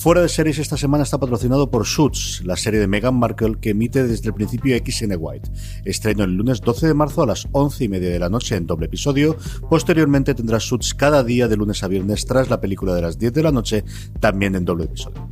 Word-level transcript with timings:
Fuera 0.00 0.22
de 0.22 0.30
series 0.30 0.58
esta 0.58 0.78
semana 0.78 1.04
está 1.04 1.18
patrocinado 1.18 1.70
por 1.70 1.86
Suits, 1.86 2.40
la 2.46 2.56
serie 2.56 2.80
de 2.80 2.86
Meghan 2.86 3.14
Markle 3.16 3.56
que 3.60 3.70
emite 3.70 4.02
desde 4.06 4.28
el 4.28 4.34
principio 4.34 4.74
XN 4.74 5.14
White. 5.18 5.50
Estreno 5.84 6.24
el 6.24 6.32
lunes 6.32 6.62
12 6.62 6.86
de 6.86 6.94
marzo 6.94 7.22
a 7.22 7.26
las 7.26 7.46
11 7.52 7.84
y 7.84 7.88
media 7.88 8.08
de 8.08 8.18
la 8.18 8.30
noche 8.30 8.56
en 8.56 8.66
doble 8.66 8.86
episodio. 8.86 9.36
Posteriormente 9.68 10.32
tendrá 10.32 10.58
Suits 10.58 10.94
cada 10.94 11.22
día 11.22 11.48
de 11.48 11.56
lunes 11.58 11.82
a 11.82 11.88
viernes 11.88 12.24
tras 12.24 12.48
la 12.48 12.62
película 12.62 12.94
de 12.94 13.02
las 13.02 13.18
10 13.18 13.34
de 13.34 13.42
la 13.42 13.52
noche, 13.52 13.84
también 14.20 14.54
en 14.54 14.64
doble 14.64 14.84
episodio. 14.84 15.28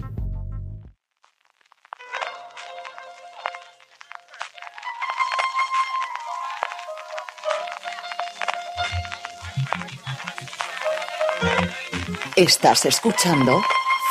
Estás 12.37 12.85
escuchando 12.85 13.63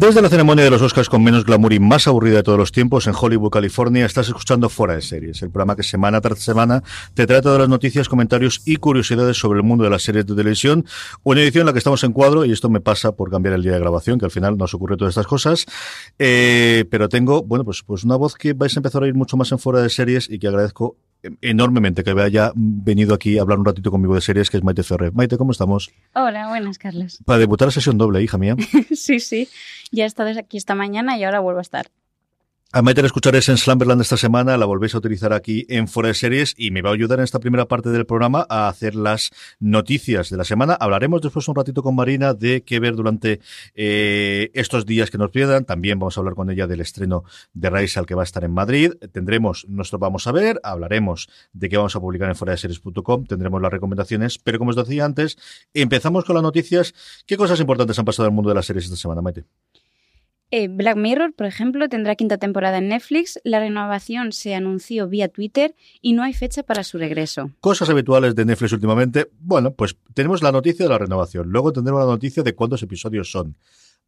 Desde 0.00 0.22
la 0.22 0.28
ceremonia 0.28 0.62
de 0.62 0.70
los 0.70 0.80
Oscars 0.80 1.08
con 1.08 1.24
menos 1.24 1.44
glamour 1.44 1.72
y 1.72 1.80
más 1.80 2.06
aburrida 2.06 2.36
de 2.36 2.42
todos 2.44 2.56
los 2.56 2.70
tiempos 2.70 3.08
en 3.08 3.14
Hollywood, 3.20 3.50
California, 3.50 4.06
estás 4.06 4.28
escuchando 4.28 4.68
Fuera 4.68 4.94
de 4.94 5.02
Series, 5.02 5.42
el 5.42 5.50
programa 5.50 5.74
que 5.74 5.82
semana 5.82 6.20
tras 6.20 6.38
semana 6.38 6.84
te 7.14 7.26
trae 7.26 7.42
todas 7.42 7.58
las 7.58 7.68
noticias, 7.68 8.08
comentarios 8.08 8.62
y 8.64 8.76
curiosidades 8.76 9.36
sobre 9.36 9.58
el 9.58 9.64
mundo 9.64 9.82
de 9.82 9.90
las 9.90 10.04
series 10.04 10.24
de 10.24 10.36
televisión. 10.36 10.86
Una 11.24 11.40
edición 11.40 11.62
en 11.62 11.66
la 11.66 11.72
que 11.72 11.78
estamos 11.78 12.04
en 12.04 12.12
cuadro, 12.12 12.44
y 12.44 12.52
esto 12.52 12.70
me 12.70 12.80
pasa 12.80 13.10
por 13.16 13.28
cambiar 13.28 13.56
el 13.56 13.62
día 13.64 13.72
de 13.72 13.80
grabación, 13.80 14.20
que 14.20 14.24
al 14.24 14.30
final 14.30 14.56
nos 14.56 14.72
ocurre 14.72 14.96
todas 14.96 15.10
estas 15.10 15.26
cosas. 15.26 15.66
Eh, 16.16 16.84
pero 16.92 17.08
tengo, 17.08 17.42
bueno, 17.42 17.64
pues, 17.64 17.82
pues 17.82 18.04
una 18.04 18.14
voz 18.14 18.36
que 18.36 18.52
vais 18.52 18.76
a 18.76 18.78
empezar 18.78 19.02
a 19.02 19.06
oír 19.06 19.14
mucho 19.14 19.36
más 19.36 19.50
en 19.50 19.58
Fuera 19.58 19.82
de 19.82 19.90
Series 19.90 20.30
y 20.30 20.38
que 20.38 20.46
agradezco 20.46 20.96
enormemente 21.40 22.04
que 22.04 22.10
haya 22.10 22.52
venido 22.54 23.14
aquí 23.14 23.38
a 23.38 23.42
hablar 23.42 23.58
un 23.58 23.64
ratito 23.64 23.90
conmigo 23.90 24.14
de 24.14 24.20
series, 24.20 24.50
que 24.50 24.56
es 24.56 24.62
Maite 24.62 24.82
Ferrer. 24.82 25.12
Maite, 25.12 25.36
¿cómo 25.36 25.52
estamos? 25.52 25.90
Hola, 26.14 26.48
buenas, 26.48 26.78
Carlos. 26.78 27.18
Para 27.24 27.40
debutar 27.40 27.68
a 27.68 27.70
sesión 27.70 27.98
doble, 27.98 28.22
hija 28.22 28.38
mía. 28.38 28.56
sí, 28.94 29.20
sí. 29.20 29.48
Ya 29.90 30.04
he 30.04 30.06
estado 30.06 30.30
aquí 30.38 30.56
esta 30.56 30.74
mañana 30.74 31.18
y 31.18 31.24
ahora 31.24 31.40
vuelvo 31.40 31.58
a 31.58 31.62
estar. 31.62 31.90
A 32.70 32.82
Maite 32.82 33.00
la 33.00 33.06
escucharéis 33.06 33.48
en 33.48 33.56
Slumberland 33.56 34.02
esta 34.02 34.18
semana, 34.18 34.58
la 34.58 34.66
volvéis 34.66 34.94
a 34.94 34.98
utilizar 34.98 35.32
aquí 35.32 35.64
en 35.70 35.88
Fuera 35.88 36.08
de 36.08 36.14
Series 36.14 36.52
y 36.54 36.70
me 36.70 36.82
va 36.82 36.90
a 36.90 36.92
ayudar 36.92 37.18
en 37.18 37.24
esta 37.24 37.40
primera 37.40 37.66
parte 37.66 37.88
del 37.88 38.04
programa 38.04 38.44
a 38.50 38.68
hacer 38.68 38.94
las 38.94 39.30
noticias 39.58 40.28
de 40.28 40.36
la 40.36 40.44
semana. 40.44 40.74
Hablaremos 40.74 41.22
después 41.22 41.48
un 41.48 41.54
ratito 41.54 41.82
con 41.82 41.94
Marina 41.94 42.34
de 42.34 42.64
qué 42.64 42.78
ver 42.78 42.94
durante 42.94 43.40
eh, 43.74 44.50
estos 44.52 44.84
días 44.84 45.10
que 45.10 45.16
nos 45.16 45.30
pierdan. 45.30 45.64
También 45.64 45.98
vamos 45.98 46.18
a 46.18 46.20
hablar 46.20 46.34
con 46.34 46.50
ella 46.50 46.66
del 46.66 46.82
estreno 46.82 47.24
de 47.54 47.70
Raisal 47.70 48.04
que 48.04 48.14
va 48.14 48.20
a 48.20 48.24
estar 48.24 48.44
en 48.44 48.52
Madrid. 48.52 48.92
Tendremos 49.12 49.64
nuestro 49.66 49.98
Vamos 49.98 50.26
a 50.26 50.32
ver, 50.32 50.60
hablaremos 50.62 51.30
de 51.54 51.70
qué 51.70 51.78
vamos 51.78 51.96
a 51.96 52.00
publicar 52.00 52.28
en 52.28 52.36
fuera 52.36 52.50
de 52.50 52.58
series.com, 52.58 53.24
tendremos 53.24 53.62
las 53.62 53.72
recomendaciones, 53.72 54.36
pero 54.36 54.58
como 54.58 54.72
os 54.72 54.76
decía 54.76 55.06
antes, 55.06 55.38
empezamos 55.72 56.26
con 56.26 56.34
las 56.34 56.42
noticias. 56.42 56.92
¿Ququé 57.24 57.38
cosas 57.38 57.58
importantes 57.60 57.98
han 57.98 58.04
pasado 58.04 58.26
en 58.26 58.32
el 58.32 58.36
mundo 58.36 58.50
de 58.50 58.56
las 58.56 58.66
series 58.66 58.84
esta 58.84 58.96
semana, 58.96 59.22
Maite? 59.22 59.46
Eh, 60.50 60.68
Black 60.68 60.96
Mirror, 60.96 61.34
por 61.34 61.46
ejemplo, 61.46 61.88
tendrá 61.90 62.16
quinta 62.16 62.38
temporada 62.38 62.78
en 62.78 62.88
Netflix, 62.88 63.38
la 63.44 63.60
renovación 63.60 64.32
se 64.32 64.54
anunció 64.54 65.06
vía 65.06 65.28
Twitter 65.28 65.74
y 66.00 66.14
no 66.14 66.22
hay 66.22 66.32
fecha 66.32 66.62
para 66.62 66.84
su 66.84 66.96
regreso. 66.96 67.50
Cosas 67.60 67.90
habituales 67.90 68.34
de 68.34 68.46
Netflix 68.46 68.72
últimamente. 68.72 69.28
Bueno, 69.40 69.72
pues 69.74 69.96
tenemos 70.14 70.42
la 70.42 70.50
noticia 70.50 70.86
de 70.86 70.90
la 70.90 70.98
renovación, 70.98 71.50
luego 71.50 71.72
tendremos 71.72 72.00
la 72.00 72.10
noticia 72.10 72.42
de 72.42 72.54
cuántos 72.54 72.82
episodios 72.82 73.30
son. 73.30 73.56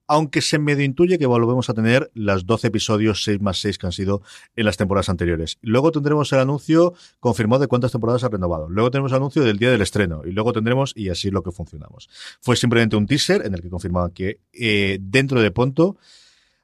Aunque 0.06 0.40
se 0.40 0.58
medio 0.58 0.84
intuye 0.84 1.18
que 1.18 1.26
volvemos 1.26 1.70
a 1.70 1.74
tener 1.74 2.10
las 2.14 2.44
12 2.44 2.66
episodios 2.68 3.22
6 3.22 3.40
más 3.40 3.58
6 3.58 3.78
que 3.78 3.86
han 3.86 3.92
sido 3.92 4.22
en 4.56 4.64
las 4.64 4.76
temporadas 4.76 5.08
anteriores. 5.08 5.58
Luego 5.60 5.92
tendremos 5.92 6.32
el 6.32 6.40
anuncio 6.40 6.94
confirmado 7.20 7.60
de 7.60 7.68
cuántas 7.68 7.92
temporadas 7.92 8.24
ha 8.24 8.28
renovado. 8.28 8.68
Luego 8.68 8.90
tenemos 8.90 9.12
el 9.12 9.18
anuncio 9.18 9.44
del 9.44 9.58
día 9.58 9.70
del 9.70 9.82
estreno. 9.82 10.22
Y 10.24 10.32
luego 10.32 10.52
tendremos, 10.52 10.94
y 10.96 11.10
así 11.10 11.28
es 11.28 11.34
lo 11.34 11.44
que 11.44 11.52
funcionamos. 11.52 12.08
Fue 12.40 12.56
simplemente 12.56 12.96
un 12.96 13.06
teaser 13.06 13.46
en 13.46 13.54
el 13.54 13.60
que 13.62 13.70
confirmaban 13.70 14.10
que 14.10 14.40
eh, 14.52 14.98
dentro 15.00 15.40
de 15.40 15.52
pronto 15.52 15.96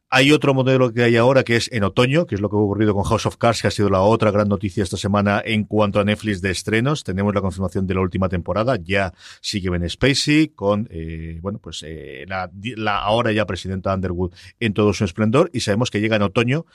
hay 0.08 0.32
otro 0.32 0.54
modelo 0.54 0.92
que 0.92 1.02
hay 1.02 1.16
ahora 1.16 1.42
que 1.42 1.56
es 1.56 1.70
en 1.72 1.82
otoño, 1.82 2.26
que 2.26 2.36
es 2.36 2.40
lo 2.40 2.48
que 2.48 2.56
ha 2.56 2.58
ocurrido 2.58 2.94
con 2.94 3.04
House 3.04 3.26
of 3.26 3.36
Cards, 3.36 3.62
que 3.62 3.68
ha 3.68 3.70
sido 3.70 3.90
la 3.90 4.00
otra 4.00 4.30
gran 4.30 4.48
noticia 4.48 4.82
esta 4.82 4.96
semana 4.96 5.42
en 5.44 5.64
cuanto 5.64 5.98
a 5.98 6.04
Netflix 6.04 6.40
de 6.40 6.50
estrenos. 6.50 7.02
Tenemos 7.02 7.34
la 7.34 7.40
confirmación 7.40 7.86
de 7.86 7.94
la 7.94 8.00
última 8.00 8.28
temporada, 8.28 8.76
ya 8.76 9.12
sigue 9.40 9.70
Ben 9.70 9.88
Spacey 9.88 10.48
con, 10.48 10.88
eh, 10.90 11.38
bueno, 11.42 11.58
pues 11.58 11.82
eh, 11.86 12.24
la, 12.28 12.50
la 12.76 12.98
ahora 12.98 13.32
ya 13.32 13.46
presidenta 13.46 13.94
Underwood 13.94 14.32
en 14.60 14.74
todo 14.74 14.92
su 14.92 15.04
esplendor 15.04 15.50
y 15.52 15.60
sabemos 15.60 15.90
que 15.90 16.00
llega 16.00 16.16
en 16.16 16.22
otoño, 16.22 16.66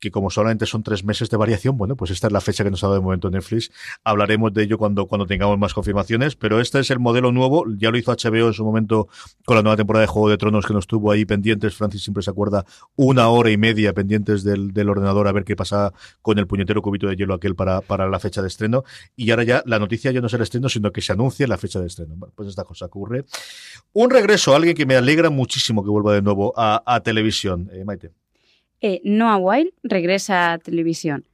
que 0.00 0.10
como 0.10 0.30
solamente 0.30 0.66
son 0.66 0.82
tres 0.82 1.04
meses 1.04 1.30
de 1.30 1.36
variación, 1.36 1.76
bueno, 1.76 1.96
pues 1.96 2.10
esta 2.10 2.28
es 2.28 2.32
la 2.32 2.40
fecha 2.40 2.64
que 2.64 2.70
nos 2.70 2.82
ha 2.84 2.86
dado 2.86 3.00
de 3.00 3.04
momento 3.04 3.30
Netflix. 3.30 3.70
Hablaremos 4.04 4.52
de 4.52 4.62
ello 4.62 4.78
cuando, 4.78 5.06
cuando 5.06 5.26
tengamos 5.26 5.58
más 5.58 5.74
confirmaciones, 5.74 6.36
pero 6.36 6.60
este 6.60 6.80
es 6.80 6.90
el 6.90 6.98
modelo 6.98 7.32
nuevo. 7.32 7.64
Ya 7.76 7.90
lo 7.90 7.98
hizo 7.98 8.12
HBO 8.12 8.48
en 8.48 8.52
su 8.52 8.64
momento 8.64 9.08
con 9.44 9.56
la 9.56 9.62
nueva 9.62 9.76
temporada 9.76 10.02
de 10.02 10.06
Juego 10.06 10.28
de 10.28 10.38
Tronos 10.38 10.66
que 10.66 10.74
nos 10.74 10.86
tuvo 10.86 11.10
ahí 11.10 11.24
pendientes. 11.24 11.74
Francis 11.74 12.02
siempre 12.02 12.22
se 12.22 12.30
acuerda 12.30 12.64
una 12.96 13.28
hora 13.28 13.50
y 13.50 13.56
media 13.56 13.92
pendientes 13.92 14.44
del, 14.44 14.88
ordenador 14.88 15.28
a 15.28 15.32
ver 15.32 15.44
qué 15.44 15.56
pasa 15.56 15.92
con 16.22 16.38
el 16.38 16.46
puñetero 16.46 16.80
cubito 16.80 17.08
de 17.08 17.16
hielo 17.16 17.34
aquel 17.34 17.54
para, 17.54 17.80
para 17.80 18.08
la 18.08 18.20
fecha 18.20 18.40
de 18.42 18.48
estreno. 18.48 18.84
Y 19.16 19.30
ahora 19.30 19.44
ya 19.44 19.62
la 19.66 19.78
noticia 19.78 20.10
ya 20.12 20.20
no 20.20 20.28
es 20.28 20.34
el 20.34 20.42
estreno, 20.42 20.68
sino 20.68 20.92
que 20.92 21.00
se 21.00 21.12
anuncia 21.12 21.46
la 21.46 21.58
fecha 21.58 21.80
de 21.80 21.86
estreno. 21.86 22.14
Bueno, 22.16 22.32
pues 22.36 22.48
esta 22.48 22.64
cosa 22.64 22.86
ocurre. 22.86 23.24
Un 23.92 24.10
regreso, 24.10 24.54
alguien 24.54 24.76
que 24.76 24.86
me 24.86 24.96
alegra 24.96 25.30
muchísimo 25.30 25.82
que 25.82 25.90
vuelva 25.90 26.14
de 26.14 26.22
nuevo 26.22 26.52
a, 26.56 26.82
a 26.86 27.00
televisión. 27.00 27.68
Eh, 27.72 27.84
Maite. 27.84 28.12
Eh, 28.80 29.00
Noah 29.04 29.38
Wild 29.38 29.72
regresa 29.82 30.52
a 30.52 30.58
televisión. 30.58 31.24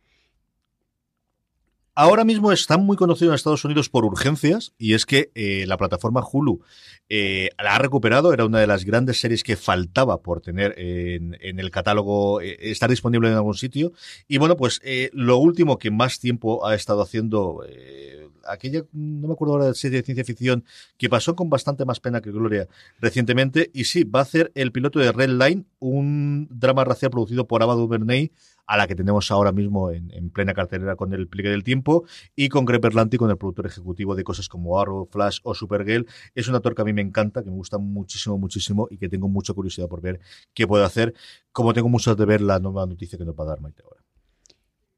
Ahora 1.97 2.25
mismo 2.25 2.51
está 2.51 2.77
muy 2.77 2.97
conocido 2.97 3.31
en 3.31 3.37
Estados 3.37 3.65
Unidos 3.65 3.89
por 3.89 4.05
urgencias 4.05 4.75
y 4.79 4.95
es 4.95 5.07
que 5.07 5.31
eh, 5.37 5.65
la 5.69 5.77
plataforma 5.77 6.25
Hulu 6.29 6.61
eh, 7.09 7.51
la 7.63 7.77
ha 7.77 7.79
recuperado, 7.79 8.33
era 8.33 8.45
una 8.45 8.59
de 8.59 8.67
las 8.67 8.85
grandes 8.85 9.21
series 9.21 9.45
que 9.45 9.57
faltaba 9.57 10.21
por 10.21 10.41
tener 10.41 10.75
en, 10.77 11.37
en 11.41 11.61
el 11.61 11.71
catálogo, 11.71 12.41
eh, 12.41 12.57
estar 12.63 12.91
disponible 12.91 13.29
en 13.29 13.37
algún 13.37 13.55
sitio. 13.55 13.93
Y 14.27 14.39
bueno, 14.39 14.57
pues 14.57 14.81
eh, 14.83 15.11
lo 15.13 15.39
último 15.39 15.79
que 15.79 15.93
más 15.93 16.19
tiempo 16.19 16.67
ha 16.67 16.75
estado 16.75 17.01
haciendo, 17.01 17.65
eh, 17.69 18.29
aquella, 18.49 18.83
no 18.93 19.29
me 19.29 19.35
acuerdo 19.35 19.55
ahora 19.55 19.75
serie 19.75 19.99
de 19.99 20.05
ciencia 20.05 20.25
ficción, 20.25 20.65
que 20.99 21.09
pasó 21.09 21.37
con 21.37 21.49
bastante 21.49 21.85
más 21.85 22.01
pena 22.01 22.21
que 22.21 22.33
gloria 22.33 22.67
recientemente, 22.99 23.71
y 23.73 23.85
sí, 23.85 24.03
va 24.03 24.19
a 24.19 24.23
hacer 24.23 24.51
el 24.57 24.73
piloto 24.73 24.99
de 24.99 25.13
Red 25.13 25.31
Line, 25.31 25.65
un 25.79 26.49
drama 26.51 26.85
racial 26.85 27.13
producido 27.13 27.47
por 27.47 27.63
Ava 27.63 27.75
DuVernay, 27.75 28.33
a 28.67 28.77
la 28.77 28.87
que 28.87 28.95
tenemos 28.95 29.31
ahora 29.31 29.53
mismo 29.53 29.91
en, 29.91 30.11
en, 30.13 30.31
plena 30.31 30.55
cartelera 30.55 30.97
con 30.97 31.13
el 31.13 31.29
plique 31.29 31.49
del 31.49 31.65
tiempo 31.65 32.05
y 32.35 32.49
con 32.49 32.65
Greg 32.65 32.81
Berlanti, 32.81 33.17
con 33.17 33.31
el 33.31 33.37
productor 33.37 33.67
ejecutivo 33.67 34.15
de 34.15 34.25
cosas 34.25 34.49
como 34.49 34.81
Arrow, 34.81 35.07
Flash 35.11 35.41
o 35.43 35.55
Supergirl. 35.55 36.07
Es 36.35 36.49
un 36.49 36.55
actor 36.55 36.75
que 36.75 36.83
a 36.83 36.85
mí 36.85 36.93
me 36.93 37.03
encanta, 37.03 37.43
que 37.43 37.51
me 37.51 37.57
gusta 37.57 37.79
muchísimo, 37.79 38.39
muchísimo 38.39 38.89
y 38.91 38.99
que 38.99 39.09
tengo 39.09 39.29
mucha 39.29 39.53
curiosidad 39.53 39.89
por 39.89 40.01
ver 40.01 40.21
qué 40.55 40.67
puede 40.67 40.85
hacer, 40.85 41.15
como 41.53 41.73
tengo 41.73 41.89
muchas 41.89 42.17
de 42.17 42.25
ver 42.25 42.41
la 42.41 42.59
nueva 42.59 42.87
noticia 42.87 43.19
que 43.19 43.25
nos 43.25 43.35
va 43.35 43.45
a 43.45 43.49
dar 43.49 43.61
Maite 43.61 43.83
ahora. 43.83 44.03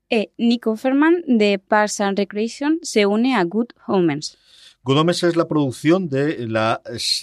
Eh, 0.09 0.33
Nick 0.39 0.67
Offerman 0.69 1.25
de 1.27 1.59
Parks 1.59 2.01
and 2.01 2.17
Recreation 2.17 2.79
se 2.83 3.07
une 3.07 3.35
a 3.35 3.43
Good 3.43 3.71
Homens. 3.89 4.39
Omens 4.95 5.25
es 5.25 5.35
la 5.35 5.49
producción 5.49 6.09
de 6.09 6.47
la 6.47 6.81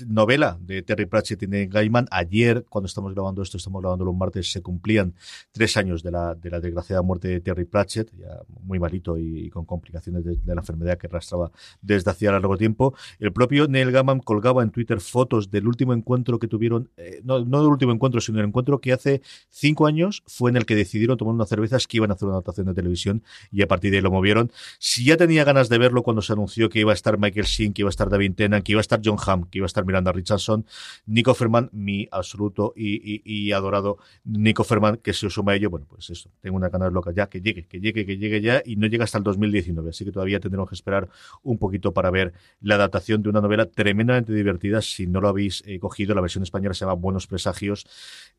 novela 0.08 0.58
de 0.60 0.82
Terry 0.82 1.06
Pratchett 1.06 1.44
y 1.44 1.48
Neil 1.48 1.70
Gaiman. 1.70 2.08
Ayer, 2.12 2.66
cuando 2.68 2.88
estamos 2.88 3.14
grabando 3.14 3.42
esto, 3.42 3.56
estamos 3.56 3.82
grabando 3.82 4.04
los 4.04 4.14
martes, 4.14 4.52
se 4.52 4.62
cumplían 4.62 5.14
tres 5.54 5.78
años 5.78 6.04
de 6.04 6.12
la, 6.12 6.36
de 6.36 6.50
la 6.50 6.60
desgraciada 6.60 7.02
muerte 7.02 7.30
de 7.30 7.40
Terry 7.40 7.64
Pratchett, 7.64 8.12
ya 8.18 8.42
muy 8.64 8.80
malito 8.80 9.18
y, 9.18 9.50
con 9.50 9.64
complicaciones 9.64 10.26
de, 10.26 10.38
la 10.46 10.60
enfermedad 10.60 10.98
que 10.98 11.08
arrastraba 11.08 11.52
desde 11.82 12.12
hacía 12.12 12.34
largo 12.34 12.58
tiempo. 12.58 12.96
El 13.18 13.32
propio 13.32 13.70
Neil 13.70 13.92
Gaiman 13.92 14.20
colgaba 14.20 14.62
en 14.62 14.70
Twitter 14.70 15.00
fotos 15.00 15.50
del 15.50 15.66
último 15.66 15.94
encuentro 15.94 16.40
que 16.40 16.50
tuvieron, 16.50 16.90
eh, 16.98 17.22
no, 17.24 17.46
no 17.46 17.62
del 17.62 17.70
último 17.70 17.94
encuentro, 17.94 18.20
sino 18.20 18.40
el 18.40 18.48
encuentro 18.48 18.82
que 18.82 18.92
hace 18.92 19.22
cinco 19.50 19.88
años 19.88 20.22
fue 20.28 20.52
en 20.52 20.58
el 20.58 20.66
que 20.66 20.76
decidieron 20.76 21.18
tomar 21.18 21.34
unas 21.34 21.48
cervezas 21.48 21.88
que 21.88 21.96
iban 21.96 22.12
a 22.12 22.16
hacer 22.16 22.26
una 22.26 22.36
adaptación 22.36 22.68
de 22.68 22.74
televisión 22.74 23.24
y 23.54 23.62
a 23.62 23.70
partir 23.70 23.92
de 23.92 23.98
ahí 23.98 24.04
lo 24.04 24.12
movieron. 24.12 24.52
Si 24.80 25.06
ya 25.06 25.16
tenía 25.16 25.46
ganas 25.46 25.70
de 25.70 25.78
verlo 25.78 26.04
cuando 26.04 26.22
se 26.22 26.34
anunció 26.34 26.68
que 26.68 26.80
iba 26.80 26.92
a 26.92 26.96
estar 26.96 27.18
Michael 27.18 27.53
Que 27.58 27.82
iba 27.82 27.90
a 27.90 27.92
estar 27.92 28.10
David 28.10 28.34
Tennant, 28.36 28.64
que 28.64 28.72
iba 28.72 28.80
a 28.80 28.82
estar 28.82 29.00
John 29.04 29.18
Hamm, 29.26 29.46
que 29.46 29.60
iba 29.60 29.66
a 29.66 29.68
estar 29.68 29.86
Miranda 29.86 30.12
Richardson, 30.12 30.66
Nico 31.06 31.34
Ferman, 31.34 31.70
mi 31.72 32.08
absoluto 32.12 32.74
y, 32.76 33.52
adorado 33.52 33.98
Nico 34.24 34.64
Ferman, 34.64 34.98
que 34.98 35.14
se 35.14 35.30
suma 35.30 35.54
a 35.54 35.56
ello, 35.56 35.70
bueno, 35.70 35.86
pues 35.88 36.10
eso, 36.10 36.30
tengo 36.42 36.58
una 36.58 36.70
ganas 36.70 36.92
loca 36.92 37.12
ya, 37.12 37.28
que 37.28 37.42
llegue, 37.42 37.66
que 37.68 37.80
llegue, 37.80 38.06
que 38.06 38.18
llegue 38.18 38.42
ya, 38.42 38.62
y 38.66 38.76
no 38.76 38.88
llega 38.88 39.04
hasta 39.04 39.18
el 39.18 39.24
2019, 39.24 39.90
así 39.90 40.06
que 40.06 40.12
todavía 40.12 40.40
tendremos 40.40 40.70
que 40.70 40.76
esperar 40.76 41.10
un 41.44 41.58
poquito 41.58 41.94
para 41.94 42.10
ver 42.10 42.34
la 42.62 42.76
adaptación 42.76 43.22
de 43.22 43.30
una 43.30 43.42
novela 43.42 43.66
tremendamente 43.66 44.34
divertida, 44.34 44.82
si 44.82 45.08
no 45.08 45.22
lo 45.22 45.30
habéis 45.30 45.64
eh, 45.66 45.80
cogido, 45.80 46.16
la 46.16 46.22
versión 46.22 46.44
española 46.44 46.74
se 46.74 46.86
llama 46.86 46.94
Buenos 46.94 47.28
Presagios, 47.28 47.86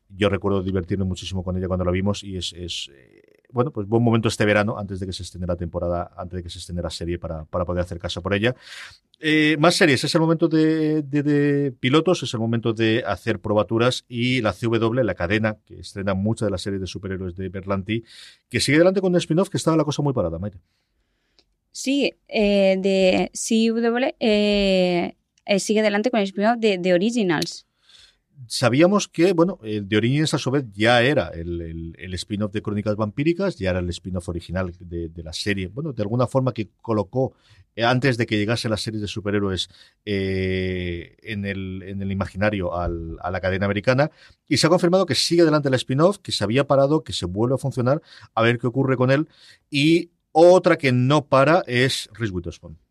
yo 0.09 0.29
recuerdo 0.29 0.63
divertirme 0.63 1.05
muchísimo 1.05 1.43
con 1.43 1.57
ella 1.57 1.69
cuando 1.69 1.85
la 1.85 1.91
vimos 1.91 2.23
y 2.25 2.37
es, 2.37 2.53
eh, 2.53 3.34
bueno, 3.55 3.71
pues 3.71 3.87
buen 3.87 4.03
momento 4.03 4.27
este 4.27 4.45
verano 4.45 4.77
antes 4.77 4.99
de 4.99 5.07
que 5.07 5.13
se 5.13 5.23
estén 5.23 5.47
la 5.47 5.55
temporada, 5.55 6.11
antes 6.17 6.39
de 6.39 6.43
que 6.43 6.51
se 6.51 6.59
estén 6.59 6.75
la 6.75 6.91
serie 6.91 7.21
para, 7.21 7.45
para 7.45 7.65
poder 7.65 7.83
hacer 7.83 8.01
caso 8.01 8.21
por 8.21 8.35
ella. 8.35 8.55
Eh, 9.21 9.57
más 9.61 9.77
series, 9.77 10.03
es 10.03 10.13
el 10.13 10.21
momento 10.21 10.49
de, 10.49 11.73
pilotos, 11.79 12.25
es 12.25 12.35
el 12.35 12.41
momento 12.41 12.73
de 12.73 13.05
hacer 13.07 13.39
probaturas 13.39 14.05
y 14.09 14.41
la 14.43 14.53
CW, 14.53 15.05
la 15.05 15.15
cadena, 15.15 15.57
que 15.65 15.79
estrena 15.79 16.15
muchas 16.15 16.49
de 16.49 16.51
las 16.51 16.63
series 16.63 16.81
de 16.81 16.89
superhéroes 16.89 17.37
de 17.37 17.49
Berlanti, 17.49 18.03
que 18.51 18.59
sigue 18.59 18.77
adelante 18.77 19.01
con 19.01 19.13
un 19.13 19.19
spin-off 19.19 19.49
que 19.49 19.57
estaba 19.57 19.77
la 19.77 19.85
cosa 19.85 20.03
muy 20.03 20.13
parada, 20.13 20.41
Maite. 20.41 20.59
Sí, 21.71 22.13
eh, 22.27 22.77
de 22.77 23.31
CW 23.33 24.17
sigue 25.59 25.81
adelante 25.81 26.11
con 26.11 26.19
el 26.19 26.25
spin-off 26.25 26.59
de, 26.59 26.79
de 26.79 26.93
Originals 26.93 27.67
sabíamos 28.47 29.09
que, 29.09 29.33
bueno, 29.33 29.59
el 29.63 29.89
de 29.89 29.97
Origins 29.97 30.35
a 30.35 30.39
su 30.39 30.51
vez 30.51 30.65
ya 30.73 31.03
era 31.03 31.29
el, 31.29 31.95
spin-off 32.15 32.53
de 32.53 32.63
Crónicas 32.63 32.97
Vampíricas, 32.97 33.57
ya 33.57 33.71
era 33.71 33.79
el 33.79 33.89
spin-off 33.91 34.29
original 34.29 34.73
de, 34.79 35.11
la 35.23 35.33
serie. 35.33 35.69
Bueno, 35.69 35.93
de 35.93 36.03
alguna 36.03 36.27
forma 36.27 36.53
que 36.53 36.71
colocó, 36.81 37.35
eh, 37.77 37.85
antes 37.85 38.17
de 38.17 38.27
que 38.27 38.37
llegase 38.37 38.69
la 38.69 38.77
serie 38.77 39.01
de 39.01 39.09
superhéroes 39.09 39.69
eh, 40.05 41.17
en, 41.23 41.45
el, 41.45 41.83
en, 41.87 42.03
el, 42.03 42.13
imaginario 42.13 42.75
a 42.75 42.89
la 42.89 43.41
cadena 43.41 43.67
americana. 43.67 44.11
Y 44.49 44.59
se 44.59 44.67
ha 44.67 44.71
confirmado 44.71 45.07
que 45.07 45.15
sigue 45.15 45.43
adelante 45.43 45.69
el 45.69 45.75
spin-off, 45.75 46.19
que 46.19 46.33
se 46.33 46.45
había 46.45 46.67
parado, 46.67 47.03
que 47.03 47.13
se 47.13 47.27
vuelve 47.27 47.55
a 47.55 47.59
funcionar, 47.59 48.03
a 48.35 48.43
ver 48.43 48.59
qué 48.59 48.67
ocurre 48.67 48.97
con 48.97 49.11
él. 49.11 49.29
Y 49.71 50.11
otra 50.33 50.77
que 50.77 50.93
no 50.93 51.27
para 51.27 51.63
es 51.67 52.09
Reese 52.13 52.33
Witherspoon. 52.33 52.84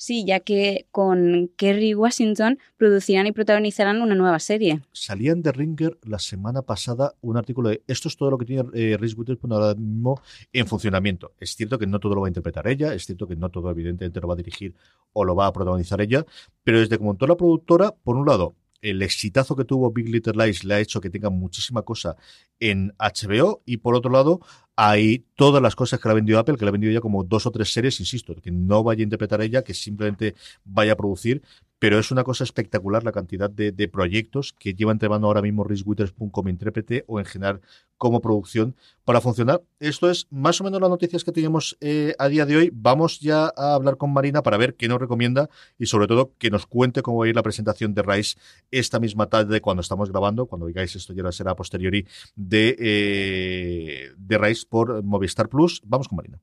Sí, 0.00 0.24
ya 0.24 0.38
que 0.38 0.86
con 0.92 1.50
Kerry 1.56 1.92
Washington 1.92 2.60
producirán 2.76 3.26
y 3.26 3.32
protagonizarán 3.32 4.00
una 4.00 4.14
nueva 4.14 4.38
serie. 4.38 4.80
Salían 4.92 5.42
de 5.42 5.50
Ringer 5.50 5.98
la 6.04 6.20
semana 6.20 6.62
pasada 6.62 7.14
un 7.20 7.36
artículo 7.36 7.70
de 7.70 7.82
esto 7.88 8.06
es 8.06 8.16
todo 8.16 8.30
lo 8.30 8.38
que 8.38 8.46
tiene 8.46 8.62
eh, 8.74 8.96
Reese 8.96 9.16
Witherspoon 9.16 9.52
ahora 9.52 9.74
mismo 9.74 10.22
en 10.52 10.68
funcionamiento. 10.68 11.32
Es 11.40 11.56
cierto 11.56 11.80
que 11.80 11.88
no 11.88 11.98
todo 11.98 12.14
lo 12.14 12.20
va 12.20 12.28
a 12.28 12.30
interpretar 12.30 12.68
ella, 12.68 12.94
es 12.94 13.06
cierto 13.06 13.26
que 13.26 13.34
no 13.34 13.50
todo 13.50 13.68
evidentemente 13.72 14.20
lo 14.20 14.28
va 14.28 14.34
a 14.34 14.36
dirigir 14.36 14.72
o 15.14 15.24
lo 15.24 15.34
va 15.34 15.48
a 15.48 15.52
protagonizar 15.52 16.00
ella, 16.00 16.24
pero 16.62 16.78
desde 16.78 16.96
montó 17.00 17.26
la 17.26 17.36
productora, 17.36 17.90
por 17.90 18.16
un 18.16 18.24
lado, 18.24 18.54
el 18.82 19.02
exitazo 19.02 19.56
que 19.56 19.64
tuvo 19.64 19.90
Big 19.92 20.08
Little 20.08 20.44
Lies 20.44 20.64
le 20.64 20.74
ha 20.74 20.80
hecho 20.80 21.00
que 21.00 21.10
tenga 21.10 21.30
muchísima 21.30 21.82
cosa 21.82 22.16
en 22.60 22.92
HBO 22.98 23.62
y 23.64 23.78
por 23.78 23.94
otro 23.94 24.10
lado 24.10 24.40
hay 24.76 25.26
todas 25.34 25.60
las 25.60 25.74
cosas 25.74 25.98
que 25.98 26.08
le 26.08 26.12
ha 26.12 26.14
vendido 26.14 26.38
Apple, 26.38 26.56
que 26.56 26.64
le 26.64 26.68
ha 26.68 26.72
vendido 26.72 26.92
ya 26.92 27.00
como 27.00 27.24
dos 27.24 27.46
o 27.46 27.50
tres 27.50 27.72
series, 27.72 27.98
insisto, 27.98 28.34
que 28.36 28.52
no 28.52 28.84
vaya 28.84 29.00
a 29.00 29.04
interpretar 29.04 29.40
ella, 29.40 29.62
que 29.62 29.74
simplemente 29.74 30.36
vaya 30.64 30.92
a 30.92 30.96
producir, 30.96 31.42
pero 31.78 31.98
es 31.98 32.10
una 32.10 32.24
cosa 32.24 32.44
espectacular 32.44 33.04
la 33.04 33.12
cantidad 33.12 33.50
de, 33.50 33.88
proyectos 33.88 34.52
que 34.52 34.74
lleva 34.74 34.92
entre 34.92 35.08
manos 35.08 35.26
ahora 35.26 35.42
mismo 35.42 35.64
Reese 35.64 35.84
Witherspoon 35.84 36.30
como 36.30 36.48
intérprete 36.48 37.04
o 37.06 37.18
en 37.18 37.26
general 37.26 37.60
como 37.98 38.20
producción 38.20 38.74
para 39.04 39.20
funcionar. 39.20 39.60
Esto 39.80 40.08
es 40.10 40.26
más 40.30 40.60
o 40.60 40.64
menos 40.64 40.80
las 40.80 40.88
noticias 40.88 41.24
que 41.24 41.32
tenemos 41.32 41.76
eh, 41.80 42.14
a 42.18 42.28
día 42.28 42.46
de 42.46 42.56
hoy. 42.56 42.70
Vamos 42.72 43.20
ya 43.20 43.52
a 43.56 43.74
hablar 43.74 43.96
con 43.96 44.12
Marina 44.12 44.42
para 44.42 44.56
ver 44.56 44.76
qué 44.76 44.88
nos 44.88 45.00
recomienda 45.00 45.50
y 45.78 45.86
sobre 45.86 46.06
todo 46.06 46.32
que 46.38 46.50
nos 46.50 46.66
cuente 46.66 47.02
cómo 47.02 47.18
va 47.18 47.26
a 47.26 47.28
ir 47.28 47.34
la 47.34 47.42
presentación 47.42 47.94
de 47.94 48.02
Rice 48.02 48.38
esta 48.70 49.00
misma 49.00 49.28
tarde 49.28 49.60
cuando 49.60 49.82
estamos 49.82 50.10
grabando, 50.10 50.46
cuando 50.46 50.66
oigáis 50.66 50.94
esto 50.94 51.12
ya 51.12 51.30
será 51.32 51.50
a 51.50 51.56
posteriori 51.56 52.06
de, 52.36 52.76
eh, 52.78 54.10
Rice 54.28 54.66
por 54.68 55.02
Movistar 55.02 55.48
Plus. 55.48 55.82
Vamos 55.84 56.08
con 56.08 56.16
Marina. 56.16 56.38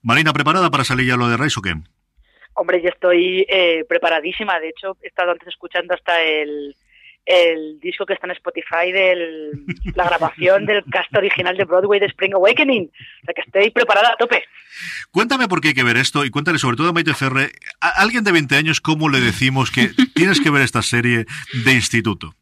Marina, 0.00 0.32
¿preparada 0.32 0.70
para 0.70 0.84
salir 0.84 1.08
ya 1.08 1.16
lo 1.16 1.28
de 1.28 1.36
Rice 1.36 1.58
o 1.58 1.62
qué? 1.62 1.74
Hombre, 2.54 2.80
yo 2.80 2.88
estoy 2.88 3.44
eh, 3.48 3.84
preparadísima. 3.88 4.60
De 4.60 4.68
hecho, 4.68 4.96
he 5.02 5.08
estado 5.08 5.32
antes 5.32 5.48
escuchando 5.48 5.94
hasta 5.94 6.22
el, 6.22 6.76
el 7.26 7.80
disco 7.80 8.04
que 8.04 8.14
está 8.14 8.26
en 8.26 8.32
Spotify 8.32 8.92
de 8.92 9.52
la 9.94 10.04
grabación 10.04 10.66
del 10.66 10.84
cast 10.84 11.14
original 11.16 11.56
de 11.56 11.64
Broadway 11.64 12.00
de 12.00 12.06
Spring 12.06 12.34
Awakening. 12.34 12.90
O 13.22 13.24
sea 13.24 13.34
que 13.34 13.42
estoy 13.42 13.70
preparada 13.70 14.12
a 14.12 14.16
tope. 14.16 14.44
Cuéntame 15.10 15.48
por 15.48 15.60
qué 15.60 15.68
hay 15.68 15.74
que 15.74 15.84
ver 15.84 15.96
esto 15.96 16.24
y 16.24 16.30
cuéntale 16.30 16.58
sobre 16.58 16.76
todo 16.76 16.88
a 16.88 16.92
Maite 16.92 17.14
Ferre, 17.14 17.52
a 17.80 18.02
alguien 18.02 18.24
de 18.24 18.32
20 18.32 18.56
años, 18.56 18.80
¿cómo 18.80 19.08
le 19.08 19.20
decimos 19.20 19.70
que 19.70 19.90
tienes 20.14 20.40
que 20.40 20.50
ver 20.50 20.62
esta 20.62 20.82
serie 20.82 21.24
de 21.64 21.72
instituto? 21.72 22.34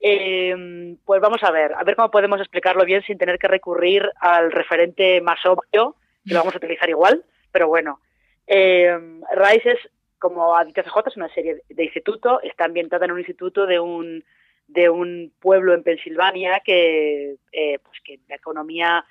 Eh, 0.00 0.96
pues 1.04 1.20
vamos 1.22 1.42
a 1.42 1.50
ver, 1.50 1.72
a 1.72 1.82
ver 1.82 1.96
cómo 1.96 2.10
podemos 2.10 2.38
explicarlo 2.40 2.84
bien 2.84 3.02
sin 3.06 3.16
tener 3.16 3.38
que 3.38 3.48
recurrir 3.48 4.02
al 4.20 4.52
referente 4.52 5.22
más 5.22 5.38
obvio, 5.46 5.96
que 6.26 6.34
lo 6.34 6.40
vamos 6.40 6.54
a 6.54 6.58
utilizar 6.58 6.90
igual, 6.90 7.24
pero 7.50 7.68
bueno. 7.68 8.00
Eh, 8.46 8.94
Rice 9.34 9.78
como 10.24 10.56
ha 10.56 10.64
dicho 10.64 10.82
CJ, 10.82 11.08
es 11.08 11.16
una 11.18 11.28
serie 11.34 11.62
de 11.68 11.84
instituto, 11.84 12.40
está 12.40 12.64
ambientada 12.64 13.04
en 13.04 13.12
un 13.12 13.18
instituto 13.18 13.66
de 13.66 13.78
un, 13.78 14.24
de 14.66 14.88
un 14.88 15.34
pueblo 15.38 15.74
en 15.74 15.82
Pensilvania 15.82 16.62
que, 16.64 17.36
eh, 17.52 17.78
pues 17.80 17.98
que 18.02 18.20
la 18.26 18.36
economía 18.36 19.04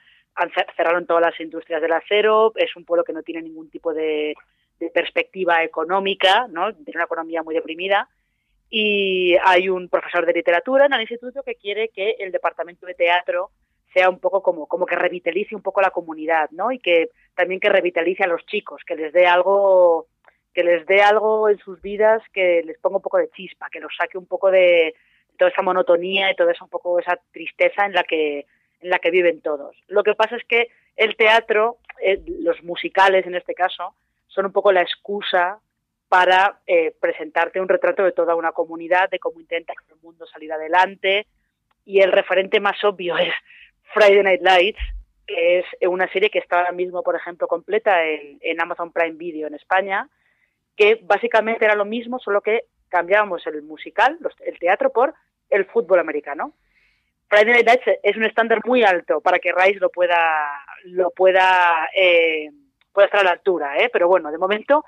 cerraron 0.75 1.05
todas 1.05 1.21
las 1.21 1.39
industrias 1.39 1.83
del 1.83 1.93
acero, 1.93 2.51
es 2.55 2.75
un 2.75 2.83
pueblo 2.83 3.03
que 3.03 3.13
no 3.13 3.21
tiene 3.21 3.43
ningún 3.43 3.69
tipo 3.69 3.93
de, 3.93 4.33
perspectiva 4.91 5.63
económica, 5.63 6.47
¿no? 6.49 6.73
tiene 6.73 6.97
una 6.97 7.05
economía 7.05 7.43
muy 7.43 7.53
deprimida, 7.53 8.09
y 8.71 9.35
hay 9.45 9.69
un 9.69 9.89
profesor 9.89 10.25
de 10.25 10.33
literatura 10.33 10.87
en 10.87 10.93
el 10.93 11.01
instituto 11.01 11.43
que 11.43 11.55
quiere 11.55 11.89
que 11.89 12.15
el 12.17 12.31
departamento 12.31 12.87
de 12.87 12.95
teatro 12.95 13.51
sea 13.93 14.09
un 14.09 14.19
poco 14.19 14.41
como, 14.41 14.65
como 14.65 14.87
que 14.87 14.95
revitalice 14.95 15.55
un 15.55 15.61
poco 15.61 15.79
la 15.79 15.91
comunidad, 15.91 16.49
¿no? 16.49 16.71
Y 16.71 16.79
que 16.79 17.11
también 17.35 17.59
que 17.59 17.69
revitalice 17.69 18.23
a 18.23 18.27
los 18.27 18.43
chicos, 18.47 18.81
que 18.85 18.95
les 18.95 19.13
dé 19.13 19.27
algo, 19.27 20.07
que 20.53 20.63
les 20.63 20.85
dé 20.85 21.01
algo 21.01 21.49
en 21.49 21.57
sus 21.59 21.81
vidas 21.81 22.21
que 22.31 22.61
les 22.63 22.77
ponga 22.79 22.97
un 22.97 23.01
poco 23.01 23.17
de 23.17 23.29
chispa, 23.31 23.69
que 23.71 23.79
los 23.79 23.95
saque 23.95 24.17
un 24.17 24.27
poco 24.27 24.51
de 24.51 24.95
toda 25.37 25.51
esa 25.51 25.61
monotonía 25.61 26.31
y 26.31 26.35
toda 26.35 26.51
esa 26.51 26.63
un 26.63 26.69
poco 26.69 26.99
esa 26.99 27.19
tristeza 27.31 27.85
en 27.85 27.93
la 27.93 28.03
que 28.03 28.45
en 28.81 28.89
la 28.89 28.99
que 28.99 29.11
viven 29.11 29.41
todos. 29.41 29.75
Lo 29.87 30.03
que 30.03 30.13
pasa 30.13 30.35
es 30.35 30.43
que 30.43 30.69
el 30.95 31.15
teatro, 31.15 31.77
eh, 32.01 32.21
los 32.27 32.61
musicales 32.63 33.25
en 33.25 33.35
este 33.35 33.53
caso, 33.53 33.95
son 34.27 34.45
un 34.45 34.51
poco 34.51 34.71
la 34.71 34.81
excusa 34.81 35.59
para 36.09 36.59
eh, 36.67 36.93
presentarte 36.99 37.59
un 37.61 37.69
retrato 37.69 38.03
de 38.03 38.11
toda 38.11 38.35
una 38.35 38.51
comunidad, 38.51 39.09
de 39.09 39.19
cómo 39.19 39.39
intenta 39.39 39.73
que 39.73 39.93
el 39.93 39.99
mundo 40.01 40.27
salir 40.27 40.51
adelante. 40.51 41.25
Y 41.85 42.01
el 42.01 42.11
referente 42.11 42.59
más 42.59 42.83
obvio 42.83 43.17
es 43.17 43.33
Friday 43.93 44.21
Night 44.21 44.41
Lights, 44.41 44.79
que 45.25 45.59
es 45.59 45.65
una 45.87 46.11
serie 46.11 46.29
que 46.29 46.39
está 46.39 46.59
ahora 46.59 46.71
mismo, 46.71 47.01
por 47.03 47.15
ejemplo, 47.15 47.47
completa 47.47 48.05
en, 48.05 48.37
en 48.41 48.61
Amazon 48.61 48.91
Prime 48.91 49.17
Video 49.17 49.47
en 49.47 49.55
España, 49.55 50.07
que 50.75 50.99
básicamente 51.03 51.65
era 51.65 51.75
lo 51.75 51.85
mismo, 51.85 52.19
solo 52.19 52.41
que 52.41 52.65
cambiábamos 52.89 53.45
el 53.47 53.61
musical, 53.63 54.17
el 54.45 54.59
teatro, 54.59 54.91
por 54.91 55.13
el 55.49 55.65
fútbol 55.65 55.99
americano. 55.99 56.53
Friday 57.27 57.53
Night 57.53 57.67
Lights 57.67 57.99
es 58.03 58.15
un 58.15 58.25
estándar 58.25 58.59
muy 58.65 58.83
alto 58.83 59.21
para 59.21 59.39
que 59.39 59.51
Rice 59.51 59.79
lo 59.79 59.89
pueda, 59.89 60.17
lo 60.85 61.09
pueda, 61.11 61.89
eh, 61.95 62.51
pueda 62.91 63.07
estar 63.07 63.21
a 63.21 63.23
la 63.23 63.31
altura, 63.31 63.77
¿eh? 63.77 63.89
pero 63.91 64.07
bueno, 64.07 64.31
de 64.31 64.37
momento 64.37 64.85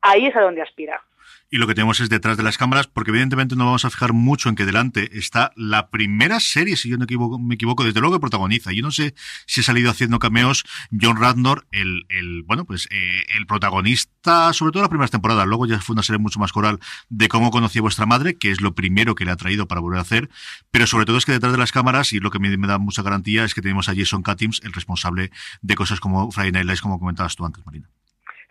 ahí 0.00 0.26
es 0.26 0.36
a 0.36 0.40
donde 0.40 0.62
aspira 0.62 1.02
y 1.50 1.56
lo 1.56 1.66
que 1.66 1.74
tenemos 1.74 2.00
es 2.00 2.10
detrás 2.10 2.36
de 2.36 2.42
las 2.42 2.58
cámaras, 2.58 2.86
porque 2.86 3.10
evidentemente 3.10 3.56
no 3.56 3.64
vamos 3.64 3.84
a 3.84 3.90
fijar 3.90 4.12
mucho 4.12 4.48
en 4.48 4.54
que 4.54 4.66
delante 4.66 5.18
está 5.18 5.50
la 5.56 5.88
primera 5.88 6.40
serie, 6.40 6.76
si 6.76 6.90
yo 6.90 6.98
no 6.98 7.06
me 7.40 7.54
equivoco, 7.54 7.84
desde 7.84 8.00
luego 8.00 8.16
que 8.16 8.20
protagoniza. 8.20 8.72
Yo 8.72 8.82
no 8.82 8.90
sé 8.90 9.14
si 9.46 9.60
ha 9.60 9.64
salido 9.64 9.90
haciendo 9.90 10.18
cameos 10.18 10.64
John 11.00 11.16
Radnor, 11.16 11.66
el, 11.72 12.04
el 12.10 12.42
bueno, 12.42 12.64
pues 12.64 12.86
eh, 12.90 13.22
el 13.36 13.46
protagonista, 13.46 14.52
sobre 14.52 14.72
todo 14.72 14.82
las 14.82 14.90
primeras 14.90 15.10
temporadas. 15.10 15.46
Luego 15.46 15.66
ya 15.66 15.80
fue 15.80 15.94
una 15.94 16.02
serie 16.02 16.18
mucho 16.18 16.38
más 16.38 16.52
coral 16.52 16.78
de 17.08 17.28
cómo 17.28 17.50
conocí 17.50 17.78
a 17.78 17.82
vuestra 17.82 18.04
madre, 18.04 18.36
que 18.36 18.50
es 18.50 18.60
lo 18.60 18.74
primero 18.74 19.14
que 19.14 19.24
le 19.24 19.30
ha 19.30 19.36
traído 19.36 19.66
para 19.66 19.80
volver 19.80 19.98
a 19.98 20.02
hacer. 20.02 20.28
Pero 20.70 20.86
sobre 20.86 21.06
todo 21.06 21.16
es 21.16 21.24
que 21.24 21.32
detrás 21.32 21.52
de 21.52 21.58
las 21.58 21.72
cámaras, 21.72 22.12
y 22.12 22.20
lo 22.20 22.30
que 22.30 22.38
me, 22.38 22.54
da 22.66 22.78
mucha 22.78 23.02
garantía, 23.02 23.44
es 23.44 23.54
que 23.54 23.62
tenemos 23.62 23.88
a 23.88 23.94
Jason 23.94 24.22
Katims, 24.22 24.60
el 24.64 24.72
responsable 24.72 25.30
de 25.62 25.74
cosas 25.74 25.98
como 26.00 26.30
Friday 26.30 26.52
Night 26.52 26.66
Lights, 26.66 26.82
como 26.82 26.98
comentabas 26.98 27.36
tú 27.36 27.46
antes, 27.46 27.64
Marina. 27.64 27.88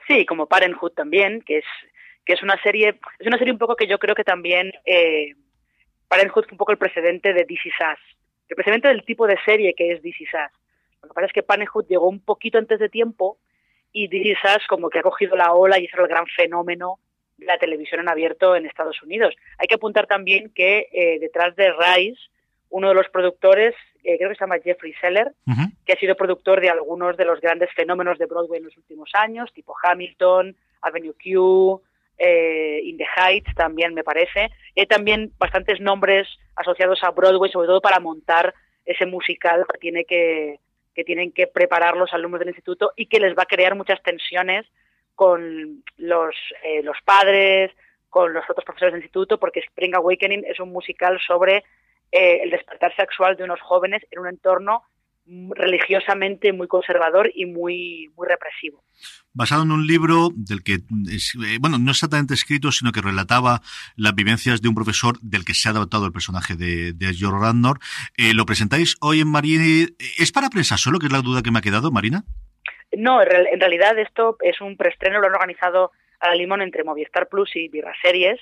Sí, 0.07 0.25
como 0.25 0.48
Parenthood 0.48 0.93
también, 0.93 1.43
que 1.46 1.60
es 1.60 1.65
que 2.27 2.34
es 2.34 2.43
una 2.43 2.62
serie, 2.62 3.00
es 3.19 3.25
una 3.25 3.38
serie 3.38 3.53
un 3.53 3.57
poco 3.57 3.77
que 3.77 3.88
yo 3.88 3.98
creo 3.98 4.13
que 4.13 4.25
también 4.25 4.74
eh, 4.86 5.34
Parenthood 6.10 6.43
fue 6.43 6.51
un 6.51 6.57
poco 6.57 6.74
el 6.74 6.77
precedente 6.77 7.34
de 7.34 7.46
DC 7.46 7.72
Sass, 7.79 7.98
el 8.50 8.55
precedente 8.55 8.89
del 8.89 9.05
tipo 9.05 9.25
de 9.25 9.38
serie 9.46 9.74
que 9.74 9.93
es 9.93 10.03
DC 10.03 10.25
Sass. 10.29 10.51
Lo 11.01 11.07
que 11.07 11.13
pasa 11.13 11.27
es 11.27 11.34
que 11.34 11.41
Parenthood 11.41 11.88
llegó 11.88 12.10
un 12.10 12.19
poquito 12.19 12.57
antes 12.57 12.79
de 12.79 12.89
tiempo 12.89 13.38
y 13.93 14.10
DC 14.10 14.38
Sass 14.41 14.67
como 14.67 14.89
que 14.89 15.00
ha 15.00 15.03
cogido 15.03 15.38
la 15.38 15.53
ola 15.53 15.79
y 15.79 15.86
es 15.86 15.93
el 15.93 16.05
gran 16.05 16.27
fenómeno 16.27 17.00
de 17.38 17.46
la 17.46 17.57
televisión 17.57 18.01
en 18.01 18.10
abierto 18.10 18.57
en 18.57 18.65
Estados 18.65 19.01
Unidos. 19.01 19.34
Hay 19.57 19.67
que 19.67 19.75
apuntar 19.75 20.05
también 20.05 20.51
que 20.53 20.89
eh, 20.91 21.19
detrás 21.22 21.55
de 21.55 21.72
Rice, 21.72 22.19
uno 22.69 22.89
de 22.89 22.96
los 22.96 23.07
productores, 23.07 23.74
eh, 24.03 24.17
creo 24.17 24.29
que 24.29 24.36
se 24.36 24.41
llama 24.43 24.60
Jeffrey 24.62 24.93
Seller, 25.00 25.31
que 25.86 25.93
ha 25.93 25.98
sido 25.98 26.15
productor 26.15 26.60
de 26.60 26.69
algunos 26.69 27.15
de 27.15 27.24
los 27.24 27.39
grandes 27.39 27.69
fenómenos 27.74 28.17
de 28.17 28.25
Broadway 28.25 28.60
en 28.60 28.65
los 28.65 28.75
últimos 28.75 29.12
años, 29.13 29.53
tipo 29.53 29.74
Hamilton, 29.81 30.57
Avenue 30.81 31.13
Q, 31.13 31.81
eh, 32.17 32.81
In 32.83 32.97
the 32.97 33.05
Heights 33.15 33.53
también 33.55 33.93
me 33.93 34.03
parece. 34.03 34.50
Hay 34.75 34.86
también 34.86 35.31
bastantes 35.38 35.79
nombres 35.79 36.27
asociados 36.55 37.03
a 37.03 37.12
Broadway, 37.12 37.51
sobre 37.51 37.67
todo 37.67 37.81
para 37.81 38.00
montar 38.00 38.53
ese 38.86 39.05
musical 39.05 39.65
que 39.71 39.79
tiene 39.79 40.05
tienen 41.03 41.31
que 41.31 41.47
preparar 41.47 41.95
los 41.95 42.12
alumnos 42.13 42.39
del 42.39 42.50
instituto 42.50 42.91
y 42.95 43.05
que 43.05 43.19
les 43.19 43.38
va 43.38 43.43
a 43.43 43.45
crear 43.45 43.75
muchas 43.75 44.01
tensiones 44.01 44.65
con 45.15 45.83
los, 45.97 46.36
eh, 46.63 46.81
los 46.83 46.97
padres, 47.03 47.71
con 48.09 48.33
los 48.33 48.43
otros 48.50 48.65
profesores 48.65 48.93
del 48.93 49.01
instituto, 49.01 49.39
porque 49.39 49.59
Spring 49.59 49.95
Awakening 49.95 50.45
es 50.45 50.59
un 50.59 50.71
musical 50.71 51.19
sobre 51.25 51.63
eh, 52.12 52.39
el 52.43 52.50
despertar 52.50 52.95
sexual 52.95 53.36
de 53.36 53.43
unos 53.43 53.62
jóvenes 53.62 54.05
en 54.12 54.19
un 54.19 54.27
entorno 54.27 54.83
religiosamente 55.55 56.53
muy 56.53 56.67
conservador 56.67 57.31
y 57.36 57.46
muy, 57.46 58.10
muy 58.15 58.27
represivo. 58.27 58.84
Basado 59.34 59.63
en 59.63 59.72
un 59.72 59.86
libro 59.86 60.29
del 60.34 60.63
que, 60.63 60.75
eh, 60.75 61.57
bueno, 61.60 61.77
no 61.77 61.91
exactamente 61.91 62.34
escrito, 62.34 62.72
sino 62.72 62.91
que 62.91 63.01
relataba 63.01 63.62
las 63.96 64.15
vivencias 64.15 64.62
de 64.62 64.69
un 64.69 64.75
profesor 64.75 65.19
del 65.22 65.46
que 65.46 65.53
se 65.53 65.67
ha 65.67 65.72
adaptado 65.72 66.05
el 66.05 66.12
personaje 66.12 66.55
de, 66.55 66.93
de 66.93 67.13
George 67.13 67.39
Randor. 67.39 67.79
Eh, 68.17 68.34
¿Lo 68.34 68.46
presentáis 68.46 68.96
hoy 69.01 69.22
en 69.22 69.29
Marina? 69.29 69.63
¿Es 70.17 70.31
para 70.31 70.50
prensa 70.50 70.77
solo, 70.77 71.00
que 71.00 71.07
es 71.07 71.12
la 71.12 71.22
duda 71.22 71.43
que 71.43 71.51
me 71.51 71.60
ha 71.60 71.62
quedado, 71.62 71.91
Marina? 71.91 72.24
No, 72.96 73.22
en 73.22 73.60
realidad 73.60 74.00
esto 74.00 74.38
es 74.41 74.62
un 74.62 74.77
preestreno, 74.77 75.19
lo 75.19 75.27
han 75.27 75.36
organizado 75.36 75.91
a 76.19 76.29
la 76.29 76.36
limón 76.36 76.62
entre 76.62 76.84
Movistar 76.84 77.27
Plus 77.27 77.55
y 77.55 77.67
Virra 77.67 77.93
Series, 78.01 78.39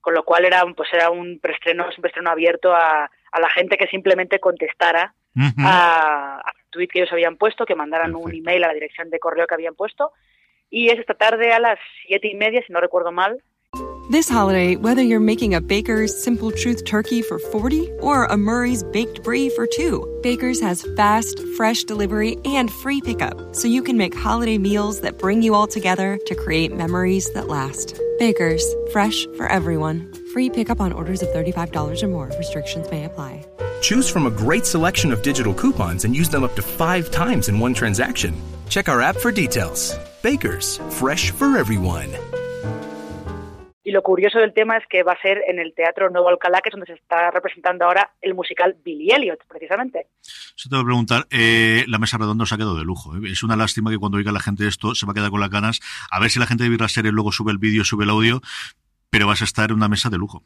con 0.00 0.14
lo 0.14 0.24
cual 0.24 0.46
era, 0.46 0.64
pues 0.74 0.88
era 0.92 1.10
un 1.10 1.38
preestreno, 1.38 1.84
un 1.84 2.00
preestreno 2.00 2.30
abierto 2.30 2.74
a, 2.74 3.04
a 3.04 3.40
la 3.40 3.50
gente 3.50 3.76
que 3.76 3.86
simplemente 3.88 4.40
contestara 4.40 5.14
a, 5.36 6.38
a 6.38 6.52
tweet 6.70 6.88
que 6.88 7.00
ellos 7.00 7.12
habían 7.12 7.36
puesto, 7.36 7.64
que 7.66 7.74
mandaran 7.74 8.14
un 8.14 8.34
email 8.34 8.64
a 8.64 8.68
la 8.68 8.74
dirección 8.74 9.10
de 9.10 9.18
correo 9.18 9.46
que 9.46 9.54
habían 9.54 9.74
puesto. 9.74 10.12
Y 10.70 10.88
es 10.88 10.98
esta 10.98 11.14
tarde 11.14 11.52
a 11.52 11.60
las 11.60 11.78
siete 12.06 12.28
y 12.28 12.34
media, 12.34 12.62
si 12.66 12.72
no 12.72 12.80
recuerdo 12.80 13.12
mal. 13.12 13.42
This 14.10 14.28
holiday, 14.28 14.76
whether 14.76 15.00
you're 15.00 15.18
making 15.18 15.54
a 15.54 15.62
Baker's 15.62 16.22
Simple 16.22 16.50
Truth 16.50 16.84
turkey 16.84 17.22
for 17.22 17.38
40 17.38 17.90
or 18.02 18.26
a 18.26 18.36
Murray's 18.36 18.82
Baked 18.84 19.22
Brie 19.22 19.48
for 19.48 19.66
2, 19.66 20.20
Baker's 20.22 20.60
has 20.60 20.86
fast, 20.94 21.40
fresh 21.56 21.84
delivery 21.84 22.36
and 22.44 22.70
free 22.70 23.00
pickup, 23.00 23.54
so 23.54 23.66
you 23.66 23.82
can 23.82 23.96
make 23.96 24.14
holiday 24.14 24.58
meals 24.58 25.00
that 25.00 25.18
bring 25.18 25.42
you 25.42 25.54
all 25.54 25.66
together 25.66 26.18
to 26.26 26.34
create 26.34 26.76
memories 26.76 27.32
that 27.32 27.48
last. 27.48 27.98
Baker's, 28.18 28.62
fresh 28.92 29.26
for 29.38 29.46
everyone. 29.46 30.12
Free 30.34 30.50
pickup 30.50 30.82
on 30.82 30.92
orders 30.92 31.22
of 31.22 31.28
$35 31.28 32.02
or 32.02 32.08
more. 32.08 32.30
Restrictions 32.36 32.90
may 32.90 33.06
apply. 33.06 33.42
Choose 33.84 34.08
from 34.10 34.24
a 34.24 34.30
great 34.30 34.64
selection 34.64 35.12
of 35.12 35.20
digital 35.20 35.52
coupons 35.52 36.06
and 36.06 36.16
use 36.16 36.30
them 36.30 36.42
up 36.42 36.56
to 36.56 36.62
five 36.62 37.10
times 37.10 37.50
in 37.50 37.60
one 37.60 37.74
transaction. 37.74 38.32
Check 38.70 38.88
our 38.88 39.02
app 39.02 39.14
for 39.14 39.30
details. 39.30 39.94
Bakers, 40.22 40.80
fresh 40.88 41.32
for 41.32 41.58
everyone. 41.58 42.08
Y 43.84 43.90
lo 43.90 44.00
curioso 44.00 44.38
del 44.38 44.54
tema 44.54 44.78
es 44.78 44.84
que 44.88 45.02
va 45.02 45.12
a 45.12 45.20
ser 45.20 45.42
en 45.46 45.58
el 45.58 45.74
Teatro 45.74 46.08
Nuevo 46.08 46.30
Alcalá, 46.30 46.62
que 46.62 46.70
es 46.70 46.72
donde 46.72 46.86
se 46.86 46.94
está 46.94 47.30
representando 47.30 47.84
ahora 47.84 48.10
el 48.22 48.34
musical 48.34 48.74
Billy 48.82 49.10
Elliot, 49.10 49.40
precisamente. 49.46 50.06
Se 50.22 50.70
te 50.70 50.76
voy 50.76 50.82
a 50.82 50.86
preguntar, 50.86 51.26
eh, 51.30 51.84
la 51.86 51.98
mesa 51.98 52.16
redonda 52.16 52.46
se 52.46 52.54
ha 52.54 52.56
quedado 52.56 52.78
de 52.78 52.84
lujo. 52.84 53.14
¿eh? 53.16 53.32
Es 53.32 53.42
una 53.42 53.54
lástima 53.54 53.90
que 53.90 53.98
cuando 53.98 54.16
oiga 54.16 54.32
la 54.32 54.40
gente 54.40 54.66
esto 54.66 54.94
se 54.94 55.04
va 55.04 55.12
a 55.12 55.14
quedar 55.14 55.30
con 55.30 55.40
las 55.40 55.50
ganas. 55.50 55.80
A 56.10 56.20
ver 56.20 56.30
si 56.30 56.38
la 56.38 56.46
gente 56.46 56.64
de 56.64 56.70
Virra 56.70 56.88
Series 56.88 57.12
luego 57.12 57.32
sube 57.32 57.52
el 57.52 57.58
vídeo, 57.58 57.84
sube 57.84 58.04
el 58.04 58.10
audio, 58.10 58.40
pero 59.10 59.26
vas 59.26 59.42
a 59.42 59.44
estar 59.44 59.68
en 59.68 59.76
una 59.76 59.88
mesa 59.88 60.08
de 60.08 60.16
lujo. 60.16 60.42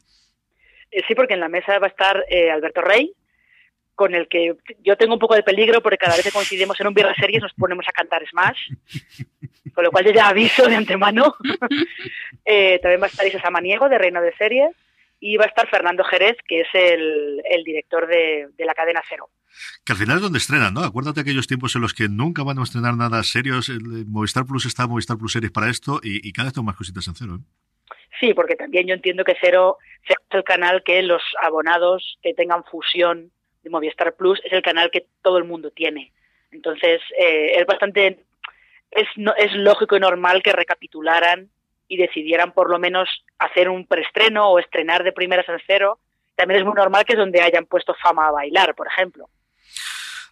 Eh, 0.91 1.03
sí, 1.07 1.15
porque 1.15 1.35
en 1.35 1.41
la 1.41 1.49
mesa 1.49 1.79
va 1.79 1.87
a 1.87 1.91
estar 1.91 2.25
eh, 2.29 2.51
Alberto 2.51 2.81
Rey, 2.81 3.13
con 3.99 4.15
el 4.15 4.29
que 4.29 4.55
yo 4.85 4.97
tengo 4.97 5.15
un 5.15 5.19
poco 5.19 5.35
de 5.35 5.43
peligro 5.43 5.83
porque 5.83 5.99
cada 5.99 6.15
vez 6.15 6.25
que 6.25 6.31
coincidimos 6.31 6.81
en 6.81 6.87
un 6.87 6.95
Birra 6.95 7.13
Series 7.17 7.43
nos 7.43 7.53
ponemos 7.55 7.85
a 7.89 7.93
cantar 7.93 8.25
Smash, 8.29 8.71
con 9.75 9.83
lo 9.83 9.91
cual 9.91 10.05
yo 10.05 10.13
ya 10.13 10.29
aviso 10.29 10.69
de 10.69 10.77
antemano. 10.77 11.35
eh, 12.45 12.79
también 12.81 13.03
va 13.03 13.07
a 13.07 13.09
estar 13.09 13.27
Isa 13.27 13.41
Samaniego, 13.41 13.89
de 13.89 13.99
Reino 13.99 14.23
de 14.23 14.33
Series, 14.37 14.71
y 15.19 15.37
va 15.37 15.47
a 15.47 15.49
estar 15.49 15.69
Fernando 15.69 16.05
Jerez, 16.05 16.37
que 16.47 16.61
es 16.61 16.69
el, 16.75 17.43
el 17.51 17.65
director 17.65 18.07
de, 18.07 18.51
de, 18.57 18.65
la 18.65 18.73
cadena 18.73 19.03
Cero. 19.09 19.31
Que 19.85 19.95
al 19.95 19.99
final 19.99 20.19
es 20.19 20.23
donde 20.23 20.39
estrenan, 20.39 20.75
¿no? 20.75 20.85
Acuérdate 20.85 21.23
aquellos 21.23 21.49
tiempos 21.49 21.75
en 21.75 21.83
los 21.83 21.93
que 21.93 22.09
nunca 22.09 22.45
van 22.45 22.61
a 22.61 22.63
estrenar 22.63 22.95
nada 22.95 23.25
serios. 23.25 23.69
El 23.69 24.07
Movistar 24.07 24.47
Plus 24.47 24.65
está 24.65 24.87
Movistar 24.87 25.19
Plus 25.19 25.33
Series 25.33 25.51
para 25.51 25.69
esto 25.69 25.99
y, 26.05 26.27
y 26.27 26.33
cada 26.33 26.47
vez 26.47 26.55
tengo 26.55 26.67
más 26.67 26.77
cositas 26.77 27.05
en 27.09 27.17
Cero, 27.17 27.39
¿eh? 27.41 27.45
Sí, 28.21 28.33
porque 28.35 28.55
también 28.55 28.87
yo 28.87 28.95
entiendo 28.95 29.25
que 29.25 29.37
Cero 29.41 29.79
es 30.09 30.17
el 30.31 30.45
canal 30.45 30.83
que 30.85 31.03
los 31.03 31.23
abonados 31.43 32.19
que 32.23 32.35
tengan 32.35 32.65
fusión 32.65 33.33
Movistar 33.71 34.15
Plus 34.15 34.41
es 34.45 34.53
el 34.53 34.63
canal 34.63 34.91
que 34.91 35.07
todo 35.23 35.39
el 35.39 35.45
mundo 35.45 35.71
tiene. 35.71 36.13
Entonces, 36.51 37.01
eh, 37.19 37.53
es 37.57 37.67
bastante, 37.67 38.25
es, 38.91 39.07
no, 39.17 39.35
es 39.37 39.53
lógico 39.53 39.97
y 39.97 40.01
normal 40.01 40.43
que 40.43 40.53
recapitularan 40.53 41.51
y 41.89 41.97
decidieran 41.97 42.53
por 42.53 42.71
lo 42.71 42.79
menos 42.79 43.09
hacer 43.39 43.69
un 43.69 43.87
preestreno 43.87 44.51
o 44.51 44.59
estrenar 44.59 45.05
de 45.05 45.13
primeras 45.13 45.49
en 45.49 45.59
cero. 45.67 45.99
También 46.37 46.61
es 46.61 46.67
muy 46.67 46.75
normal 46.75 47.05
que 47.05 47.15
es 47.15 47.19
donde 47.19 47.41
hayan 47.41 47.67
puesto 47.67 47.95
fama 47.95 48.29
a 48.29 48.33
bailar, 48.33 48.75
por 48.75 48.87
ejemplo. 48.87 49.29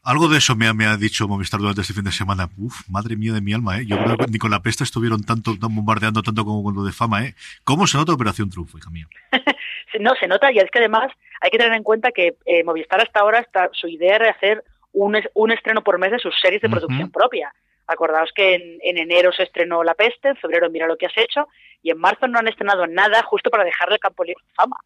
Algo 0.06 0.28
de 0.28 0.38
eso 0.38 0.54
me 0.54 0.68
ha, 0.68 0.72
me 0.72 0.86
ha, 0.86 0.96
dicho 0.96 1.26
Movistar 1.26 1.58
durante 1.58 1.80
este 1.80 1.92
fin 1.92 2.04
de 2.04 2.12
semana. 2.12 2.48
Uf, 2.56 2.88
madre 2.88 3.16
mía 3.16 3.32
de 3.32 3.40
mi 3.40 3.52
alma, 3.52 3.80
¿eh? 3.80 3.86
Yo 3.88 3.98
creo 3.98 4.16
que 4.16 4.26
ni 4.28 4.38
con 4.38 4.52
la 4.52 4.62
pesta 4.62 4.84
estuvieron 4.84 5.24
tanto, 5.24 5.58
tan 5.58 5.74
bombardeando 5.74 6.22
tanto 6.22 6.44
como 6.44 6.62
con 6.62 6.76
lo 6.76 6.84
de 6.84 6.92
fama, 6.92 7.24
¿eh? 7.24 7.34
¿Cómo 7.64 7.88
se 7.88 7.98
nota 7.98 8.12
Operación 8.12 8.48
Triunfo, 8.48 8.78
hija 8.78 8.88
mía? 8.90 9.08
no, 9.98 10.14
se 10.14 10.28
nota 10.28 10.52
y 10.52 10.58
es 10.58 10.70
que 10.70 10.78
además 10.78 11.10
hay 11.40 11.50
que 11.50 11.58
tener 11.58 11.72
en 11.72 11.82
cuenta 11.82 12.12
que 12.12 12.36
eh, 12.46 12.62
Movistar 12.62 13.00
hasta 13.00 13.18
ahora, 13.18 13.40
está, 13.40 13.68
su 13.72 13.88
idea 13.88 14.14
era 14.14 14.30
hacer 14.30 14.62
un, 14.92 15.20
un, 15.34 15.50
estreno 15.50 15.82
por 15.82 15.98
mes 15.98 16.12
de 16.12 16.20
sus 16.20 16.38
series 16.40 16.62
de 16.62 16.68
producción 16.68 17.02
uh 17.02 17.06
-huh. 17.08 17.12
propia. 17.12 17.52
Acordaos 17.88 18.30
que 18.32 18.54
en, 18.54 18.78
en, 18.82 18.98
enero 18.98 19.32
se 19.32 19.42
estrenó 19.42 19.82
La 19.82 19.94
Peste, 19.94 20.28
en 20.28 20.36
febrero 20.36 20.70
Mira 20.70 20.86
lo 20.86 20.96
que 20.96 21.06
has 21.06 21.18
hecho, 21.18 21.48
y 21.82 21.90
en 21.90 21.98
marzo 21.98 22.28
no 22.28 22.38
han 22.38 22.46
estrenado 22.46 22.86
nada 22.86 23.24
justo 23.24 23.50
para 23.50 23.64
dejarle 23.64 23.96
el 23.96 24.00
campo 24.00 24.22
libre 24.22 24.44
de 24.46 24.54
fama. 24.54 24.76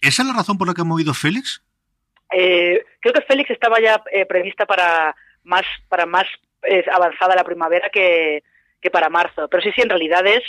¿Esa 0.00 0.22
es 0.22 0.28
la 0.28 0.34
razón 0.34 0.58
por 0.58 0.66
la 0.66 0.74
que 0.74 0.80
ha 0.80 0.84
movido 0.84 1.14
Félix? 1.14 1.62
Eh, 2.32 2.84
creo 3.00 3.14
que 3.14 3.22
Félix 3.22 3.50
estaba 3.50 3.80
ya 3.80 4.02
eh, 4.10 4.26
prevista 4.26 4.66
para 4.66 5.14
más, 5.44 5.64
para 5.88 6.06
más 6.06 6.26
eh, 6.62 6.84
avanzada 6.92 7.34
la 7.34 7.44
primavera 7.44 7.90
que, 7.90 8.42
que 8.80 8.90
para 8.90 9.08
marzo. 9.08 9.48
Pero 9.48 9.62
sí, 9.62 9.70
sí, 9.74 9.82
en 9.82 9.90
realidad 9.90 10.26
es 10.26 10.42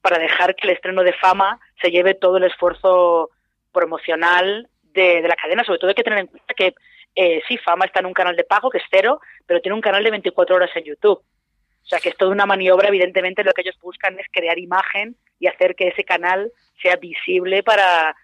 para 0.00 0.18
dejar 0.18 0.54
que 0.54 0.66
el 0.66 0.74
estreno 0.74 1.02
de 1.02 1.12
fama 1.12 1.60
se 1.80 1.90
lleve 1.90 2.14
todo 2.14 2.38
el 2.38 2.44
esfuerzo 2.44 3.30
promocional 3.72 4.68
de, 4.82 5.22
de 5.22 5.28
la 5.28 5.36
cadena. 5.36 5.64
Sobre 5.64 5.78
todo 5.78 5.88
hay 5.88 5.94
que 5.94 6.04
tener 6.04 6.20
en 6.20 6.26
cuenta 6.26 6.54
que 6.54 6.74
eh, 7.14 7.42
sí, 7.48 7.58
Fama 7.58 7.86
está 7.86 8.00
en 8.00 8.06
un 8.06 8.12
canal 8.12 8.36
de 8.36 8.44
pago 8.44 8.70
que 8.70 8.78
es 8.78 8.84
cero, 8.90 9.20
pero 9.46 9.60
tiene 9.60 9.74
un 9.74 9.80
canal 9.80 10.02
de 10.02 10.10
24 10.10 10.56
horas 10.56 10.70
en 10.74 10.84
YouTube. 10.84 11.18
O 11.18 11.86
sea 11.86 11.98
que 11.98 12.10
es 12.10 12.16
toda 12.16 12.30
una 12.30 12.46
maniobra, 12.46 12.88
evidentemente 12.88 13.42
lo 13.42 13.52
que 13.52 13.62
ellos 13.62 13.78
buscan 13.80 14.18
es 14.18 14.26
crear 14.30 14.58
imagen 14.58 15.16
y 15.38 15.48
hacer 15.48 15.74
que 15.74 15.88
ese 15.88 16.04
canal 16.04 16.52
sea 16.80 16.96
visible 16.96 17.62
para, 17.62 18.14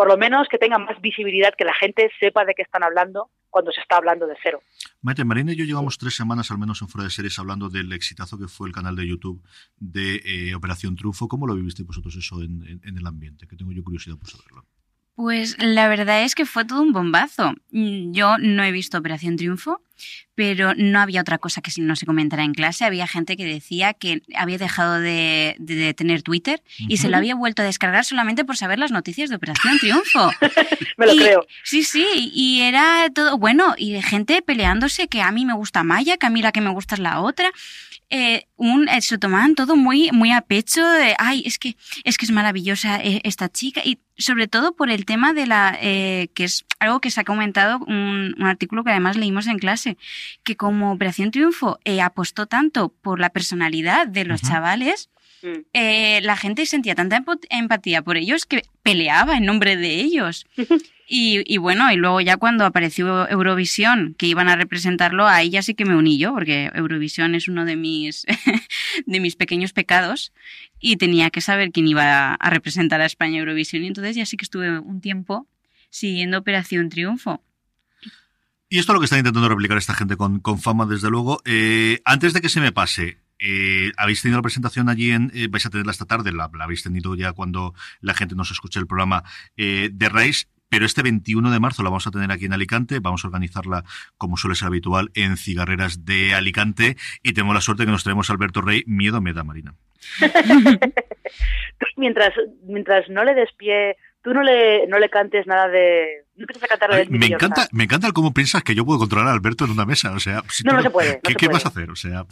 por 0.00 0.08
lo 0.08 0.16
menos 0.16 0.48
que 0.48 0.56
tenga 0.56 0.78
más 0.78 0.98
visibilidad, 1.02 1.52
que 1.58 1.66
la 1.66 1.74
gente 1.74 2.10
sepa 2.18 2.46
de 2.46 2.54
qué 2.54 2.62
están 2.62 2.82
hablando 2.82 3.28
cuando 3.50 3.70
se 3.70 3.82
está 3.82 3.98
hablando 3.98 4.26
de 4.26 4.34
cero. 4.42 4.62
Maite, 5.02 5.26
Marina 5.26 5.52
y 5.52 5.56
yo 5.56 5.66
llevamos 5.66 5.98
tres 5.98 6.16
semanas 6.16 6.50
al 6.50 6.56
menos 6.56 6.80
en 6.80 6.88
Fuera 6.88 7.04
de 7.04 7.10
Series 7.10 7.38
hablando 7.38 7.68
del 7.68 7.92
exitazo 7.92 8.38
que 8.38 8.48
fue 8.48 8.66
el 8.66 8.74
canal 8.74 8.96
de 8.96 9.06
YouTube 9.06 9.42
de 9.76 10.22
eh, 10.24 10.54
Operación 10.54 10.96
Trufo. 10.96 11.28
¿Cómo 11.28 11.46
lo 11.46 11.54
vivisteis 11.54 11.86
vosotros 11.86 12.16
eso 12.16 12.40
en, 12.40 12.80
el 12.82 13.06
ambiente? 13.06 13.46
Que 13.46 13.56
tengo 13.56 13.72
yo 13.72 13.84
curiosidad 13.84 14.16
por 14.16 14.30
saberlo. 14.30 14.64
Pues 15.20 15.56
la 15.58 15.86
verdad 15.86 16.22
es 16.22 16.34
que 16.34 16.46
fue 16.46 16.64
todo 16.64 16.80
un 16.80 16.92
bombazo. 16.92 17.52
Yo 17.70 18.38
no 18.38 18.64
he 18.64 18.72
visto 18.72 18.96
Operación 18.96 19.36
Triunfo, 19.36 19.82
pero 20.34 20.72
no 20.74 20.98
había 20.98 21.20
otra 21.20 21.36
cosa 21.36 21.60
que 21.60 21.70
no 21.76 21.94
se 21.94 22.06
comentara 22.06 22.42
en 22.42 22.54
clase. 22.54 22.86
Había 22.86 23.06
gente 23.06 23.36
que 23.36 23.44
decía 23.44 23.92
que 23.92 24.22
había 24.34 24.56
dejado 24.56 24.98
de, 24.98 25.56
de, 25.58 25.74
de 25.74 25.92
tener 25.92 26.22
Twitter 26.22 26.62
uh 26.64 26.84
-huh. 26.84 26.86
y 26.88 26.96
se 26.96 27.10
lo 27.10 27.18
había 27.18 27.34
vuelto 27.34 27.60
a 27.60 27.66
descargar 27.66 28.06
solamente 28.06 28.46
por 28.46 28.56
saber 28.56 28.78
las 28.78 28.92
noticias 28.92 29.28
de 29.28 29.36
Operación 29.36 29.78
Triunfo. 29.78 30.30
me 30.96 31.04
lo 31.04 31.12
y, 31.12 31.18
creo. 31.18 31.46
Sí, 31.64 31.82
sí, 31.82 32.32
y 32.32 32.62
era 32.62 33.10
todo 33.14 33.36
bueno, 33.36 33.74
y 33.76 34.00
gente 34.00 34.40
peleándose 34.40 35.06
que 35.08 35.20
a 35.20 35.30
mí 35.32 35.44
me 35.44 35.52
gusta 35.52 35.84
Maya, 35.84 36.16
que 36.16 36.28
a 36.28 36.30
mí 36.30 36.40
la 36.40 36.52
que 36.52 36.62
me 36.62 36.70
gusta 36.70 36.94
es 36.94 37.00
la 37.02 37.20
otra. 37.20 37.50
Eh, 38.10 38.46
un, 38.56 38.88
eh, 38.88 39.00
se 39.00 39.18
tomaban 39.18 39.54
todo 39.54 39.76
muy, 39.76 40.10
muy 40.12 40.32
a 40.32 40.40
pecho 40.40 40.84
de, 40.84 41.14
ay, 41.18 41.42
es 41.46 41.58
que, 41.58 41.76
es 42.04 42.18
que 42.18 42.26
es 42.26 42.32
maravillosa 42.32 43.00
eh, 43.00 43.20
esta 43.24 43.48
chica 43.48 43.82
y 43.84 44.00
sobre 44.18 44.48
todo 44.48 44.74
por 44.74 44.90
el 44.90 45.04
tema 45.04 45.32
de 45.32 45.46
la, 45.46 45.78
eh, 45.80 46.28
que 46.34 46.44
es 46.44 46.64
algo 46.78 47.00
que 47.00 47.10
se 47.10 47.20
ha 47.20 47.24
comentado, 47.24 47.78
un, 47.78 48.34
un, 48.38 48.46
artículo 48.46 48.84
que 48.84 48.90
además 48.90 49.16
leímos 49.16 49.46
en 49.46 49.58
clase, 49.58 49.96
que 50.42 50.56
como 50.56 50.92
Operación 50.92 51.30
Triunfo 51.30 51.78
eh, 51.84 52.00
apostó 52.00 52.46
tanto 52.46 52.88
por 52.88 53.18
la 53.20 53.30
personalidad 53.30 54.06
de 54.06 54.24
los 54.24 54.42
uh 54.42 54.46
-huh. 54.46 54.48
chavales, 54.48 55.10
eh, 55.72 56.20
la 56.22 56.36
gente 56.36 56.66
sentía 56.66 56.94
tanta 56.94 57.22
empatía 57.50 58.02
por 58.02 58.16
ellos 58.16 58.46
que 58.46 58.62
peleaba 58.82 59.36
en 59.36 59.46
nombre 59.46 59.76
de 59.76 59.94
ellos. 59.94 60.46
Y, 61.12 61.42
y, 61.52 61.58
bueno, 61.58 61.90
y 61.90 61.96
luego 61.96 62.20
ya 62.20 62.36
cuando 62.36 62.64
apareció 62.64 63.28
Eurovisión, 63.28 64.14
que 64.16 64.28
iban 64.28 64.48
a 64.48 64.54
representarlo, 64.54 65.26
ahí 65.26 65.50
ya 65.50 65.60
sí 65.60 65.74
que 65.74 65.84
me 65.84 65.96
uní 65.96 66.18
yo, 66.18 66.32
porque 66.32 66.70
Eurovisión 66.72 67.34
es 67.34 67.48
uno 67.48 67.64
de 67.64 67.74
mis, 67.74 68.24
de 69.06 69.18
mis 69.18 69.34
pequeños 69.34 69.72
pecados 69.72 70.32
y 70.78 70.98
tenía 70.98 71.30
que 71.30 71.40
saber 71.40 71.72
quién 71.72 71.88
iba 71.88 72.34
a 72.34 72.50
representar 72.50 73.00
a 73.00 73.06
España 73.06 73.40
Eurovisión. 73.40 73.82
Y 73.82 73.88
entonces 73.88 74.14
ya 74.14 74.24
sí 74.24 74.36
que 74.36 74.44
estuve 74.44 74.78
un 74.78 75.00
tiempo 75.00 75.48
siguiendo 75.90 76.38
Operación 76.38 76.90
Triunfo. 76.90 77.42
Y 78.68 78.78
esto 78.78 78.92
es 78.92 78.94
lo 78.94 79.00
que 79.00 79.06
está 79.06 79.18
intentando 79.18 79.48
replicar 79.48 79.78
esta 79.78 79.94
gente 79.94 80.16
con, 80.16 80.38
con 80.38 80.60
fama, 80.60 80.86
desde 80.86 81.10
luego. 81.10 81.42
Eh, 81.44 82.00
antes 82.04 82.34
de 82.34 82.40
que 82.40 82.48
se 82.48 82.60
me 82.60 82.70
pase, 82.70 83.18
eh, 83.40 83.92
habéis 83.96 84.22
tenido 84.22 84.38
la 84.38 84.42
presentación 84.42 84.88
allí 84.88 85.12
en, 85.12 85.30
eh, 85.34 85.48
vais 85.50 85.64
a 85.66 85.70
tenerla 85.70 85.92
esta 85.92 86.04
tarde, 86.04 86.32
la, 86.32 86.50
habéis 86.60 86.82
tenido 86.82 87.14
ya 87.14 87.32
cuando 87.32 87.74
la 88.00 88.14
gente 88.14 88.34
nos 88.34 88.50
escuche 88.50 88.78
el 88.78 88.86
programa 88.86 89.24
eh, 89.56 89.88
de 89.92 90.08
Race, 90.08 90.46
pero 90.68 90.86
este 90.86 91.02
21 91.02 91.50
de 91.50 91.58
marzo 91.58 91.82
la 91.82 91.90
vamos 91.90 92.06
a 92.06 92.10
tener 92.10 92.30
aquí 92.30 92.44
en 92.44 92.52
Alicante, 92.52 93.00
vamos 93.00 93.24
a 93.24 93.28
organizarla 93.28 93.84
como 94.16 94.36
suele 94.36 94.54
ser 94.54 94.68
habitual 94.68 95.10
en 95.14 95.36
Cigarreras 95.36 96.04
de 96.04 96.32
Alicante. 96.34 96.96
Y 97.24 97.32
tenemos 97.32 97.54
la 97.56 97.60
suerte 97.60 97.84
que 97.84 97.90
nos 97.90 98.04
traemos 98.04 98.30
a 98.30 98.34
Alberto 98.34 98.60
Rey, 98.60 98.84
miedo 98.86 99.20
me 99.20 99.32
da 99.32 99.42
Marina. 99.42 99.74
mientras, 101.96 102.32
mientras 102.62 103.08
no 103.08 103.24
le 103.24 103.34
des 103.34 103.50
pie 103.56 103.96
tú 104.22 104.34
no 104.34 104.42
le, 104.42 104.86
no 104.86 104.98
le 104.98 105.08
cantes 105.08 105.46
nada 105.46 105.68
de... 105.68 106.24
No 106.40 107.18
me 107.18 107.26
encanta, 107.26 107.68
me 107.72 107.84
encanta 107.84 108.12
cómo 108.12 108.32
piensas 108.32 108.62
que 108.62 108.74
yo 108.74 108.84
puedo 108.84 108.98
controlar 108.98 109.28
a 109.28 109.32
Alberto 109.32 109.64
en 109.64 109.72
una 109.72 109.84
mesa. 109.84 110.12
O 110.12 110.20
sea, 110.20 110.42
no, 110.64 110.72
no 110.72 110.82
se 110.82 110.90
puede. 110.90 111.20
¿Qué, 111.22 111.48
vas 111.48 111.66
a 111.66 111.68
hacer? 111.68 111.90
O 111.90 111.96
sea, 111.96 112.26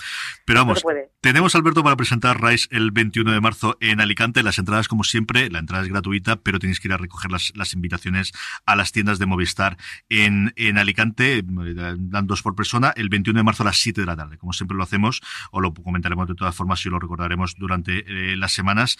pero 0.45 0.61
vamos, 0.61 0.83
tenemos 1.21 1.55
a 1.55 1.59
Alberto 1.59 1.83
para 1.83 1.97
presentar 1.97 2.43
Rice 2.43 2.69
el 2.71 2.91
21 2.91 3.33
de 3.33 3.41
marzo 3.41 3.77
en 3.81 4.01
Alicante. 4.01 4.43
Las 4.43 4.59
entradas, 4.59 4.89
como 4.89 5.05
siempre, 5.05 5.51
la 5.51 5.59
entrada 5.59 5.83
es 5.83 5.91
gratuita, 5.91 6.37
pero 6.37 6.59
tenéis 6.59 6.81
que 6.81 6.89
ir 6.89 6.95
a 6.95 6.97
recoger 6.97 7.31
las, 7.31 7.53
las 7.55 7.75
invitaciones 7.75 8.33
a 8.65 8.77
las 8.77 8.93
tiendas 8.93 9.19
de 9.19 9.27
Movistar 9.27 9.77
en, 10.09 10.53
en 10.57 10.79
Alicante. 10.79 11.43
Dan 11.45 12.27
dos 12.27 12.43
por 12.43 12.55
persona 12.55 12.93
el 12.97 13.09
21 13.09 13.39
de 13.39 13.45
marzo 13.45 13.63
a 13.63 13.67
las 13.67 13.79
7 13.79 14.01
de 14.01 14.07
la 14.07 14.17
tarde. 14.17 14.39
Como 14.39 14.53
siempre 14.53 14.77
lo 14.77 14.83
hacemos, 14.83 15.21
o 15.51 15.61
lo 15.61 15.75
comentaremos 15.75 16.27
de 16.29 16.35
todas 16.35 16.55
formas 16.55 16.85
y 16.87 16.89
lo 16.89 16.99
recordaremos 16.99 17.57
durante 17.57 18.05
eh, 18.07 18.37
las 18.37 18.53
semanas. 18.53 18.99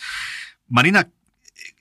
Marina, 0.69 1.09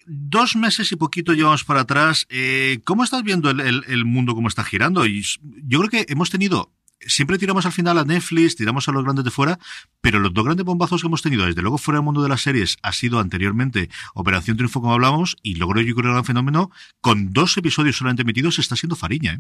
dos 0.07 0.55
meses 0.55 0.91
y 0.91 0.95
poquito 0.95 1.33
llevamos 1.33 1.63
para 1.63 1.81
atrás. 1.81 2.25
Eh, 2.29 2.79
¿Cómo 2.85 3.03
estás 3.03 3.23
viendo 3.23 3.49
el, 3.49 4.05
mundo, 4.05 4.33
cómo 4.33 4.47
está 4.47 4.63
girando? 4.63 5.05
Y 5.05 5.23
yo 5.41 5.79
creo 5.79 5.89
que 5.89 6.11
hemos 6.11 6.29
tenido 6.29 6.71
siempre 6.99 7.37
tiramos 7.37 7.65
al 7.65 7.71
final 7.71 7.97
a 7.99 8.03
Netflix, 8.03 8.55
tiramos 8.55 8.87
a 8.87 8.91
los 8.91 9.03
grandes 9.03 9.23
de 9.23 9.31
fuera, 9.31 9.57
pero 10.01 10.19
los 10.19 10.33
dos 10.33 10.43
grandes 10.43 10.65
bombazos 10.65 11.01
que 11.01 11.07
hemos 11.07 11.21
tenido, 11.21 11.45
desde 11.45 11.61
luego 11.61 11.77
fuera 11.77 11.99
del 11.99 12.05
mundo 12.05 12.23
de 12.23 12.29
las 12.29 12.41
series, 12.41 12.77
ha 12.81 12.91
sido 12.91 13.19
anteriormente 13.19 13.89
Operación 14.15 14.57
Triunfo, 14.57 14.81
como 14.81 14.93
hablamos, 14.93 15.37
y 15.43 15.55
luego 15.55 15.79
yo 15.79 15.95
creo 15.95 16.17
el 16.17 16.25
fenómeno, 16.25 16.71
con 16.99 17.33
dos 17.33 17.55
episodios 17.57 17.97
solamente 17.97 18.23
emitidos, 18.23 18.57
está 18.57 18.75
siendo 18.75 18.95
Fariña. 18.95 19.33
¿eh? 19.33 19.39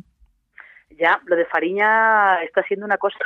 Ya, 0.99 1.19
lo 1.25 1.35
de 1.35 1.45
Fariña 1.45 2.43
está 2.43 2.61
siendo 2.63 2.85
una 2.85 2.97
cosa 2.97 3.17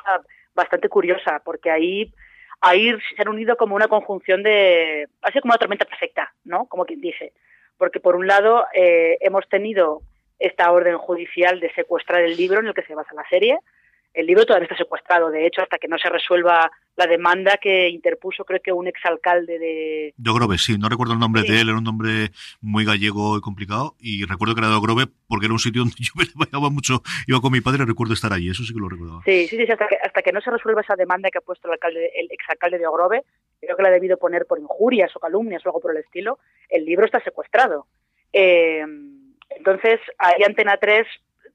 bastante 0.55 0.87
curiosa, 0.87 1.41
porque 1.43 1.69
ahí 1.69 2.13
ahí 2.61 2.91
se 3.15 3.21
han 3.21 3.27
unido 3.27 3.57
como 3.57 3.75
una 3.75 3.87
conjunción 3.87 4.43
de, 4.43 5.07
ha 5.21 5.31
sido 5.31 5.41
como 5.41 5.51
una 5.51 5.59
tormenta 5.59 5.85
perfecta, 5.85 6.33
¿no? 6.45 6.65
Como 6.67 6.85
quien 6.85 7.01
dice. 7.01 7.33
Porque 7.77 7.99
por 7.99 8.15
un 8.15 8.27
lado 8.27 8.65
eh, 8.73 9.17
hemos 9.21 9.47
tenido 9.49 10.01
esta 10.39 10.71
orden 10.71 10.97
judicial 10.97 11.59
de 11.59 11.73
secuestrar 11.73 12.21
el 12.21 12.37
libro 12.37 12.59
en 12.59 12.67
el 12.67 12.73
que 12.73 12.83
se 12.83 12.95
basa 12.95 13.13
la 13.13 13.27
serie, 13.29 13.57
el 14.13 14.25
libro 14.25 14.45
todavía 14.45 14.65
está 14.65 14.77
secuestrado, 14.77 15.29
de 15.29 15.45
hecho, 15.45 15.61
hasta 15.61 15.77
que 15.77 15.87
no 15.87 15.97
se 15.97 16.09
resuelva 16.09 16.69
la 16.97 17.07
demanda 17.07 17.57
que 17.61 17.87
interpuso, 17.89 18.43
creo 18.43 18.59
que 18.61 18.73
un 18.73 18.87
exalcalde 18.87 19.57
de... 19.57 20.13
De 20.17 20.29
Ogrove, 20.29 20.57
sí, 20.57 20.77
no 20.77 20.89
recuerdo 20.89 21.13
el 21.13 21.19
nombre 21.19 21.43
de 21.43 21.61
él, 21.61 21.69
era 21.69 21.77
un 21.77 21.83
nombre 21.83 22.31
muy 22.59 22.83
gallego 22.83 23.37
y 23.37 23.41
complicado, 23.41 23.95
y 23.99 24.25
recuerdo 24.25 24.53
que 24.53 24.61
era 24.61 24.69
de 24.69 24.75
Ogrove 24.75 25.07
porque 25.27 25.45
era 25.45 25.53
un 25.53 25.59
sitio 25.59 25.81
donde 25.81 25.95
yo 25.99 26.11
me 26.15 26.25
vayaba 26.35 26.69
mucho, 26.69 27.01
iba 27.27 27.39
con 27.39 27.53
mi 27.53 27.61
padre, 27.61 27.85
recuerdo 27.85 28.13
estar 28.13 28.33
allí, 28.33 28.49
eso 28.49 28.63
sí 28.63 28.73
que 28.73 28.79
lo 28.79 28.89
recuerdo. 28.89 29.21
Sí, 29.23 29.47
sí, 29.47 29.55
sí, 29.55 29.71
hasta 29.71 29.87
que, 29.87 29.95
hasta 29.95 30.21
que 30.21 30.31
no 30.33 30.41
se 30.41 30.51
resuelva 30.51 30.81
esa 30.81 30.95
demanda 30.95 31.29
que 31.31 31.37
ha 31.37 31.41
puesto 31.41 31.67
el, 31.67 31.73
alcalde, 31.73 32.11
el 32.15 32.27
exalcalde 32.31 32.77
de 32.77 32.87
Ogrove, 32.87 33.23
creo 33.61 33.77
que 33.77 33.83
la 33.83 33.89
ha 33.89 33.93
debido 33.93 34.17
poner 34.17 34.45
por 34.45 34.59
injurias 34.59 35.15
o 35.15 35.19
calumnias 35.19 35.65
o 35.65 35.69
algo 35.69 35.79
por 35.79 35.91
el 35.91 36.03
estilo, 36.03 36.39
el 36.69 36.83
libro 36.83 37.05
está 37.05 37.21
secuestrado. 37.21 37.87
Eh, 38.33 38.85
entonces, 39.51 39.99
ahí 40.17 40.43
Antena 40.45 40.77
3 40.77 41.07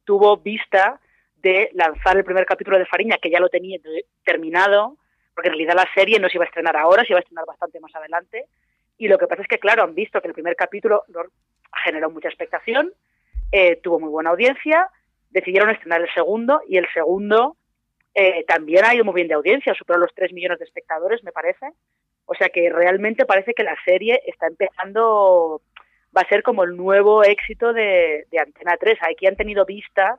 tuvo 0.04 0.38
vista 0.38 1.00
de 1.46 1.70
lanzar 1.74 2.16
el 2.16 2.24
primer 2.24 2.44
capítulo 2.44 2.76
de 2.76 2.86
Fariña, 2.86 3.18
que 3.22 3.30
ya 3.30 3.38
lo 3.38 3.48
tenía 3.48 3.78
terminado, 4.24 4.96
porque 5.32 5.48
en 5.48 5.54
realidad 5.54 5.76
la 5.76 5.88
serie 5.94 6.18
no 6.18 6.28
se 6.28 6.38
iba 6.38 6.44
a 6.44 6.48
estrenar 6.48 6.76
ahora, 6.76 7.04
se 7.04 7.12
iba 7.12 7.18
a 7.18 7.22
estrenar 7.22 7.46
bastante 7.46 7.78
más 7.78 7.94
adelante. 7.94 8.46
Y 8.98 9.06
lo 9.06 9.16
que 9.16 9.28
pasa 9.28 9.42
es 9.42 9.48
que, 9.48 9.60
claro, 9.60 9.84
han 9.84 9.94
visto 9.94 10.20
que 10.20 10.26
el 10.26 10.34
primer 10.34 10.56
capítulo 10.56 11.04
generó 11.84 12.10
mucha 12.10 12.28
expectación, 12.28 12.92
eh, 13.52 13.76
tuvo 13.76 14.00
muy 14.00 14.08
buena 14.08 14.30
audiencia, 14.30 14.88
decidieron 15.30 15.70
estrenar 15.70 16.00
el 16.00 16.12
segundo 16.12 16.62
y 16.66 16.78
el 16.78 16.88
segundo 16.92 17.56
eh, 18.12 18.44
también 18.48 18.84
ha 18.84 18.94
ido 18.94 19.04
muy 19.04 19.14
bien 19.14 19.28
de 19.28 19.34
audiencia, 19.34 19.72
superó 19.74 20.00
los 20.00 20.14
3 20.14 20.32
millones 20.32 20.58
de 20.58 20.64
espectadores, 20.64 21.22
me 21.22 21.30
parece. 21.30 21.66
O 22.24 22.34
sea 22.34 22.48
que 22.48 22.70
realmente 22.70 23.24
parece 23.24 23.54
que 23.54 23.62
la 23.62 23.76
serie 23.84 24.20
está 24.26 24.48
empezando, 24.48 25.60
va 26.16 26.22
a 26.22 26.28
ser 26.28 26.42
como 26.42 26.64
el 26.64 26.76
nuevo 26.76 27.22
éxito 27.22 27.72
de, 27.72 28.26
de 28.32 28.38
Antena 28.40 28.76
3. 28.80 28.98
Aquí 29.02 29.28
han 29.28 29.36
tenido 29.36 29.64
vista 29.64 30.18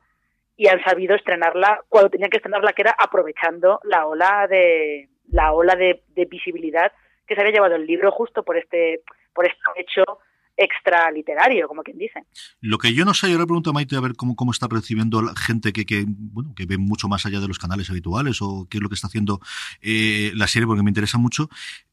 y 0.57 0.67
han 0.67 0.83
sabido 0.83 1.15
estrenarla 1.15 1.81
cuando 1.87 2.09
tenían 2.09 2.31
que 2.31 2.37
estrenarla, 2.37 2.73
que 2.73 2.81
era 2.81 2.95
aprovechando 2.97 3.79
la 3.83 4.07
ola 4.07 4.47
de 4.49 5.07
la 5.29 5.53
ola 5.53 5.75
de, 5.75 6.01
visibilidad 6.29 6.91
que 7.27 7.35
se 7.35 7.41
había 7.41 7.53
llevado 7.53 7.75
el 7.75 7.85
libro 7.85 8.11
justo 8.11 8.43
por 8.43 8.57
este 8.57 9.01
por 9.33 9.45
este 9.45 9.59
hecho 9.77 10.03
extra 10.59 11.11
literario, 11.11 11.67
como 11.67 11.83
quien 11.83 11.99
dice. 11.99 12.23
Lo 12.61 12.79
que 12.79 12.91
yo 12.93 13.05
no 13.05 13.13
sé, 13.13 13.29
yo 13.29 13.37
le 13.37 13.45
pregunto 13.45 13.69
a 13.69 13.73
Maite 13.73 13.95
a 13.95 14.01
ver 14.01 14.15
cómo, 14.15 14.35
cómo 14.35 14.51
está 14.51 14.67
recibiendo 14.67 15.21
la 15.21 15.35
gente 15.35 15.71
que, 15.71 15.85
que, 15.85 16.05
bueno, 16.07 16.53
que 16.55 16.65
ve 16.65 16.79
mucho 16.79 17.07
más 17.07 17.27
allá 17.27 17.39
de 17.39 17.47
los 17.47 17.59
canales 17.59 17.91
habituales 17.91 18.41
o 18.41 18.67
qué 18.67 18.77
es 18.77 18.81
lo 18.81 18.89
que 18.89 18.95
está 18.95 19.05
haciendo 19.05 19.39
eh, 19.81 20.31
la 20.33 20.47
serie, 20.47 20.65
porque 20.65 20.81
me 20.81 20.89
interesa 20.89 21.19
mucho, 21.19 21.49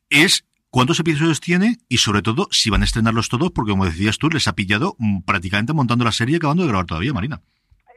es 0.09 0.47
cuántos 0.71 0.99
episodios 0.99 1.41
tiene 1.41 1.77
y 1.91 1.99
sobre 1.99 2.23
todo 2.23 2.49
si 2.51 2.71
van 2.71 2.81
a 2.81 2.87
estrenarlos 2.87 3.29
todos, 3.29 3.51
porque 3.51 3.73
como 3.73 3.85
decías 3.85 4.17
tú, 4.17 4.31
les 4.31 4.49
ha 4.49 4.55
pillado 4.55 4.97
mm, 4.99 5.25
prácticamente 5.25 5.75
montando 5.75 6.07
la 6.07 6.13
serie 6.13 6.33
y 6.33 6.37
acabando 6.37 6.63
de 6.63 6.71
grabar 6.71 6.87
todavía, 6.87 7.13
Marina. 7.13 7.43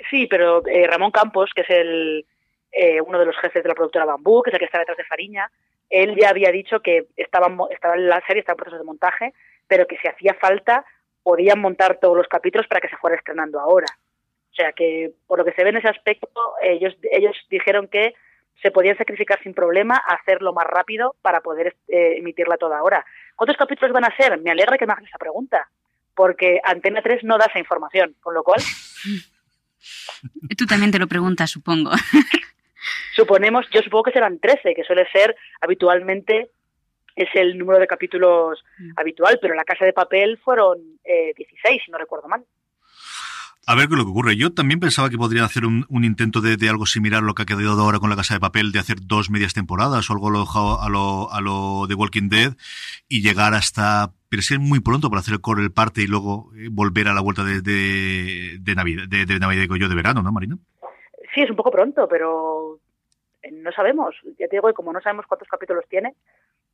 Sí, 0.10 0.28
pero 0.28 0.66
eh, 0.68 0.88
Ramón 0.88 1.12
Campos, 1.12 1.52
que 1.56 1.62
es 1.62 1.70
el 1.70 2.26
eh, 2.72 3.02
uno 3.02 3.20
de 3.20 3.26
los 3.26 3.38
jefes 3.38 3.64
de 3.64 3.70
la 3.70 3.76
productora 3.76 4.06
Bambú, 4.06 4.44
que 4.44 4.50
es 4.50 4.54
el 4.54 4.60
que 4.60 4.66
está 4.66 4.80
detrás 4.80 4.98
de 4.98 5.06
Fariña, 5.06 5.50
él 5.90 6.16
ya 6.20 6.30
había 6.30 6.52
dicho 6.52 6.82
que 6.82 7.08
estaba, 7.16 7.48
estaba 7.72 7.96
en 7.96 8.10
la 8.10 8.22
serie, 8.28 8.42
estaba 8.42 8.56
en 8.56 8.58
proceso 8.58 8.78
de 8.78 8.84
montaje, 8.84 9.34
pero 9.68 9.88
que 9.88 9.98
si 9.98 10.08
hacía 10.08 10.34
falta 10.36 10.86
podían 11.24 11.60
montar 11.60 12.00
todos 12.00 12.16
los 12.16 12.28
capítulos 12.28 12.68
para 12.68 12.82
que 12.82 12.90
se 12.90 12.98
fuera 12.98 13.16
estrenando 13.16 13.60
ahora. 13.60 13.88
O 14.52 14.56
sea 14.56 14.72
que, 14.72 15.12
por 15.28 15.40
lo 15.40 15.46
que 15.46 15.52
se 15.52 15.64
ve 15.64 15.70
en 15.70 15.78
ese 15.78 15.90
aspecto, 15.90 16.30
ellos, 16.62 16.96
ellos 17.12 17.36
dijeron 17.50 17.88
que 17.88 18.16
se 18.62 18.72
podían 18.72 18.98
sacrificar 18.98 19.42
sin 19.44 19.54
problema, 19.54 19.98
hacerlo 19.98 20.54
más 20.54 20.66
rápido 20.66 21.16
para 21.22 21.42
poder 21.42 21.76
eh, 21.88 22.16
emitirla 22.18 22.58
toda 22.58 22.80
ahora. 22.80 23.06
¿Cuántos 23.36 23.58
capítulos 23.58 23.94
van 23.94 24.06
a 24.06 24.16
ser? 24.16 24.40
Me 24.40 24.52
alegra 24.52 24.78
que 24.78 24.88
me 24.88 24.94
hagas 24.94 25.06
esa 25.06 25.20
pregunta, 25.20 25.70
porque 26.16 26.60
Antena 26.64 27.02
3 27.02 27.24
no 27.24 27.38
da 27.38 27.46
esa 27.46 27.60
información, 27.60 28.16
con 28.22 28.34
lo 28.34 28.44
cual 28.44 28.62
Tú 30.58 30.66
también 30.66 30.92
te 30.92 31.00
lo 31.00 31.08
preguntas, 31.08 31.52
supongo. 31.52 31.92
Suponemos, 33.16 33.66
yo 33.72 33.82
supongo 33.82 34.04
que 34.04 34.12
serán 34.12 34.40
13, 34.40 34.76
que 34.76 34.84
suele 34.84 35.08
ser 35.12 35.36
habitualmente 35.60 36.52
es 37.16 37.30
el 37.34 37.58
número 37.58 37.80
de 37.80 37.88
capítulos 37.88 38.64
mm. 38.78 38.92
habitual, 38.96 39.40
pero 39.42 39.54
en 39.54 39.58
la 39.58 39.66
Casa 39.66 39.86
de 39.86 39.92
Papel 39.92 40.38
fueron 40.38 40.78
eh, 41.04 41.34
16, 41.36 41.82
si 41.84 41.92
no 41.92 41.98
recuerdo 41.98 42.28
mal. 42.28 42.46
A 43.70 43.76
ver 43.76 43.88
qué 43.90 43.96
es 43.96 43.98
lo 43.98 44.06
que 44.06 44.12
ocurre. 44.12 44.38
Yo 44.38 44.54
también 44.54 44.80
pensaba 44.80 45.10
que 45.10 45.18
podrían 45.18 45.44
hacer 45.44 45.66
un, 45.66 45.86
intento 46.06 46.40
de, 46.40 46.70
algo 46.70 46.86
similar 46.86 47.22
a 47.22 47.26
lo 47.26 47.34
que 47.34 47.44
ha 47.44 47.46
quedado 47.46 47.82
ahora 47.82 48.00
con 48.00 48.10
la 48.10 48.16
Casa 48.16 48.34
de 48.34 48.40
Papel, 48.40 48.72
de 48.72 48.80
hacer 48.80 48.98
dos 49.02 49.30
medias 49.30 49.54
temporadas 49.54 50.10
o 50.10 50.14
algo 50.14 50.30
a 50.30 50.90
lo, 50.90 51.32
a 51.32 51.42
lo 51.42 51.86
de 51.86 51.94
Walking 51.94 52.30
Dead 52.30 52.54
y 53.10 53.22
llegar 53.22 53.54
hasta 53.54 54.14
pero 54.30 54.40
es 54.40 54.60
muy 54.60 54.80
pronto 54.80 55.10
para 55.10 55.20
hacer 55.20 55.36
el 55.36 55.42
core 55.42 55.64
el 55.64 55.72
parte 55.72 56.02
y 56.02 56.08
luego 56.08 56.52
eh, 56.58 56.68
volver 56.72 57.08
a 57.08 57.14
la 57.14 57.22
vuelta 57.22 57.44
de, 57.44 57.62
de, 57.62 58.76
Navidad, 58.76 59.04
de, 59.08 59.26
de 59.26 59.40
Navidad 59.40 59.90
de 59.90 59.96
verano, 59.96 60.22
¿no, 60.22 60.32
Marina? 60.32 60.58
Sí, 61.34 61.42
es 61.42 61.50
un 61.50 61.56
poco 61.56 61.72
pronto, 61.72 62.08
pero 62.08 62.80
eh, 63.42 63.52
no 63.52 63.72
sabemos. 63.72 64.16
Ya 64.40 64.48
te 64.48 64.58
digo, 64.58 64.70
y 64.70 64.74
como 64.74 64.94
no 64.94 65.02
sabemos 65.02 65.26
cuántos 65.28 65.48
capítulos 65.48 65.86
tiene, 65.90 66.14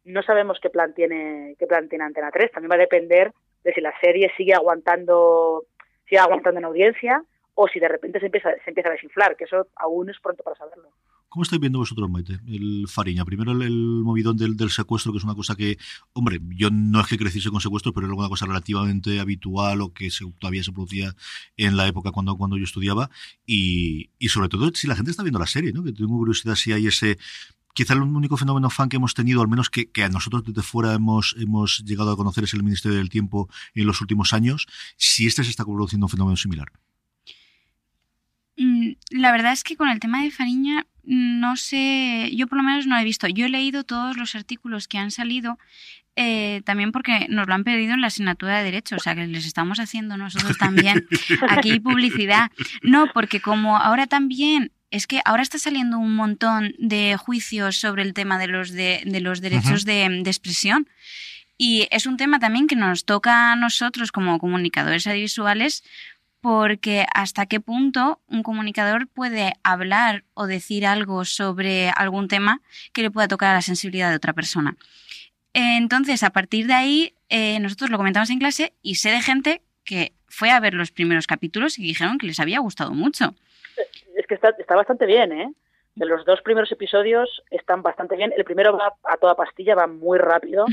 no 0.05 0.21
sabemos 0.23 0.59
qué 0.61 0.69
plan 0.69 0.93
tiene, 0.93 1.55
qué 1.57 1.67
plan 1.67 1.89
tiene 1.89 2.05
Antena 2.05 2.31
3. 2.31 2.51
También 2.51 2.71
va 2.71 2.75
a 2.75 2.79
depender 2.79 3.31
de 3.63 3.73
si 3.73 3.81
la 3.81 3.93
serie 3.99 4.31
sigue 4.35 4.53
aguantando 4.53 5.65
sigue 6.05 6.19
aguantando 6.19 6.59
en 6.59 6.65
audiencia 6.65 7.23
o 7.55 7.67
si 7.67 7.79
de 7.79 7.87
repente 7.87 8.19
se 8.19 8.25
empieza, 8.25 8.49
se 8.63 8.71
empieza 8.71 8.89
a 8.89 8.93
desinflar, 8.93 9.35
que 9.37 9.43
eso 9.43 9.67
aún 9.75 10.09
es 10.09 10.19
pronto 10.19 10.43
para 10.43 10.55
saberlo. 10.55 10.89
¿Cómo 11.29 11.41
estáis 11.41 11.59
viendo 11.59 11.79
vosotros, 11.79 12.07
Maite, 12.11 12.33
el 12.47 12.85
Fariña? 12.87 13.25
Primero 13.25 13.53
el, 13.53 14.03
movidón 14.03 14.37
del, 14.37 14.69
secuestro, 14.69 15.11
que 15.11 15.17
es 15.17 15.23
una 15.23 15.33
cosa 15.33 15.55
que, 15.55 15.77
hombre, 16.13 16.39
yo 16.49 16.69
no 16.71 17.01
es 17.01 17.07
que 17.07 17.17
creciese 17.17 17.49
con 17.49 17.59
secuestros, 17.59 17.91
pero 17.95 18.05
era 18.05 18.15
una 18.15 18.29
cosa 18.29 18.45
relativamente 18.45 19.19
habitual 19.19 19.81
o 19.81 19.93
que 19.93 20.09
todavía 20.37 20.61
se 20.61 20.71
producía 20.71 21.15
en 21.57 21.75
la 21.75 21.87
época 21.87 22.11
cuando, 22.11 22.37
cuando 22.37 22.55
yo 22.57 22.65
estudiaba. 22.65 23.09
Y, 23.47 24.11
y 24.19 24.29
sobre 24.29 24.47
todo, 24.47 24.69
si 24.75 24.85
la 24.85 24.95
gente 24.95 25.09
está 25.09 25.23
viendo 25.23 25.39
la 25.39 25.47
serie, 25.47 25.73
¿no? 25.73 25.83
Que 25.83 25.91
tengo 25.91 26.15
curiosidad 26.15 26.53
si 26.53 26.71
hay 26.71 26.85
ese 26.85 27.17
quizá 27.73 27.93
el 27.93 28.01
único 28.01 28.37
fenómeno 28.37 28.69
fan 28.69 28.89
que 28.89 28.97
hemos 28.97 29.13
tenido, 29.13 29.41
al 29.41 29.47
menos 29.47 29.69
que, 29.69 29.91
que, 29.91 30.03
a 30.03 30.09
nosotros 30.09 30.43
desde 30.43 30.61
fuera 30.61 30.93
hemos, 30.93 31.35
hemos 31.39 31.83
llegado 31.85 32.11
a 32.11 32.17
conocer, 32.17 32.43
es 32.43 32.53
el 32.53 32.63
Ministerio 32.63 32.97
del 32.97 33.09
Tiempo 33.09 33.49
en 33.73 33.87
los 33.87 34.01
últimos 34.01 34.33
años, 34.33 34.67
si 34.97 35.27
este 35.27 35.43
se 35.43 35.49
está 35.49 35.65
produciendo 35.65 36.05
un 36.05 36.09
fenómeno 36.09 36.37
similar. 36.37 36.71
Mm, 38.57 38.91
la 39.09 39.31
verdad 39.31 39.53
es 39.53 39.63
que 39.63 39.75
con 39.75 39.89
el 39.89 39.99
tema 39.99 40.23
de 40.23 40.31
Fariña, 40.31 40.85
no 41.03 41.55
sé, 41.57 42.31
yo 42.35 42.47
por 42.47 42.57
lo 42.57 42.63
menos 42.63 42.87
no 42.87 42.97
he 42.97 43.03
visto. 43.03 43.27
Yo 43.27 43.45
he 43.45 43.49
leído 43.49 43.83
todos 43.83 44.17
los 44.17 44.35
artículos 44.35 44.87
que 44.87 44.97
han 44.97 45.11
salido, 45.11 45.57
eh, 46.15 46.61
también 46.65 46.91
porque 46.91 47.27
nos 47.29 47.47
lo 47.47 47.55
han 47.55 47.63
pedido 47.63 47.93
en 47.93 48.01
la 48.01 48.07
asignatura 48.07 48.59
de 48.59 48.65
Derecho, 48.65 48.95
o 48.95 48.99
sea 48.99 49.15
que 49.15 49.25
les 49.25 49.45
estamos 49.45 49.79
haciendo 49.79 50.15
nosotros 50.15 50.57
también 50.57 51.07
aquí 51.49 51.79
publicidad. 51.79 52.51
No, 52.83 53.07
porque 53.13 53.41
como 53.41 53.77
ahora 53.77 54.05
también 54.05 54.71
es 54.93 55.07
que 55.07 55.21
ahora 55.25 55.41
está 55.41 55.57
saliendo 55.57 55.97
un 55.97 56.15
montón 56.15 56.75
de 56.77 57.17
juicios 57.17 57.77
sobre 57.77 58.03
el 58.03 58.13
tema 58.13 58.37
de 58.37 58.45
los, 58.45 58.71
de, 58.71 59.01
los 59.21 59.41
derechos 59.41 59.85
de, 59.85 60.07
de 60.07 60.29
expresión. 60.29 60.87
Y 61.57 61.87
es 61.89 62.05
un 62.05 62.15
tema 62.15 62.37
también 62.37 62.67
que 62.67 62.75
nos 62.75 63.03
toca 63.03 63.51
a 63.51 63.55
nosotros 63.55 64.11
como 64.11 64.37
comunicadores 64.37 65.07
audiovisuales 65.07 65.83
porque 66.41 67.07
hasta 67.11 67.47
qué 67.47 67.59
punto 67.59 68.21
un 68.27 68.43
comunicador 68.43 69.07
puede 69.07 69.53
hablar 69.63 70.25
o 70.35 70.45
decir 70.45 70.85
algo 70.85 71.25
sobre 71.25 71.89
algún 71.89 72.27
tema 72.27 72.61
que 72.91 73.01
le 73.01 73.09
pueda 73.09 73.27
tocar 73.27 73.49
a 73.49 73.55
la 73.55 73.61
sensibilidad 73.63 74.11
de 74.11 74.17
otra 74.17 74.33
persona. 74.33 74.77
Entonces, 75.53 76.21
a 76.21 76.29
partir 76.29 76.67
de 76.67 76.73
ahí, 76.75 77.15
eh, 77.29 77.59
nosotros 77.61 77.89
lo 77.89 77.97
comentamos 77.97 78.29
en 78.29 78.37
clase 78.37 78.73
y 78.83 78.95
sé 78.95 79.09
de 79.09 79.23
gente 79.23 79.63
que 79.85 80.13
fue 80.27 80.51
a 80.51 80.59
ver 80.59 80.75
los 80.75 80.91
primeros 80.91 81.25
capítulos 81.25 81.79
y 81.79 81.81
dijeron 81.81 82.19
que 82.19 82.27
les 82.27 82.39
había 82.39 82.59
gustado 82.59 82.91
mucho. 82.91 83.33
Es 84.15 84.27
que 84.27 84.35
está, 84.35 84.49
está 84.57 84.75
bastante 84.75 85.05
bien, 85.05 85.31
¿eh? 85.31 85.53
De 85.95 86.05
los 86.05 86.25
dos 86.25 86.41
primeros 86.41 86.71
episodios 86.71 87.43
están 87.51 87.83
bastante 87.83 88.15
bien. 88.15 88.33
El 88.35 88.45
primero 88.45 88.75
va 88.75 88.93
a 89.03 89.17
toda 89.17 89.35
pastilla, 89.35 89.75
va 89.75 89.85
muy 89.85 90.17
rápido 90.17 90.65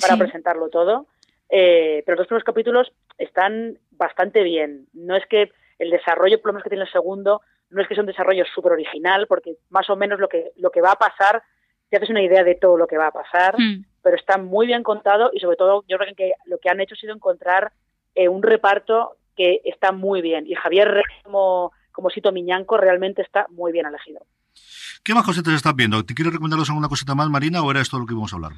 para 0.00 0.16
presentarlo 0.16 0.70
todo. 0.70 1.06
Eh, 1.50 2.02
pero 2.06 2.16
los 2.16 2.26
primeros 2.26 2.44
capítulos 2.44 2.92
están 3.18 3.78
bastante 3.90 4.42
bien. 4.42 4.86
No 4.94 5.14
es 5.14 5.26
que 5.26 5.52
el 5.78 5.90
desarrollo, 5.90 6.40
por 6.40 6.48
lo 6.48 6.52
menos 6.54 6.64
que 6.64 6.70
tiene 6.70 6.84
el 6.84 6.90
segundo, 6.92 7.42
no 7.68 7.82
es 7.82 7.88
que 7.88 7.94
sea 7.94 8.02
un 8.02 8.06
desarrollo 8.06 8.44
súper 8.54 8.72
original, 8.72 9.26
porque 9.26 9.56
más 9.68 9.90
o 9.90 9.96
menos 9.96 10.18
lo 10.18 10.28
que, 10.28 10.52
lo 10.56 10.70
que 10.70 10.80
va 10.80 10.92
a 10.92 10.98
pasar, 10.98 11.42
te 11.90 11.98
haces 11.98 12.08
una 12.08 12.22
idea 12.22 12.42
de 12.42 12.54
todo 12.54 12.78
lo 12.78 12.86
que 12.86 12.96
va 12.96 13.08
a 13.08 13.12
pasar, 13.12 13.54
hmm. 13.58 13.84
pero 14.02 14.16
está 14.16 14.38
muy 14.38 14.66
bien 14.66 14.82
contado 14.82 15.30
y 15.34 15.40
sobre 15.40 15.56
todo 15.56 15.84
yo 15.86 15.98
creo 15.98 16.14
que 16.14 16.32
lo 16.46 16.56
que 16.56 16.70
han 16.70 16.80
hecho 16.80 16.94
ha 16.94 16.98
sido 16.98 17.14
encontrar 17.14 17.72
eh, 18.14 18.28
un 18.28 18.42
reparto 18.42 19.16
que 19.36 19.60
está 19.64 19.92
muy 19.92 20.22
bien. 20.22 20.46
Y 20.46 20.54
Javier 20.54 21.02
como, 21.22 21.72
como 21.92 22.10
Sito 22.10 22.32
Miñanco 22.32 22.76
realmente 22.76 23.22
está 23.22 23.46
muy 23.50 23.72
bien 23.72 23.86
elegido. 23.86 24.24
¿Qué 25.04 25.14
más 25.14 25.24
cositas 25.24 25.54
estás 25.54 25.74
viendo? 25.74 26.04
¿Te 26.04 26.14
quieres 26.14 26.32
recomendarnos 26.32 26.68
alguna 26.68 26.88
cosita 26.88 27.14
más, 27.14 27.28
Marina, 27.28 27.62
o 27.62 27.70
era 27.70 27.80
esto 27.80 27.98
lo 27.98 28.06
que 28.06 28.12
íbamos 28.12 28.32
a 28.32 28.36
hablar? 28.36 28.52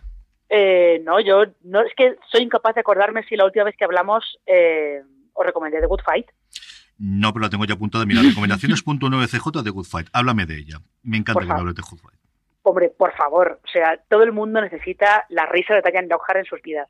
Eh, 0.49 1.01
no, 1.05 1.20
yo 1.20 1.44
no 1.62 1.81
es 1.81 1.92
que 1.97 2.16
soy 2.31 2.42
incapaz 2.42 2.75
de 2.75 2.83
acordarme 2.83 3.25
si 3.25 3.37
la 3.37 3.44
última 3.44 3.64
vez 3.64 3.77
que 3.77 3.85
hablamos 3.85 4.38
eh, 4.47 5.03
os 5.33 5.47
recomendé 5.47 5.81
The 5.81 5.87
Good 5.87 6.03
Fight. 6.05 6.27
No, 6.99 7.33
pero 7.33 7.44
la 7.44 7.51
tengo 7.51 7.64
ya 7.64 7.75
apuntada. 7.75 8.07
Mira, 8.07 8.23
recomendaciones.9cj 8.23 9.62
de 9.62 9.70
Good 9.70 9.87
Fight. 9.87 10.09
Háblame 10.12 10.47
de 10.47 10.59
ella. 10.59 10.79
Me 11.03 11.16
encanta 11.16 11.40
que 11.40 11.47
me 11.47 11.55
hables 11.55 11.75
de 11.75 11.83
Good 11.83 11.99
Fight. 11.99 12.20
Hombre, 12.62 12.90
por 12.90 13.12
favor. 13.14 13.61
O 13.64 13.68
sea, 13.68 14.01
todo 14.09 14.23
el 14.23 14.33
mundo 14.33 14.61
necesita 14.61 15.25
la 15.29 15.47
risa 15.47 15.75
de 15.75 15.83
Diane 15.83 16.09
Lockhart 16.09 16.38
en 16.38 16.44
sus 16.44 16.62
vidas. 16.62 16.88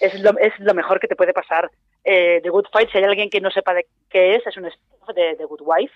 Es 0.00 0.20
lo, 0.20 0.36
es 0.38 0.52
lo 0.58 0.74
mejor 0.74 1.00
que 1.00 1.08
te 1.08 1.16
puede 1.16 1.32
pasar. 1.32 1.70
Eh, 2.04 2.40
The 2.42 2.50
Good 2.50 2.66
Fight, 2.70 2.90
si 2.90 2.98
hay 2.98 3.04
alguien 3.04 3.30
que 3.30 3.40
no 3.40 3.50
sepa 3.50 3.74
de 3.74 3.86
qué 4.10 4.36
es, 4.36 4.46
es 4.46 4.56
un 4.56 4.66
spin 4.66 5.14
de 5.14 5.36
The 5.36 5.44
Good 5.44 5.62
Wife. 5.62 5.94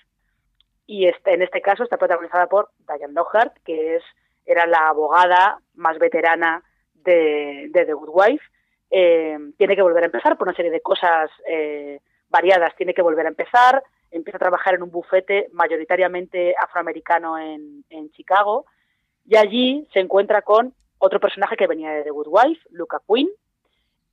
Y 0.87 1.07
este, 1.07 1.35
en 1.35 1.43
este 1.43 1.61
caso 1.61 1.85
está 1.85 1.99
protagonizada 1.99 2.47
por 2.47 2.71
Diane 2.87 3.13
Lockhart, 3.13 3.59
que 3.65 3.97
es 3.97 4.03
era 4.47 4.67
la 4.67 4.89
abogada 4.89 5.61
más 5.75 5.99
veterana 5.99 6.63
de, 6.95 7.71
The 7.73 7.93
Good 7.93 8.09
Wife. 8.11 8.45
Eh, 8.91 9.39
tiene 9.59 9.77
que 9.77 9.83
volver 9.83 10.03
a 10.03 10.07
empezar 10.07 10.39
por 10.39 10.49
una 10.49 10.57
serie 10.57 10.71
de 10.71 10.81
cosas 10.81 11.31
eh, 11.47 12.01
variadas. 12.31 12.75
Tiene 12.75 12.95
que 12.95 13.03
volver 13.03 13.27
a 13.27 13.29
empezar. 13.29 13.83
Empieza 14.11 14.39
a 14.39 14.41
trabajar 14.41 14.75
en 14.75 14.83
un 14.83 14.91
bufete 14.91 15.49
mayoritariamente 15.53 16.55
afroamericano 16.59 17.39
en, 17.39 17.85
en 17.91 18.11
Chicago. 18.13 18.65
Y 19.27 19.37
allí 19.37 19.87
se 19.93 20.01
encuentra 20.01 20.41
con 20.41 20.73
otro 20.97 21.21
personaje 21.21 21.57
que 21.57 21.67
venía 21.67 21.91
de 21.91 22.05
The 22.05 22.11
Good 22.11 22.29
Wife, 22.29 22.61
Luca 22.71 23.01
Quinn, 23.07 23.29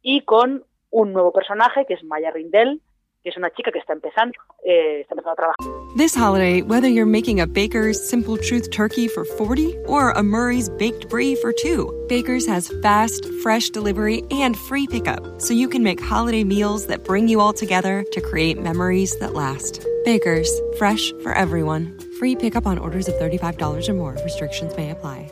y 0.02 0.22
con 0.22 0.66
un 0.96 1.12
nuevo 1.12 1.32
personaje 1.32 1.86
que 1.86 1.94
es 1.96 2.04
Maya 2.06 2.32
Rindell, 2.32 2.82
que 3.22 3.30
es 3.30 3.38
una 3.38 3.50
chica 3.52 3.72
que 3.72 3.80
está 3.80 3.94
empezando, 3.94 4.32
eh, 4.64 5.02
está 5.02 5.14
empezando 5.14 5.32
a 5.32 5.36
trabajar. 5.36 5.96
This 5.98 6.16
holiday, 6.16 6.62
whether 6.62 6.88
you're 6.88 7.06
making 7.06 7.42
a 7.42 7.48
Baker's 7.48 8.02
Simple 8.02 8.38
Truth 8.38 8.70
turkey 8.72 9.08
for 9.08 9.26
40 9.26 9.76
or 9.88 10.12
a 10.12 10.24
Murray's 10.24 10.70
baked 10.70 11.10
brie 11.10 11.36
for 11.36 11.52
2, 11.52 12.06
Baker's 12.08 12.48
has 12.48 12.72
fast, 12.82 13.26
fresh 13.42 13.70
delivery 13.72 14.24
and 14.32 14.56
free 14.56 14.88
pickup, 14.88 15.42
so 15.42 15.54
you 15.54 15.68
can 15.68 15.84
make 15.84 16.02
holiday 16.02 16.44
meals 16.44 16.88
that 16.88 17.04
bring 17.04 17.28
you 17.28 17.42
all 17.42 17.54
together 17.54 18.06
to 18.12 18.22
create 18.22 18.62
memories 18.62 19.18
that 19.20 19.34
last. 19.34 19.86
Baker's, 20.06 20.50
fresh 20.78 21.12
for 21.24 21.34
everyone. 21.34 21.98
Free 22.20 22.36
pickup 22.36 22.66
on 22.66 22.78
orders 22.78 23.10
of 23.10 23.16
$35 23.16 23.90
or 23.90 23.94
more. 23.94 24.16
Restrictions 24.24 24.76
may 24.78 24.92
apply. 24.92 25.32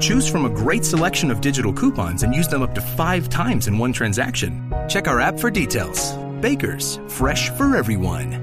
Choose 0.00 0.28
from 0.28 0.44
a 0.44 0.50
great 0.50 0.84
selection 0.84 1.30
of 1.30 1.40
digital 1.40 1.72
coupons 1.72 2.22
and 2.22 2.34
use 2.34 2.48
them 2.48 2.62
up 2.62 2.74
to 2.74 2.80
five 2.80 3.28
times 3.28 3.66
in 3.66 3.78
one 3.78 3.92
transaction. 3.92 4.72
Check 4.88 5.08
our 5.08 5.20
app 5.20 5.38
for 5.38 5.50
details. 5.50 6.16
Bakers, 6.40 7.00
fresh 7.08 7.50
for 7.50 7.76
everyone. 7.76 8.42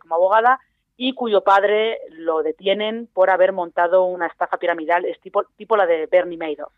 Como 0.00 0.14
abogada 0.14 0.58
y 0.96 1.14
cuyo 1.14 1.42
padre 1.42 1.98
lo 2.10 2.42
detienen 2.42 3.08
por 3.12 3.30
haber 3.30 3.52
montado 3.52 4.04
una 4.04 4.26
estafa 4.26 4.56
piramidal 4.56 5.04
es 5.04 5.20
tipo, 5.20 5.44
tipo 5.56 5.76
la 5.76 5.86
de 5.86 6.06
Bernie 6.06 6.38
Madoff. 6.38 6.72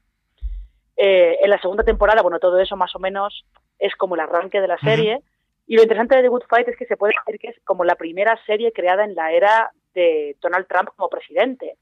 Eh, 0.96 1.38
en 1.42 1.50
la 1.50 1.60
segunda 1.60 1.84
temporada, 1.84 2.22
bueno, 2.22 2.38
todo 2.38 2.58
eso 2.58 2.76
más 2.76 2.94
o 2.96 2.98
menos 2.98 3.44
es 3.78 3.94
como 3.96 4.14
el 4.14 4.20
arranque 4.20 4.60
de 4.60 4.68
la 4.68 4.78
serie. 4.78 5.16
Uh 5.16 5.20
-huh. 5.20 5.24
Y 5.66 5.76
lo 5.76 5.82
interesante 5.82 6.16
de 6.16 6.22
The 6.22 6.28
Good 6.28 6.44
Fight 6.48 6.68
es 6.68 6.76
que 6.76 6.86
se 6.86 6.96
puede 6.96 7.14
decir 7.24 7.40
que 7.40 7.48
es 7.48 7.60
como 7.64 7.84
la 7.84 7.94
primera 7.94 8.36
serie 8.46 8.72
creada 8.72 9.04
en 9.04 9.14
la 9.14 9.32
era 9.32 9.70
de 9.94 10.36
Donald 10.40 10.66
Trump 10.66 10.90
como 10.96 11.08
presidente 11.08 11.76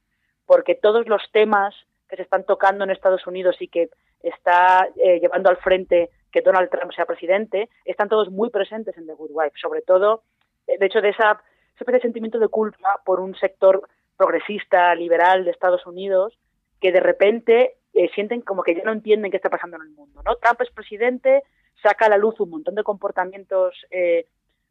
porque 0.48 0.74
todos 0.74 1.06
los 1.06 1.22
temas 1.30 1.74
que 2.08 2.16
se 2.16 2.22
están 2.22 2.42
tocando 2.44 2.82
en 2.82 2.90
Estados 2.90 3.26
Unidos 3.26 3.56
y 3.60 3.68
que 3.68 3.90
está 4.22 4.88
eh, 4.96 5.20
llevando 5.20 5.50
al 5.50 5.58
frente 5.58 6.08
que 6.32 6.40
Donald 6.40 6.70
Trump 6.70 6.90
sea 6.94 7.04
presidente, 7.04 7.68
están 7.84 8.08
todos 8.08 8.30
muy 8.30 8.48
presentes 8.48 8.96
en 8.96 9.06
The 9.06 9.12
Good 9.12 9.30
Wife, 9.30 9.58
sobre 9.60 9.82
todo, 9.82 10.22
eh, 10.66 10.78
de 10.78 10.86
hecho, 10.86 11.02
de 11.02 11.10
esa, 11.10 11.42
ese 11.78 12.00
sentimiento 12.00 12.38
de 12.38 12.48
culpa 12.48 12.98
por 13.04 13.20
un 13.20 13.34
sector 13.34 13.86
progresista, 14.16 14.94
liberal 14.94 15.44
de 15.44 15.50
Estados 15.50 15.86
Unidos, 15.86 16.38
que 16.80 16.92
de 16.92 17.00
repente 17.00 17.74
eh, 17.92 18.08
sienten 18.14 18.40
como 18.40 18.62
que 18.62 18.74
ya 18.74 18.84
no 18.84 18.92
entienden 18.92 19.30
qué 19.30 19.36
está 19.36 19.50
pasando 19.50 19.76
en 19.76 19.82
el 19.82 19.90
mundo. 19.90 20.22
Trump 20.40 20.62
es 20.62 20.70
presidente, 20.70 21.42
saca 21.82 22.06
a 22.06 22.08
la 22.08 22.16
luz 22.16 22.40
un 22.40 22.48
montón 22.48 22.74
de 22.74 22.84
comportamientos 22.84 23.74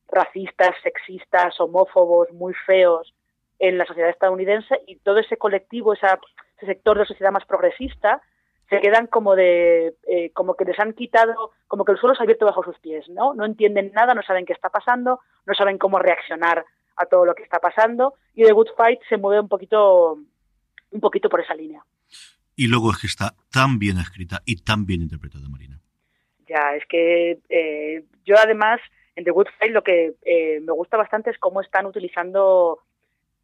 racistas, 0.08 0.72
sexistas, 0.82 1.60
homófobos, 1.60 2.32
muy 2.32 2.54
feos, 2.66 3.14
en 3.60 3.78
la 3.78 3.86
sociedad 3.86 4.10
estadounidense 4.10 4.82
y 4.88 4.98
todo 4.98 5.20
ese 5.20 5.38
colectivo, 5.38 5.94
esa, 5.94 6.20
ese 6.58 6.66
sector 6.66 6.98
de 6.98 7.06
sociedad 7.06 7.32
más 7.32 7.46
progresista, 7.46 8.22
se 8.70 8.82
quedan 8.82 9.08
como 9.08 9.36
de, 9.36 9.96
eh, 10.08 10.32
como 10.34 10.56
que 10.56 10.66
les 10.66 10.78
han 10.80 10.94
quitado, 10.94 11.52
como 11.68 11.86
que 11.86 11.94
el 11.94 11.98
suelo 11.98 12.16
se 12.16 12.22
ha 12.22 12.26
abierto 12.26 12.46
bajo 12.46 12.64
sus 12.64 12.78
pies, 12.80 13.08
¿no? 13.10 13.34
No 13.34 13.46
entienden 13.46 13.92
nada, 13.94 14.14
no 14.14 14.22
saben 14.24 14.46
qué 14.46 14.54
está 14.54 14.70
pasando, 14.70 15.22
no 15.46 15.54
saben 15.54 15.78
cómo 15.78 16.00
reaccionar 16.00 16.66
a 16.98 17.06
todo 17.06 17.26
lo 17.26 17.36
que 17.36 17.44
está 17.44 17.60
pasando 17.60 18.16
y 18.34 18.44
The 18.44 18.52
Good 18.52 18.70
Fight 18.76 19.00
se 19.08 19.18
mueve 19.18 19.40
un 19.40 19.48
poquito, 19.48 20.20
un 20.92 21.00
poquito 21.00 21.30
por 21.30 21.42
esa 21.42 21.54
línea. 21.54 21.84
Y 22.56 22.68
luego 22.68 22.92
es 22.92 22.98
que 22.98 23.08
está 23.08 23.36
tan 23.52 23.80
bien 23.80 23.98
escrita 24.00 24.42
y 24.46 24.64
tan 24.64 24.86
bien 24.86 25.02
interpretada, 25.02 25.48
Marina. 25.48 25.80
Ya, 26.50 26.76
es 26.76 26.84
que 26.88 27.40
eh, 27.50 28.04
yo 28.26 28.36
además 28.38 28.80
en 29.16 29.24
The 29.24 29.32
Good 29.32 29.48
Fight 29.60 29.74
lo 29.74 29.84
que 29.84 30.16
eh, 30.24 30.60
me 30.62 30.74
gusta 30.74 30.98
bastante 30.98 31.30
es 31.30 31.38
cómo 31.38 31.62
están 31.62 31.86
utilizando 31.86 32.80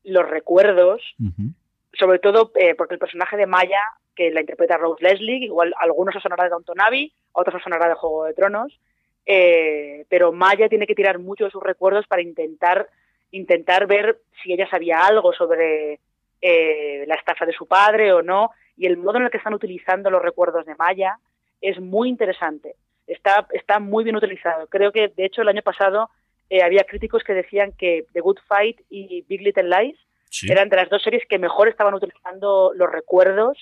los 0.03 0.27
recuerdos, 0.29 1.01
uh 1.19 1.23
-huh. 1.23 1.53
sobre 1.93 2.19
todo 2.19 2.51
eh, 2.55 2.75
porque 2.75 2.95
el 2.95 2.99
personaje 2.99 3.37
de 3.37 3.45
Maya, 3.45 3.81
que 4.15 4.31
la 4.31 4.41
interpreta 4.41 4.77
Rose 4.77 5.03
Leslie, 5.03 5.45
igual 5.45 5.73
algunos 5.79 6.15
os 6.15 6.21
sonará 6.21 6.43
de 6.43 6.49
Downton 6.49 6.81
Abbey, 6.81 7.11
otros 7.31 7.55
os 7.55 7.63
sonará 7.63 7.87
de 7.87 7.95
Juego 7.95 8.25
de 8.25 8.33
Tronos, 8.33 8.79
eh, 9.25 10.05
pero 10.09 10.31
Maya 10.31 10.69
tiene 10.69 10.87
que 10.87 10.95
tirar 10.95 11.19
mucho 11.19 11.45
de 11.45 11.51
sus 11.51 11.63
recuerdos 11.63 12.05
para 12.07 12.21
intentar, 12.21 12.87
intentar 13.31 13.87
ver 13.87 14.19
si 14.41 14.53
ella 14.53 14.69
sabía 14.69 15.05
algo 15.05 15.33
sobre 15.33 15.99
eh, 16.41 17.05
la 17.07 17.15
estafa 17.15 17.45
de 17.45 17.53
su 17.53 17.65
padre 17.67 18.11
o 18.13 18.21
no, 18.21 18.51
y 18.75 18.85
el 18.85 18.97
modo 18.97 19.17
en 19.17 19.23
el 19.23 19.31
que 19.31 19.37
están 19.37 19.53
utilizando 19.53 20.09
los 20.09 20.21
recuerdos 20.21 20.65
de 20.65 20.75
Maya 20.75 21.17
es 21.61 21.79
muy 21.79 22.09
interesante. 22.09 22.75
Está, 23.07 23.47
está 23.51 23.79
muy 23.79 24.03
bien 24.03 24.15
utilizado. 24.15 24.67
Creo 24.67 24.91
que, 24.91 25.09
de 25.09 25.25
hecho, 25.25 25.41
el 25.41 25.49
año 25.49 25.61
pasado 25.61 26.09
eh, 26.49 26.61
había 26.63 26.83
críticos 26.83 27.23
que 27.23 27.33
decían 27.33 27.73
que 27.77 28.05
The 28.13 28.21
Good 28.21 28.39
Fight 28.47 28.81
y 28.89 29.23
Big 29.27 29.41
Little 29.41 29.69
Lies 29.69 29.97
sí. 30.29 30.51
eran 30.51 30.69
de 30.69 30.77
las 30.77 30.89
dos 30.89 31.01
series 31.01 31.23
que 31.27 31.39
mejor 31.39 31.67
estaban 31.67 31.93
utilizando 31.93 32.71
los 32.75 32.91
recuerdos 32.91 33.57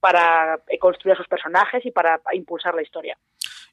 para 0.00 0.60
eh, 0.68 0.78
construir 0.78 1.14
a 1.14 1.16
sus 1.16 1.28
personajes 1.28 1.84
y 1.86 1.90
para 1.90 2.20
impulsar 2.32 2.74
la 2.74 2.82
historia. 2.82 3.16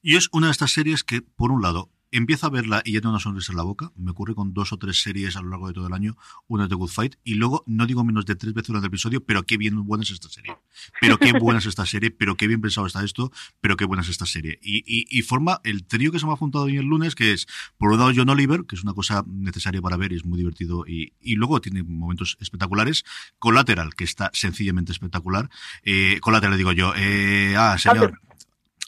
Y 0.02 0.16
es 0.16 0.30
una 0.32 0.48
de 0.48 0.52
estas 0.52 0.72
series 0.72 1.04
que, 1.04 1.22
por 1.22 1.52
un 1.52 1.62
lado, 1.62 1.90
empiezo 2.12 2.48
a 2.48 2.50
verla 2.50 2.82
y 2.86 2.94
ya 2.94 3.02
tengo 3.02 3.12
una 3.12 3.20
sonrisa 3.20 3.52
en 3.52 3.58
la 3.58 3.64
boca. 3.64 3.92
Me 3.96 4.12
ocurre 4.12 4.36
con 4.36 4.54
dos 4.54 4.74
o 4.74 4.78
tres 4.78 5.02
series 5.02 5.36
a 5.36 5.42
lo 5.42 5.50
largo 5.50 5.68
de 5.68 5.74
todo 5.74 5.88
el 5.88 5.94
año. 5.94 6.18
Una 6.48 6.64
es 6.64 6.70
The 6.70 6.76
Good 6.76 6.90
Fight. 6.90 7.16
Y 7.24 7.36
luego, 7.36 7.64
no 7.68 7.86
digo 7.86 8.04
menos 8.04 8.26
de 8.26 8.36
tres 8.36 8.54
veces 8.54 8.68
durante 8.68 8.88
el 8.88 8.90
episodio, 8.90 9.24
pero 9.24 9.44
qué 9.44 9.58
bien 9.58 9.84
buena 9.86 10.04
es 10.04 10.12
esta 10.12 10.30
serie. 10.30 10.56
Pero 11.00 11.18
qué 11.18 11.34
buena 11.34 11.60
es 11.60 11.66
esta 11.66 11.86
serie, 11.86 12.12
pero 12.12 12.36
qué 12.36 12.48
bien 12.48 12.62
pensado 12.62 12.88
está 12.88 13.04
esto, 13.04 13.32
pero 13.62 13.78
qué 13.78 13.86
buena 13.86 14.04
es 14.04 14.10
esta 14.10 14.26
serie. 14.26 14.60
Y, 14.62 14.78
y, 14.86 15.06
y 15.10 15.22
forma 15.22 15.62
el 15.64 15.86
trío 15.86 16.12
que 16.12 16.20
se 16.20 16.26
me 16.26 16.34
ha 16.34 16.36
juntado 16.36 16.66
hoy 16.66 16.78
el 16.78 16.86
lunes, 16.86 17.16
que 17.16 17.34
es, 17.34 17.48
por 17.78 17.92
un 17.92 18.00
lado, 18.00 18.12
John 18.16 18.30
Oliver, 18.30 18.66
que 18.66 18.76
es 18.76 18.84
una 18.84 18.94
cosa 18.94 19.24
necesaria 19.28 19.82
para 19.82 19.98
ver 19.98 20.12
y 20.12 20.16
es 20.16 20.26
muy 20.26 20.38
divertido. 20.38 20.86
Y, 20.88 21.14
y 21.22 21.36
luego 21.36 21.62
tiene 21.62 21.84
momentos 21.84 22.38
espectaculares. 22.40 23.04
Collateral, 23.38 23.96
que 23.96 24.04
está 24.04 24.32
sencillamente 24.34 24.92
espectacular. 24.92 25.50
Eh, 25.84 26.20
Collateral, 26.22 26.58
digo 26.58 26.72
yo. 26.72 26.94
Eh, 26.96 27.56
ah, 27.58 27.78
señor. 27.78 28.20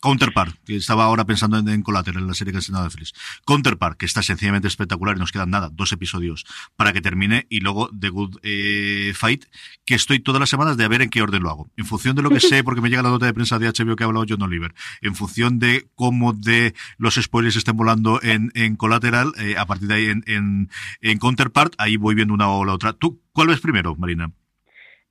Counterpart, 0.01 0.55
que 0.65 0.75
estaba 0.75 1.05
ahora 1.05 1.25
pensando 1.25 1.59
en, 1.59 1.69
en 1.69 1.83
Collateral, 1.83 2.23
en 2.23 2.27
la 2.27 2.33
serie 2.33 2.51
que 2.51 2.57
ha 2.57 2.59
estrenado 2.59 2.85
Netflix. 2.85 3.13
Counterpart, 3.45 3.97
que 3.97 4.07
está 4.07 4.23
sencillamente 4.23 4.67
espectacular 4.67 5.15
y 5.15 5.19
nos 5.19 5.31
quedan 5.31 5.51
nada, 5.51 5.69
dos 5.71 5.91
episodios 5.91 6.45
para 6.75 6.91
que 6.91 7.01
termine. 7.01 7.45
Y 7.49 7.59
luego 7.59 7.89
The 7.97 8.09
Good 8.09 8.39
eh, 8.41 9.13
Fight, 9.15 9.45
que 9.85 9.93
estoy 9.93 10.19
todas 10.19 10.39
las 10.39 10.49
semanas 10.49 10.75
de 10.75 10.85
a 10.85 10.87
ver 10.87 11.03
en 11.03 11.09
qué 11.09 11.21
orden 11.21 11.43
lo 11.43 11.49
hago. 11.51 11.69
En 11.77 11.85
función 11.85 12.15
de 12.15 12.23
lo 12.23 12.29
que 12.31 12.39
sé, 12.41 12.63
porque 12.63 12.81
me 12.81 12.89
llega 12.89 13.03
la 13.03 13.09
nota 13.09 13.27
de 13.27 13.33
prensa 13.33 13.59
de 13.59 13.67
HBO 13.67 13.95
que 13.95 14.03
ha 14.03 14.07
hablado 14.07 14.25
John 14.27 14.41
Oliver. 14.41 14.73
En 15.01 15.13
función 15.13 15.59
de 15.59 15.85
cómo 15.93 16.33
de 16.33 16.73
los 16.97 17.15
spoilers 17.15 17.55
estén 17.55 17.77
volando 17.77 18.19
en, 18.23 18.51
en 18.55 18.75
Collateral, 18.77 19.33
eh, 19.39 19.55
a 19.57 19.67
partir 19.67 19.87
de 19.87 19.93
ahí 19.93 20.05
en, 20.07 20.23
en, 20.25 20.69
en 21.01 21.19
Counterpart, 21.19 21.73
ahí 21.77 21.97
voy 21.97 22.15
viendo 22.15 22.33
una 22.33 22.49
o 22.49 22.65
la 22.65 22.73
otra. 22.73 22.93
¿Tú 22.93 23.21
cuál 23.33 23.49
ves 23.49 23.61
primero, 23.61 23.95
Marina? 23.95 24.31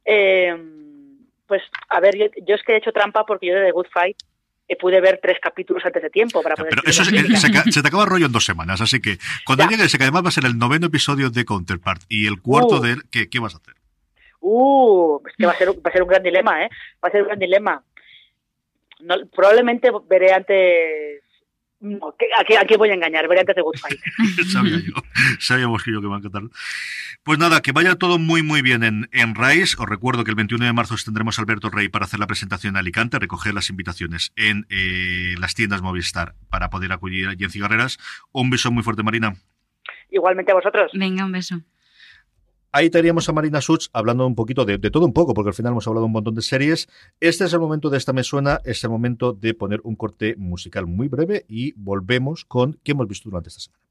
Eh, 0.04 0.52
pues, 1.46 1.62
a 1.88 2.00
ver, 2.00 2.16
yo, 2.18 2.24
yo, 2.44 2.56
es 2.56 2.62
que 2.64 2.72
he 2.72 2.78
hecho 2.78 2.90
trampa 2.90 3.24
porque 3.24 3.46
yo 3.46 3.54
de 3.54 3.66
The 3.66 3.72
Good 3.72 3.86
Fight 3.92 4.16
eh, 4.70 4.76
pude 4.76 5.00
ver 5.00 5.18
tres 5.20 5.38
capítulos 5.42 5.84
antes 5.84 6.02
de 6.02 6.10
tiempo 6.10 6.42
para 6.42 6.54
poder... 6.54 6.70
Pero 6.70 6.88
eso 6.88 7.02
es, 7.02 7.08
se, 7.08 7.72
se, 7.72 7.82
te 7.82 7.88
acaba 7.88 8.04
el 8.04 8.10
rollo 8.10 8.26
en 8.26 8.32
dos 8.32 8.44
semanas, 8.44 8.80
así 8.80 9.00
que 9.00 9.18
cuando 9.44 9.64
ya. 9.64 9.70
llegue 9.70 9.84
ese 9.84 9.98
que 9.98 10.04
además 10.04 10.24
va 10.24 10.28
a 10.28 10.32
ser 10.32 10.44
el 10.44 10.56
noveno 10.56 10.86
episodio 10.86 11.28
de 11.30 11.44
Counterpart 11.44 12.02
y 12.08 12.26
el 12.26 12.40
cuarto 12.40 12.76
Uh. 12.76 12.80
de 12.80 12.92
él, 12.92 13.02
¿qué, 13.10 13.28
¿qué 13.28 13.40
vas 13.40 13.54
a 13.54 13.58
hacer? 13.58 13.74
Uh, 14.40 15.20
es 15.28 15.34
que 15.36 15.46
va 15.46 15.52
a 15.52 15.56
ser, 15.58 15.68
va 15.68 15.90
a 15.90 15.92
ser 15.92 16.02
un 16.02 16.08
gran 16.08 16.22
dilema, 16.22 16.64
¿eh? 16.64 16.70
Va 17.04 17.08
a 17.08 17.10
ser 17.10 17.22
un 17.22 17.26
gran 17.26 17.38
dilema. 17.38 17.82
No, 19.00 19.14
probablemente 19.34 19.90
veré 20.08 20.32
antes... 20.32 21.22
No, 21.80 22.14
aquí, 22.38 22.54
aquí 22.56 22.76
voy 22.76 22.90
a 22.90 22.94
engañar, 22.94 23.26
veré 23.26 23.40
antes 23.40 23.56
de 23.56 23.62
Good 23.62 23.78
Fight. 23.78 23.98
Sabía 24.52 24.78
yo, 24.78 24.92
sabíamos 25.38 25.82
que 25.82 25.90
yo 25.90 26.02
que 26.02 26.08
va 26.08 26.16
a 26.16 26.18
encantar. 26.18 26.42
Pues 27.22 27.38
nada, 27.38 27.62
que 27.62 27.72
vaya 27.72 27.96
todo 27.96 28.18
muy 28.18 28.42
muy 28.42 28.60
bien 28.60 28.82
en, 28.82 29.08
en. 29.12 29.34
Os 29.38 29.88
recuerdo 29.88 30.22
que 30.22 30.30
el 30.30 30.36
21 30.36 30.66
de 30.66 30.72
marzo 30.74 30.94
tendremos 31.02 31.38
a 31.38 31.42
Alberto 31.42 31.70
Rey 31.70 31.88
para 31.88 32.04
hacer 32.04 32.20
la 32.20 32.26
presentación 32.26 32.74
en 32.74 32.78
Alicante, 32.78 33.18
recoger 33.18 33.54
las 33.54 33.70
invitaciones 33.70 34.32
en 34.36 34.66
eh, 34.68 35.34
las 35.38 35.54
tiendas 35.54 35.80
Movistar 35.80 36.34
para 36.50 36.68
poder 36.68 36.92
acudir 36.92 37.28
allí 37.28 37.44
en 37.44 37.50
Cigarreras. 37.50 37.98
Un 38.32 38.50
beso 38.50 38.70
muy 38.70 38.82
fuerte, 38.82 39.02
Marina. 39.02 39.34
Igualmente 40.10 40.52
a 40.52 40.56
vosotros. 40.56 40.90
Venga, 40.94 41.24
un 41.24 41.32
beso. 41.32 41.62
Ahí 42.72 42.88
teníamos 42.88 43.28
a 43.28 43.32
Marina 43.32 43.60
Such 43.60 43.88
hablando 43.92 44.24
un 44.26 44.36
poquito 44.36 44.64
de, 44.64 44.78
de, 44.78 44.90
todo 44.90 45.04
un 45.04 45.12
poco, 45.12 45.34
porque 45.34 45.48
al 45.48 45.54
final 45.54 45.72
hemos 45.72 45.88
hablado 45.88 46.06
un 46.06 46.12
montón 46.12 46.36
de 46.36 46.42
series. 46.42 46.88
Este 47.18 47.44
es 47.44 47.52
el 47.52 47.58
momento 47.58 47.90
de 47.90 47.98
esta 47.98 48.12
me 48.12 48.22
suena, 48.22 48.60
es 48.64 48.84
el 48.84 48.90
momento 48.90 49.32
de 49.32 49.54
poner 49.54 49.80
un 49.82 49.96
corte 49.96 50.36
musical 50.36 50.86
muy 50.86 51.08
breve 51.08 51.44
y 51.48 51.72
volvemos 51.72 52.44
con 52.44 52.78
qué 52.84 52.92
hemos 52.92 53.08
visto 53.08 53.28
durante 53.28 53.48
esta 53.48 53.60
semana. 53.60 53.89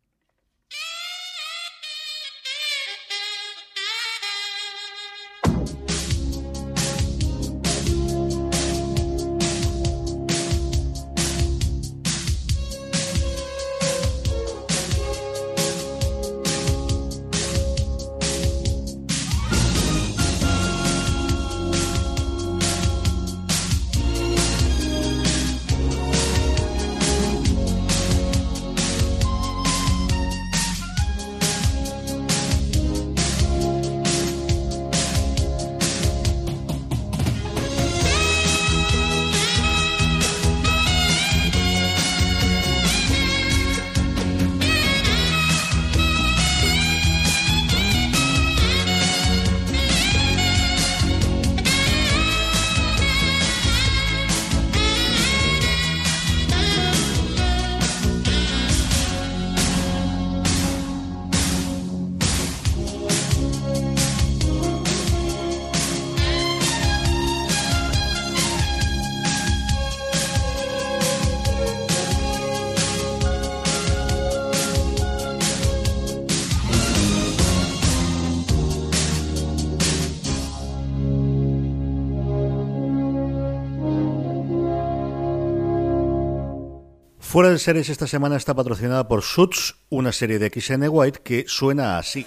Fuera 87.30 87.52
de 87.52 87.60
series 87.60 87.90
esta 87.90 88.08
semana 88.08 88.38
está 88.38 88.56
patrocinada 88.56 89.08
por 89.08 89.22
Suits, 89.22 89.76
una 89.90 90.12
serie 90.12 90.40
de 90.40 90.50
XN 90.50 90.88
White 90.90 91.20
que 91.24 91.46
suena 91.48 92.00
así. 92.00 92.26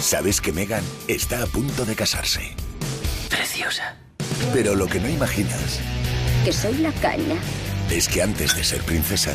Sabes 0.00 0.40
que 0.40 0.52
Megan 0.52 0.82
está 1.06 1.42
a 1.42 1.46
punto 1.46 1.84
de 1.84 1.94
casarse. 1.94 2.40
Preciosa. 3.28 3.96
Pero 4.54 4.74
lo 4.74 4.86
que 4.86 5.00
no 5.00 5.08
imaginas 5.08 5.80
Que 6.44 6.52
soy 6.52 6.78
la 6.78 6.92
caña. 6.92 7.36
es 7.90 8.08
que 8.08 8.22
antes 8.22 8.56
de 8.56 8.64
ser 8.64 8.80
princesa, 8.82 9.32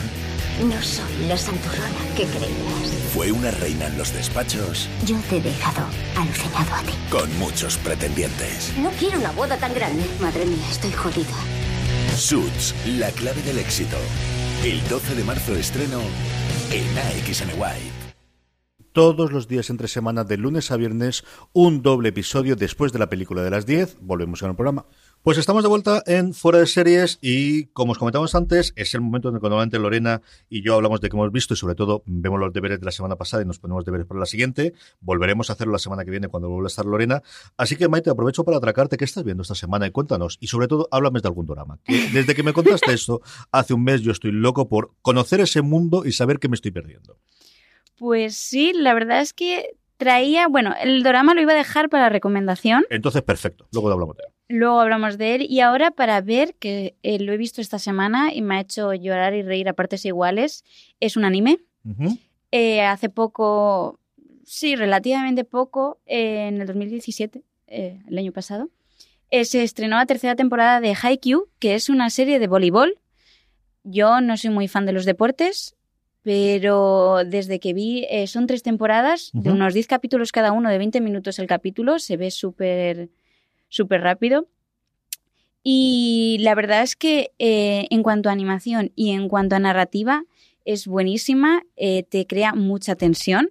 No 0.59 0.81
soy 0.81 1.27
la 1.27 1.37
santurrona 1.37 2.15
que 2.15 2.23
creías. 2.25 2.91
fue 3.13 3.31
una 3.31 3.51
reina 3.51 3.85
en 3.85 3.97
los 3.99 4.11
despachos 4.13 4.89
Yo 5.05 5.15
te 5.29 5.37
he 5.37 5.41
dejado 5.41 5.85
alucinado 6.17 6.73
a 6.75 6.81
ti. 6.81 6.93
con 7.11 7.37
muchos 7.37 7.77
pretendientes. 7.77 8.73
No 8.79 8.89
quiero 8.99 9.19
una 9.19 9.31
boda 9.31 9.57
tan 9.57 9.73
grande. 9.75 10.03
Madre 10.19 10.45
mía, 10.45 10.65
estoy 10.71 10.91
jodida. 10.91 11.37
Suits, 12.15 12.73
la 12.97 13.11
clave 13.11 13.41
del 13.43 13.59
éxito. 13.59 13.97
El 14.63 14.81
12 14.89 15.15
de 15.15 15.23
marzo 15.23 15.55
estreno 15.55 15.99
en 16.71 16.97
AXN 16.97 17.59
White. 17.59 18.07
Todos 18.91 19.31
los 19.31 19.47
días 19.47 19.69
entre 19.69 19.87
semana, 19.87 20.23
de 20.23 20.37
lunes 20.37 20.71
a 20.71 20.77
viernes, 20.77 21.23
un 21.53 21.83
doble 21.83 22.09
episodio 22.09 22.55
después 22.55 22.91
de 22.91 22.99
la 22.99 23.09
película 23.09 23.43
de 23.43 23.51
las 23.51 23.67
10. 23.67 23.97
Volvemos 24.01 24.39
con 24.39 24.49
el 24.49 24.55
programa. 24.55 24.87
Pues 25.27 25.37
estamos 25.37 25.61
de 25.61 25.67
vuelta 25.67 26.03
en 26.05 26.33
Fuera 26.33 26.59
de 26.59 26.65
Series 26.65 27.19
y, 27.21 27.65
como 27.73 27.91
os 27.91 27.97
comentamos 27.97 28.33
antes, 28.33 28.71
es 28.77 28.93
el 28.93 29.01
momento 29.01 29.27
en 29.27 29.35
el 29.35 29.41
que 29.41 29.49
normalmente 29.49 29.77
Lorena 29.77 30.21
y 30.49 30.63
yo 30.63 30.73
hablamos 30.73 31.01
de 31.01 31.09
qué 31.09 31.17
hemos 31.17 31.33
visto 31.33 31.53
y, 31.53 31.57
sobre 31.57 31.75
todo, 31.75 32.01
vemos 32.05 32.39
los 32.39 32.53
deberes 32.53 32.79
de 32.79 32.85
la 32.85 32.93
semana 32.93 33.17
pasada 33.17 33.43
y 33.43 33.45
nos 33.45 33.59
ponemos 33.59 33.83
deberes 33.83 34.07
para 34.07 34.21
la 34.21 34.25
siguiente. 34.25 34.73
Volveremos 35.01 35.49
a 35.49 35.53
hacerlo 35.53 35.73
la 35.73 35.79
semana 35.79 36.05
que 36.05 36.11
viene 36.11 36.29
cuando 36.29 36.47
vuelva 36.47 36.67
a 36.67 36.69
estar 36.69 36.85
Lorena. 36.85 37.23
Así 37.57 37.75
que, 37.75 37.89
Maite, 37.89 38.09
aprovecho 38.09 38.45
para 38.45 38.55
atracarte 38.55 38.95
qué 38.95 39.03
estás 39.03 39.25
viendo 39.25 39.41
esta 39.41 39.53
semana 39.53 39.85
y 39.85 39.91
cuéntanos. 39.91 40.37
Y, 40.39 40.47
sobre 40.47 40.69
todo, 40.69 40.87
háblame 40.91 41.19
de 41.19 41.27
algún 41.27 41.45
drama. 41.45 41.77
Que 41.83 42.07
desde 42.13 42.33
que 42.33 42.43
me 42.43 42.53
contaste 42.53 42.93
esto 42.93 43.19
hace 43.51 43.73
un 43.73 43.83
mes, 43.83 44.03
yo 44.03 44.13
estoy 44.13 44.31
loco 44.31 44.69
por 44.69 44.91
conocer 45.01 45.41
ese 45.41 45.61
mundo 45.61 46.05
y 46.05 46.13
saber 46.13 46.39
qué 46.39 46.47
me 46.47 46.55
estoy 46.55 46.71
perdiendo. 46.71 47.17
Pues 47.97 48.37
sí, 48.37 48.71
la 48.73 48.93
verdad 48.93 49.19
es 49.19 49.33
que 49.33 49.75
traía, 49.97 50.47
bueno, 50.47 50.73
el 50.81 51.03
drama 51.03 51.33
lo 51.33 51.41
iba 51.41 51.51
a 51.51 51.57
dejar 51.57 51.89
para 51.89 52.07
recomendación. 52.07 52.85
Entonces, 52.89 53.23
perfecto. 53.23 53.67
Luego 53.73 53.91
hablamos 53.91 54.15
de 54.15 54.23
él. 54.25 54.37
Luego 54.49 54.79
hablamos 54.79 55.17
de 55.17 55.36
él 55.36 55.45
y 55.49 55.60
ahora 55.60 55.91
para 55.91 56.21
ver, 56.21 56.55
que 56.55 56.95
eh, 57.03 57.19
lo 57.19 57.33
he 57.33 57.38
visto 57.38 57.60
esta 57.60 57.79
semana 57.79 58.33
y 58.33 58.41
me 58.41 58.55
ha 58.55 58.62
hecho 58.62 58.93
llorar 58.93 59.33
y 59.33 59.41
reír 59.41 59.67
a 59.67 59.73
partes 59.73 60.05
iguales, 60.05 60.63
es 60.99 61.17
un 61.17 61.25
anime. 61.25 61.60
Uh 61.83 61.89
-huh. 61.91 62.19
eh, 62.51 62.81
hace 62.81 63.10
poco, 63.10 63.99
sí, 64.45 64.75
relativamente 64.75 65.43
poco, 65.43 65.99
eh, 66.05 66.47
en 66.47 66.62
el 66.62 66.67
2017, 66.67 67.43
eh, 67.67 67.99
el 68.07 68.17
año 68.17 68.31
pasado, 68.31 68.69
se 69.43 69.63
estrenó 69.63 69.97
la 69.97 70.05
tercera 70.05 70.36
temporada 70.36 70.79
de 70.79 70.95
Haikyuu, 71.01 71.49
que 71.60 71.75
es 71.75 71.89
una 71.89 72.10
serie 72.10 72.39
de 72.39 72.47
voleibol. 72.47 72.97
Yo 73.83 74.21
no 74.21 74.38
soy 74.38 74.49
muy 74.51 74.67
fan 74.69 74.86
de 74.86 74.93
los 74.93 75.03
deportes, 75.05 75.75
pero 76.23 77.23
desde 77.25 77.60
que 77.60 77.73
vi, 77.73 78.05
eh, 78.10 78.27
son 78.27 78.47
tres 78.47 78.62
temporadas, 78.63 79.31
uh 79.33 79.38
-huh. 79.39 79.43
de 79.43 79.51
unos 79.51 79.73
10 79.73 79.88
capítulos 79.88 80.31
cada 80.31 80.51
uno, 80.51 80.69
de 80.69 80.77
20 80.77 80.99
minutos 81.01 81.39
el 81.39 81.47
capítulo, 81.47 81.99
se 81.99 82.17
ve 82.17 82.31
súper 82.31 83.10
súper 83.69 84.01
rápido. 84.01 84.47
Y 85.63 86.38
la 86.41 86.56
verdad 86.56 86.82
es 86.82 86.95
que 86.95 87.32
eh, 87.39 87.88
en 87.89 88.01
cuanto 88.03 88.30
a 88.30 88.32
animación 88.32 88.91
y 88.95 89.12
en 89.12 89.27
cuanto 89.27 89.56
a 89.56 89.60
narrativa, 89.60 90.23
es 90.63 90.88
buenísima, 90.88 91.63
eh, 91.75 92.03
te 92.03 92.25
crea 92.27 92.53
mucha 92.53 92.95
tensión, 92.95 93.49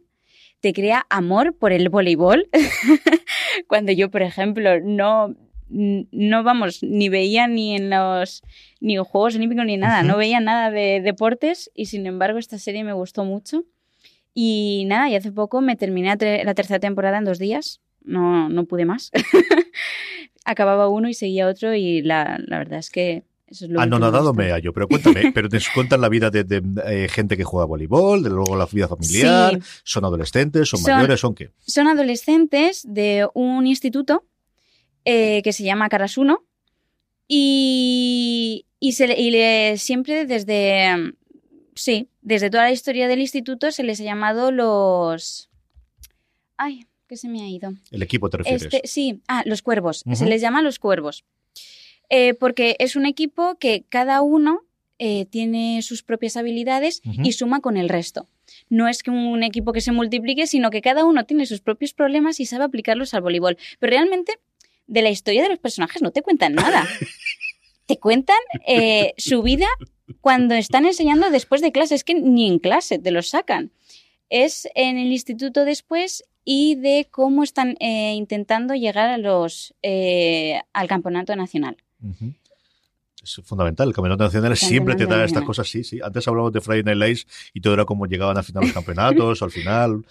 te 0.61 0.73
crea 0.73 1.07
amor 1.11 1.55
por 1.57 1.73
el 1.73 1.89
voleibol. 1.89 2.49
Cuando 3.69 3.93
yo, 3.93 4.11
por 4.11 4.23
ejemplo, 4.23 4.81
no, 4.81 5.35
no 5.69 6.43
vamos, 6.43 6.83
ni 6.83 7.09
veía 7.09 7.49
ni 7.49 7.77
en 7.77 7.91
los 7.91 8.43
ni 8.81 8.97
en 8.97 9.05
Juegos 9.05 9.35
Olímpicos 9.37 9.67
ni 9.67 9.77
nada, 9.77 10.03
no 10.03 10.17
veía 10.17 10.41
nada 10.41 10.71
de 10.71 11.01
deportes 11.01 11.71
y 11.75 11.87
sin 11.87 12.07
embargo 12.07 12.39
esta 12.39 12.59
serie 12.59 12.85
me 12.85 12.93
gustó 12.93 13.25
mucho. 13.25 13.65
Y 14.35 14.85
nada, 14.87 15.09
y 15.09 15.17
hace 15.17 15.33
poco 15.33 15.63
me 15.63 15.77
terminé 15.77 16.15
la 16.45 16.55
tercera 16.55 16.79
temporada 16.79 17.17
en 17.19 17.25
dos 17.25 17.39
días, 17.39 17.81
no, 18.05 18.49
no 18.51 18.65
pude 18.65 18.85
más. 18.85 19.11
Acababa 20.49 20.89
uno 20.89 21.09
y 21.09 21.15
seguía 21.15 21.47
otro 21.49 21.75
y 21.75 22.01
la, 22.03 22.39
la 22.47 22.59
verdad 22.59 22.79
es 22.79 22.89
que 22.91 23.25
eso 23.49 23.65
es 23.67 23.71
lo 23.71 23.81
Anonadado 23.81 24.33
me 24.33 24.51
hallo, 24.53 24.73
pero 24.73 24.89
cuéntame, 24.89 25.31
pero 25.35 25.49
te 25.49 25.59
cuentan 25.75 26.01
la 26.01 26.09
vida 26.09 26.31
de, 26.31 26.45
de 26.45 26.63
eh, 26.87 27.09
gente 27.09 27.37
que 27.37 27.45
juega 27.45 27.67
voleibol, 27.67 28.23
de 28.23 28.31
luego 28.31 28.57
la 28.57 28.67
vida 28.67 28.89
familiar, 28.89 29.55
Sí. 29.55 29.61
son 29.85 30.05
adolescentes, 30.05 30.69
son, 30.69 30.81
Son- 30.81 30.93
mayores, 30.93 31.21
son 31.21 31.35
qué. 31.35 31.51
Son 31.67 31.87
adolescentes 31.89 32.85
de 32.89 33.29
un 33.35 33.67
instituto 33.67 34.25
eh, 35.05 35.43
que 35.43 35.53
se 35.53 35.63
llama 35.65 35.89
Karasuno 35.89 36.45
y, 37.29 38.67
y, 38.81 38.93
se, 38.93 39.07
y 39.21 39.31
le- 39.31 39.79
siempre 39.79 40.27
desde, 40.27 41.15
sí, 41.75 42.09
desde 42.23 42.51
toda 42.51 42.65
la 42.65 42.73
historia 42.73 43.09
del 43.09 43.21
instituto 43.21 43.71
se 43.71 43.83
les 43.83 44.01
ha 44.01 44.05
llamado 44.05 44.51
los... 44.51 45.51
Ay, 46.57 46.87
que 47.07 47.17
se 47.17 47.29
me 47.29 47.43
ha 47.43 47.49
ido. 47.49 47.73
El 47.91 48.03
equipo 48.03 48.29
te 48.31 48.39
refieres. 48.39 48.63
Este, 48.63 48.83
sí, 48.85 49.21
ah, 49.29 49.43
los 49.47 49.63
cuervos. 49.63 50.05
Se 50.13 50.27
les 50.27 50.41
llama 50.41 50.63
los 50.63 50.79
cuervos. 50.79 51.25
Eh, 52.09 52.35
porque 52.35 52.77
es 52.79 52.97
un 52.97 53.07
equipo 53.07 53.57
que 53.59 53.85
cada 53.89 54.23
uno 54.23 54.63
eh, 54.99 55.27
tiene 55.27 55.83
sus 55.83 56.03
propias 56.03 56.37
habilidades 56.37 57.03
y 57.05 57.33
suma 57.33 57.61
con 57.61 57.77
el 57.77 57.89
resto. 57.89 58.29
No 58.69 58.89
es 58.89 59.03
que 59.03 59.11
un 59.11 59.43
equipo 59.43 59.73
que 59.73 59.81
se 59.81 59.93
multiplique, 59.93 60.47
sino 60.47 60.71
que 60.71 60.81
cada 60.81 61.05
uno 61.05 61.25
tiene 61.25 61.47
sus 61.47 61.61
propios 61.61 61.93
problemas 61.93 62.41
y 62.41 62.47
sabe 62.47 62.65
aplicarlos 62.65 63.13
al 63.15 63.23
voleibol. 63.23 63.59
Pero 63.79 63.91
realmente, 63.91 64.39
de 64.87 65.03
la 65.03 65.11
historia 65.11 65.43
de 65.43 65.49
los 65.49 65.59
personajes 65.59 66.03
no 66.03 66.13
te 66.13 66.23
cuentan 66.23 66.55
nada. 66.55 66.87
te 67.87 67.99
cuentan 67.99 68.39
eh, 68.67 69.15
su 69.17 69.43
vida 69.43 69.67
cuando 70.21 70.55
están 70.55 70.87
enseñando 70.87 71.31
después 71.31 71.61
de 71.61 71.73
clase. 71.73 71.95
Es 71.95 72.05
que 72.05 72.15
ni 72.15 72.49
en 72.49 72.59
clase 72.59 72.99
te 72.99 73.11
los 73.11 73.29
sacan. 73.29 73.73
Es 74.29 74.69
en 74.75 74.99
el 74.99 75.13
instituto 75.13 75.65
después 75.65 76.25
y 76.45 76.77
de 76.77 77.09
cómo 77.11 77.43
están 77.43 77.77
eh, 77.81 78.15
intentando 78.15 78.75
llegar 78.75 79.09
a 79.09 79.19
los 79.19 79.75
eh, 79.83 80.61
al 80.73 80.89
campeonato 80.89 81.35
nacional. 81.35 81.77
Es 83.23 83.41
fundamental. 83.45 83.89
El 83.89 83.95
campeonato 83.95 84.23
nacional 84.23 84.53
El 84.53 84.57
siempre 84.57 84.95
te 84.95 85.07
da 85.07 85.25
estas 85.25 85.43
cosas, 85.43 85.69
sí, 85.69 85.83
sí. 85.83 86.01
Antes 86.03 86.27
hablábamos 86.29 86.53
de 86.53 86.61
Friday 86.61 86.85
Night 86.85 86.99
Lights 86.99 87.27
y 87.53 87.61
todo 87.61 87.75
era 87.75 87.85
como 87.85 88.07
llegaban 88.07 88.37
al 88.39 88.45
final 88.45 88.63
los 88.63 88.73
campeonatos, 88.73 89.43
al 89.43 89.51
final. 89.51 90.05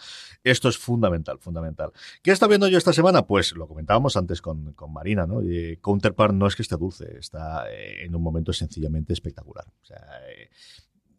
Esto 0.43 0.69
es 0.69 0.77
fundamental, 0.77 1.39
fundamental. 1.39 1.91
¿Qué 2.21 2.31
está 2.31 2.45
viendo 2.47 2.67
yo 2.67 2.77
esta 2.77 2.93
semana? 2.93 3.25
Pues 3.25 3.53
lo 3.53 3.67
comentábamos 3.67 4.15
antes 4.15 4.41
con, 4.41 4.73
con 4.73 4.93
Marina, 4.93 5.25
¿no? 5.25 5.41
Eh, 5.41 5.79
Counterpart 5.81 6.35
no 6.35 6.45
es 6.45 6.55
que 6.55 6.61
esté 6.61 6.75
dulce, 6.75 7.17
está 7.17 7.71
eh, 7.71 8.05
en 8.05 8.15
un 8.15 8.21
momento 8.21 8.53
sencillamente 8.53 9.13
espectacular. 9.13 9.65
O 9.65 9.85
sea, 9.85 10.05
eh, 10.29 10.49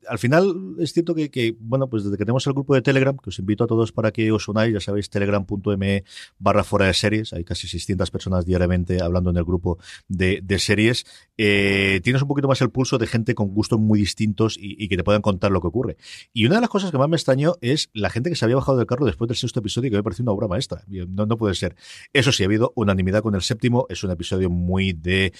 al 0.08 0.18
final 0.18 0.74
es 0.78 0.92
cierto 0.92 1.14
que, 1.14 1.56
bueno, 1.58 1.88
pues 1.88 2.04
desde 2.04 2.16
que 2.16 2.24
tenemos 2.24 2.46
el 2.46 2.52
grupo 2.52 2.74
de 2.74 2.82
Telegram, 2.82 3.16
que 3.16 3.30
os 3.30 3.38
invito 3.38 3.64
a 3.64 3.66
todos 3.66 3.92
para 3.92 4.12
que 4.12 4.30
os 4.32 4.48
unáis, 4.48 4.72
ya 4.72 4.80
sabéis, 4.80 5.10
telegram.me 5.10 6.04
barra 6.38 6.64
fuera 6.64 6.86
de 6.86 6.94
series, 6.94 7.32
hay 7.32 7.44
casi 7.44 7.68
600 7.68 8.10
personas 8.10 8.44
diariamente 8.44 9.02
hablando 9.02 9.30
en 9.30 9.36
el 9.36 9.44
grupo 9.44 9.78
de, 10.08 10.42
series, 10.58 11.04
eh, 11.36 12.00
tienes 12.02 12.22
un 12.22 12.28
poquito 12.28 12.48
más 12.48 12.60
el 12.60 12.70
pulso 12.70 12.98
de 12.98 13.06
gente 13.06 13.34
con 13.34 13.48
gustos 13.48 13.78
muy 13.78 13.98
distintos 13.98 14.56
y, 14.60 14.88
que 14.88 14.96
te 14.96 15.04
puedan 15.04 15.22
contar 15.22 15.50
lo 15.50 15.60
que 15.60 15.66
ocurre. 15.66 15.96
Y 16.32 16.46
una 16.46 16.56
de 16.56 16.60
las 16.62 16.70
cosas 16.70 16.90
que 16.90 16.98
más 16.98 17.08
me 17.08 17.16
extrañó 17.16 17.56
es 17.60 17.90
la 17.92 18.10
gente 18.10 18.30
que 18.30 18.36
se 18.36 18.44
había 18.44 18.56
bajado 18.56 18.78
del 18.78 18.86
carro 18.86 19.06
después 19.06 19.28
del 19.28 19.36
sexto 19.36 19.60
episodio 19.60 19.90
que 19.90 19.96
me 19.96 20.02
pareció 20.02 20.22
una 20.22 20.32
obra 20.32 20.48
maestra. 20.48 20.84
No, 20.86 21.36
puede 21.36 21.54
ser. 21.54 21.76
Eso 22.12 22.32
sí, 22.32 22.42
ha 22.42 22.46
habido 22.46 22.72
unanimidad 22.74 23.22
con 23.22 23.34
el 23.34 23.42
séptimo, 23.42 23.86
es 23.88 24.02
un 24.04 24.10
episodio 24.10 24.50
muy 24.50 24.92
de 24.92 25.32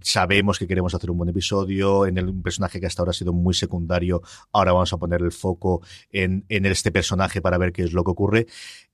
sabemos 0.00 0.58
que 0.58 0.66
queremos 0.66 0.94
hacer 0.94 1.10
un 1.10 1.18
buen 1.18 1.30
episodio, 1.30 2.06
en 2.06 2.18
el 2.18 2.28
un 2.28 2.42
personaje 2.42 2.80
que 2.80 2.86
hasta 2.86 3.02
ahora 3.02 3.10
ha 3.10 3.14
sido 3.14 3.32
muy 3.32 3.54
secundario, 3.54 4.22
ahora 4.52 4.72
vamos 4.72 4.92
a 4.92 4.98
poner 4.98 5.22
el 5.22 5.32
foco 5.32 5.82
en, 6.10 6.44
en 6.48 6.66
este 6.66 6.90
personaje 6.90 7.40
para 7.40 7.58
ver 7.58 7.72
qué 7.72 7.82
es 7.82 7.92
lo 7.92 8.04
que 8.04 8.10
ocurre. 8.10 8.46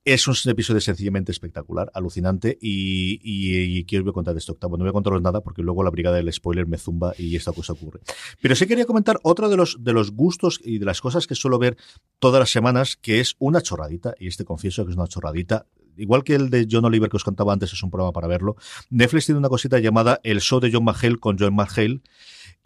Es 0.05 0.29
un 0.29 0.35
episodio 0.51 0.83
sencillamente 0.83 1.33
espectacular, 1.33 1.91
alucinante, 1.95 2.59
y, 2.61 3.19
y, 3.23 3.79
y 3.79 3.85
¿qué 3.85 3.97
os 3.99 4.05
voy 4.05 4.11
a 4.11 4.13
contar 4.13 4.35
de 4.35 4.39
este 4.39 4.53
octavo? 4.53 4.77
No 4.77 4.85
voy 4.85 4.91
a 4.91 4.93
contaros 4.93 5.23
nada 5.23 5.41
porque 5.41 5.63
luego 5.63 5.83
la 5.83 5.91
brigada 5.91 6.17
del 6.17 6.31
spoiler 6.31 6.67
me 6.67 6.77
zumba 6.77 7.15
y 7.17 7.35
esta 7.37 7.53
cosa 7.53 7.73
ocurre. 7.73 8.01
Pero 8.43 8.55
sí 8.55 8.67
quería 8.67 8.85
comentar 8.85 9.19
otro 9.23 9.49
de 9.49 9.57
los, 9.57 9.83
de 9.83 9.95
los 9.95 10.13
gustos 10.13 10.61
y 10.63 10.79
de 10.79 10.85
las 10.85 11.01
cosas 11.01 11.27
que 11.27 11.35
suelo 11.35 11.59
ver 11.59 11.79
todas 12.19 12.39
las 12.39 12.51
semanas, 12.51 12.97
que 12.97 13.21
es 13.21 13.35
una 13.39 13.63
chorradita, 13.63 14.15
y 14.19 14.27
este 14.27 14.45
confieso 14.45 14.85
que 14.85 14.91
es 14.91 14.97
una 14.97 15.09
chorradita, 15.09 15.67
igual 15.97 16.25
que 16.25 16.35
el 16.35 16.51
de 16.51 16.67
John 16.71 16.85
Oliver 16.85 17.11
que 17.11 17.17
os 17.17 17.25
contaba 17.25 17.53
antes, 17.53 17.73
es 17.73 17.83
un 17.83 17.91
programa 17.91 18.13
para 18.13 18.27
verlo. 18.27 18.57
Netflix 18.91 19.27
tiene 19.27 19.39
una 19.39 19.49
cosita 19.49 19.79
llamada 19.79 20.21
El 20.23 20.41
Show 20.41 20.61
de 20.61 20.71
John 20.73 20.85
McHale 20.85 21.19
con 21.19 21.37
John 21.39 21.55
McHale. 21.55 22.01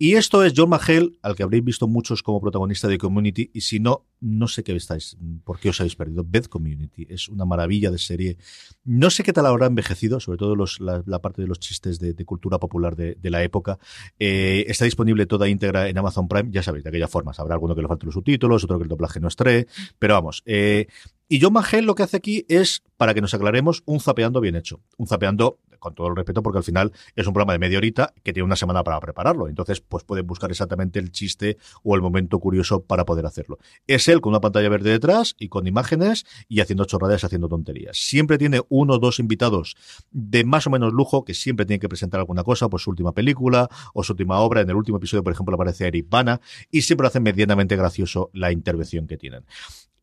Y 0.00 0.14
esto 0.14 0.44
es 0.44 0.52
John 0.56 0.68
McHale, 0.68 1.10
al 1.22 1.34
que 1.34 1.42
habréis 1.42 1.64
visto 1.64 1.88
muchos 1.88 2.22
como 2.22 2.40
protagonista 2.40 2.86
de 2.86 2.98
Community, 2.98 3.50
y 3.52 3.62
si 3.62 3.80
no, 3.80 4.06
no 4.20 4.46
sé 4.46 4.62
qué 4.62 4.76
estáis, 4.76 5.16
por 5.42 5.58
qué 5.58 5.70
os 5.70 5.80
habéis 5.80 5.96
perdido. 5.96 6.24
Ved 6.24 6.44
Community, 6.44 7.08
es 7.10 7.28
una 7.28 7.44
maravilla 7.44 7.90
de 7.90 7.98
serie. 7.98 8.38
No 8.84 9.10
sé 9.10 9.24
qué 9.24 9.32
tal 9.32 9.46
habrá 9.46 9.66
envejecido, 9.66 10.20
sobre 10.20 10.38
todo 10.38 10.54
la, 10.78 11.18
parte 11.18 11.42
de 11.42 11.48
los 11.48 11.58
chistes 11.58 11.98
de, 11.98 12.14
cultura 12.24 12.60
popular 12.60 12.94
de, 12.94 13.16
la 13.28 13.42
época. 13.42 13.80
Eh, 14.20 14.66
está 14.68 14.84
disponible 14.84 15.26
toda 15.26 15.48
íntegra 15.48 15.88
en 15.88 15.98
Amazon 15.98 16.28
Prime, 16.28 16.50
ya 16.52 16.62
sabéis, 16.62 16.84
de 16.84 16.90
aquella 16.90 17.08
forma. 17.08 17.32
Habrá 17.36 17.54
alguno 17.54 17.74
que 17.74 17.82
le 17.82 17.88
falte 17.88 18.06
los 18.06 18.14
subtítulos, 18.14 18.62
otro 18.62 18.78
que 18.78 18.84
el 18.84 18.88
doblaje 18.88 19.18
no 19.18 19.26
esté, 19.26 19.66
pero 19.98 20.14
vamos. 20.14 20.44
Eh, 20.46 20.86
y 21.28 21.40
John 21.40 21.54
McHale 21.54 21.82
lo 21.82 21.96
que 21.96 22.04
hace 22.04 22.16
aquí 22.16 22.46
es, 22.48 22.84
para 22.96 23.14
que 23.14 23.20
nos 23.20 23.34
aclaremos, 23.34 23.82
un 23.84 23.98
zapeando 23.98 24.40
bien 24.40 24.54
hecho. 24.54 24.80
Un 24.96 25.08
zapeando 25.08 25.58
con 25.78 25.94
todo 25.94 26.08
el 26.08 26.16
respeto, 26.16 26.42
porque 26.42 26.58
al 26.58 26.64
final 26.64 26.92
es 27.16 27.26
un 27.26 27.32
programa 27.32 27.52
de 27.52 27.58
media 27.58 27.78
horita 27.78 28.12
que 28.22 28.32
tiene 28.32 28.44
una 28.44 28.56
semana 28.56 28.82
para 28.84 29.00
prepararlo. 29.00 29.48
Entonces, 29.48 29.80
pues 29.80 30.04
pueden 30.04 30.26
buscar 30.26 30.50
exactamente 30.50 30.98
el 30.98 31.10
chiste 31.12 31.58
o 31.82 31.94
el 31.94 32.02
momento 32.02 32.38
curioso 32.38 32.82
para 32.82 33.04
poder 33.04 33.26
hacerlo. 33.26 33.58
Es 33.86 34.08
él 34.08 34.20
con 34.20 34.30
una 34.32 34.40
pantalla 34.40 34.68
verde 34.68 34.90
detrás 34.90 35.34
y 35.38 35.48
con 35.48 35.66
imágenes 35.66 36.26
y 36.48 36.60
haciendo 36.60 36.84
chorradas, 36.84 37.24
haciendo 37.24 37.48
tonterías. 37.48 37.96
Siempre 37.96 38.38
tiene 38.38 38.62
uno 38.68 38.94
o 38.94 38.98
dos 38.98 39.18
invitados 39.18 39.76
de 40.10 40.44
más 40.44 40.66
o 40.66 40.70
menos 40.70 40.92
lujo 40.92 41.24
que 41.24 41.34
siempre 41.34 41.66
tienen 41.66 41.80
que 41.80 41.88
presentar 41.88 42.20
alguna 42.20 42.44
cosa, 42.44 42.68
pues 42.68 42.82
su 42.82 42.90
última 42.90 43.12
película 43.12 43.68
o 43.94 44.02
su 44.02 44.12
última 44.12 44.40
obra. 44.40 44.60
En 44.60 44.70
el 44.70 44.76
último 44.76 44.98
episodio, 44.98 45.22
por 45.22 45.32
ejemplo, 45.32 45.54
aparece 45.54 45.86
Eric 45.86 46.08
Bana 46.08 46.40
y 46.70 46.82
siempre 46.82 47.06
hacen 47.06 47.22
medianamente 47.22 47.76
gracioso 47.76 48.30
la 48.32 48.52
intervención 48.52 49.06
que 49.06 49.16
tienen. 49.16 49.44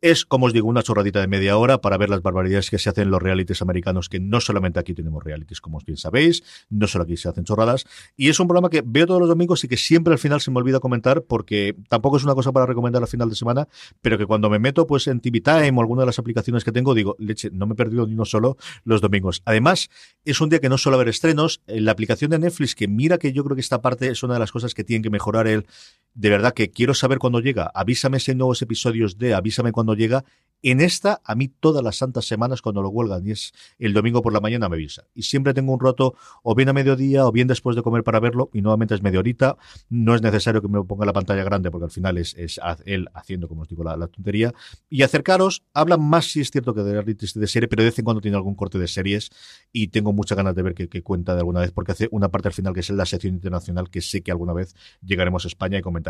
Es, 0.06 0.24
como 0.24 0.46
os 0.46 0.54
digo, 0.54 0.68
una 0.68 0.84
chorradita 0.84 1.20
de 1.20 1.26
media 1.26 1.58
hora 1.58 1.82
para 1.82 1.98
ver 1.98 2.12
las 2.12 2.22
barbaridades 2.22 2.70
que 2.70 2.78
se 2.78 2.91
hacen 2.91 3.06
en 3.06 3.10
los 3.10 3.20
realities 3.20 3.63
americanos, 3.63 4.08
que 4.08 4.20
no 4.20 4.39
solamente 4.39 4.80
aquí 4.80 4.94
tenemos 4.94 5.24
realities, 5.24 5.62
como 5.62 5.80
bien 5.84 5.98
sabéis, 5.98 6.44
no 6.70 6.86
solo 6.86 7.06
aquí 7.06 7.18
se 7.18 7.28
hacen 7.28 7.44
chorradas. 7.44 7.88
Y 8.15 8.30
es 8.30 8.39
un 8.39 8.48
programa 8.48 8.70
que 8.70 8.84
veo 8.86 9.08
todos 9.08 9.20
los 9.20 9.28
domingos 9.28 9.63
y 9.63 9.68
que 9.68 9.78
siempre 9.78 10.13
al 10.13 10.20
final 10.20 10.41
se 10.41 10.52
me 10.52 10.60
olvida 10.60 10.80
comentar, 10.80 11.24
porque 11.24 11.76
tampoco 11.89 12.18
es 12.18 12.24
una 12.24 12.36
cosa 12.36 12.52
para 12.52 12.68
recomendar 12.68 13.02
al 13.02 13.08
final 13.08 13.32
de 13.32 13.36
semana, 13.36 13.68
pero 14.04 14.20
que 14.20 14.28
cuando 14.28 14.48
me 14.48 14.60
meto 14.60 14.86
pues 14.86 15.08
en 15.08 15.22
TV 15.22 15.41
Time 15.41 15.72
o 15.76 15.82
alguna 15.82 16.04
de 16.04 16.06
las 16.06 16.20
aplicaciones 16.20 16.63
que 16.63 16.72
tengo, 16.72 16.94
digo, 16.94 17.15
leche, 17.18 17.50
no 17.52 17.65
me 17.65 17.74
he 17.74 17.76
perdido 17.76 18.06
ni 18.06 18.13
uno 18.13 18.26
solo 18.26 18.58
los 18.84 19.02
domingos. 19.02 19.41
Además, 19.44 19.89
es 20.24 20.39
un 20.39 20.50
día 20.50 20.60
que 20.60 20.70
no 20.70 20.78
suele 20.78 20.98
haber 20.98 21.08
estrenos. 21.08 21.63
En 21.65 21.84
la 21.84 21.94
aplicación 21.94 22.30
de 22.30 22.38
Netflix, 22.38 22.76
que 22.76 22.88
mira 22.88 23.18
que 23.18 23.34
yo 23.34 23.44
creo 23.44 23.56
que 23.56 23.62
esta 23.62 23.82
parte 23.82 24.10
es 24.10 24.22
una 24.22 24.36
de 24.36 24.39
las 24.39 24.52
cosas 24.52 24.76
que 24.76 24.84
tienen 24.84 25.02
que 25.02 25.10
mejorar 25.10 25.48
el 25.48 25.65
de 26.15 26.30
verdad 26.30 26.54
que 26.54 26.71
quiero 26.71 26.93
saber 26.93 27.19
cuándo 27.19 27.41
llega. 27.41 27.69
Avísame 27.75 28.19
si 28.19 28.32
hay 28.32 28.38
nuevos 28.38 28.62
episodios 28.62 29.17
de, 29.17 29.34
avísame 29.34 29.71
cuando 29.71 29.93
llega. 29.93 30.23
En 30.62 30.82
esta, 30.82 31.21
a 31.23 31.36
mí 31.36 31.47
todas 31.47 31.84
las 31.84 31.97
santas 31.97 32.25
semanas 32.25 32.63
cuando 32.63 32.82
lo 32.82 32.89
huelgan 32.89 33.28
y 33.28 33.32
es 33.32 33.54
el 33.78 33.93
domingo 33.93 34.23
por 34.23 34.34
la 34.34 34.39
mañana 34.39 34.67
me 34.67 34.78
avisa. 34.78 35.04
Y 35.13 35.21
siempre 35.21 35.54
tengo 35.54 35.71
un 35.73 35.80
rato 35.80 36.15
o 36.41 36.56
bien 36.56 36.69
a 36.69 36.73
mediodía 36.73 37.28
o 37.28 37.32
bien 37.32 37.47
después 37.47 37.75
de 37.75 37.84
comer 37.84 38.04
para 38.04 38.19
verlo 38.19 38.49
y 38.51 38.63
nuevamente 38.63 38.95
es 38.95 39.04
media 39.04 39.19
horita. 39.19 39.58
No 39.89 40.15
es 40.15 40.23
necesario 40.23 40.63
que 40.63 40.67
me 40.67 40.82
ponga 40.84 41.06
la 41.06 41.13
pantalla 41.13 41.43
grande 41.43 41.69
porque 41.69 41.86
al 41.86 41.91
final 41.91 42.17
es, 42.17 42.36
él 42.86 43.10
haciendo, 43.13 43.47
como 43.47 43.62
os 43.62 43.67
digo, 43.67 43.84
la, 43.84 44.08
tontería. 44.08 44.54
Y 44.89 45.04
acercaros, 45.04 45.63
hablan 45.73 46.01
más 46.01 46.32
si 46.32 46.41
es 46.41 46.49
cierto 46.49 46.73
que 46.73 46.82
de 46.82 47.04
de 47.04 47.47
serie, 47.47 47.67
pero 47.67 47.84
de 47.84 47.89
vez 47.89 47.99
en 47.99 48.06
cuando 48.06 48.21
tiene 48.21 48.38
algún 48.38 48.56
corte 48.56 48.80
de 48.80 48.88
series 48.88 49.30
y 49.71 49.89
tengo 49.89 50.13
muchas 50.13 50.36
ganas 50.36 50.56
de 50.56 50.63
ver 50.63 50.73
que, 50.73 50.89
que 50.89 51.04
cuenta 51.04 51.34
de 51.36 51.41
alguna 51.41 51.60
vez 51.60 51.71
porque 51.71 51.91
hace 51.91 52.08
una 52.10 52.30
parte 52.30 52.47
al 52.47 52.54
final 52.54 52.73
que 52.73 52.80
es 52.80 52.89
la 52.89 53.06
sección 53.06 53.36
internacional 53.36 53.91
que 53.91 54.01
sé 54.01 54.23
que 54.23 54.32
alguna 54.32 54.54
vez 54.54 54.75
llegaremos 55.04 55.45
a 55.45 55.47
España 55.49 55.78
y 55.78 55.82
comentaremos. 55.84 56.05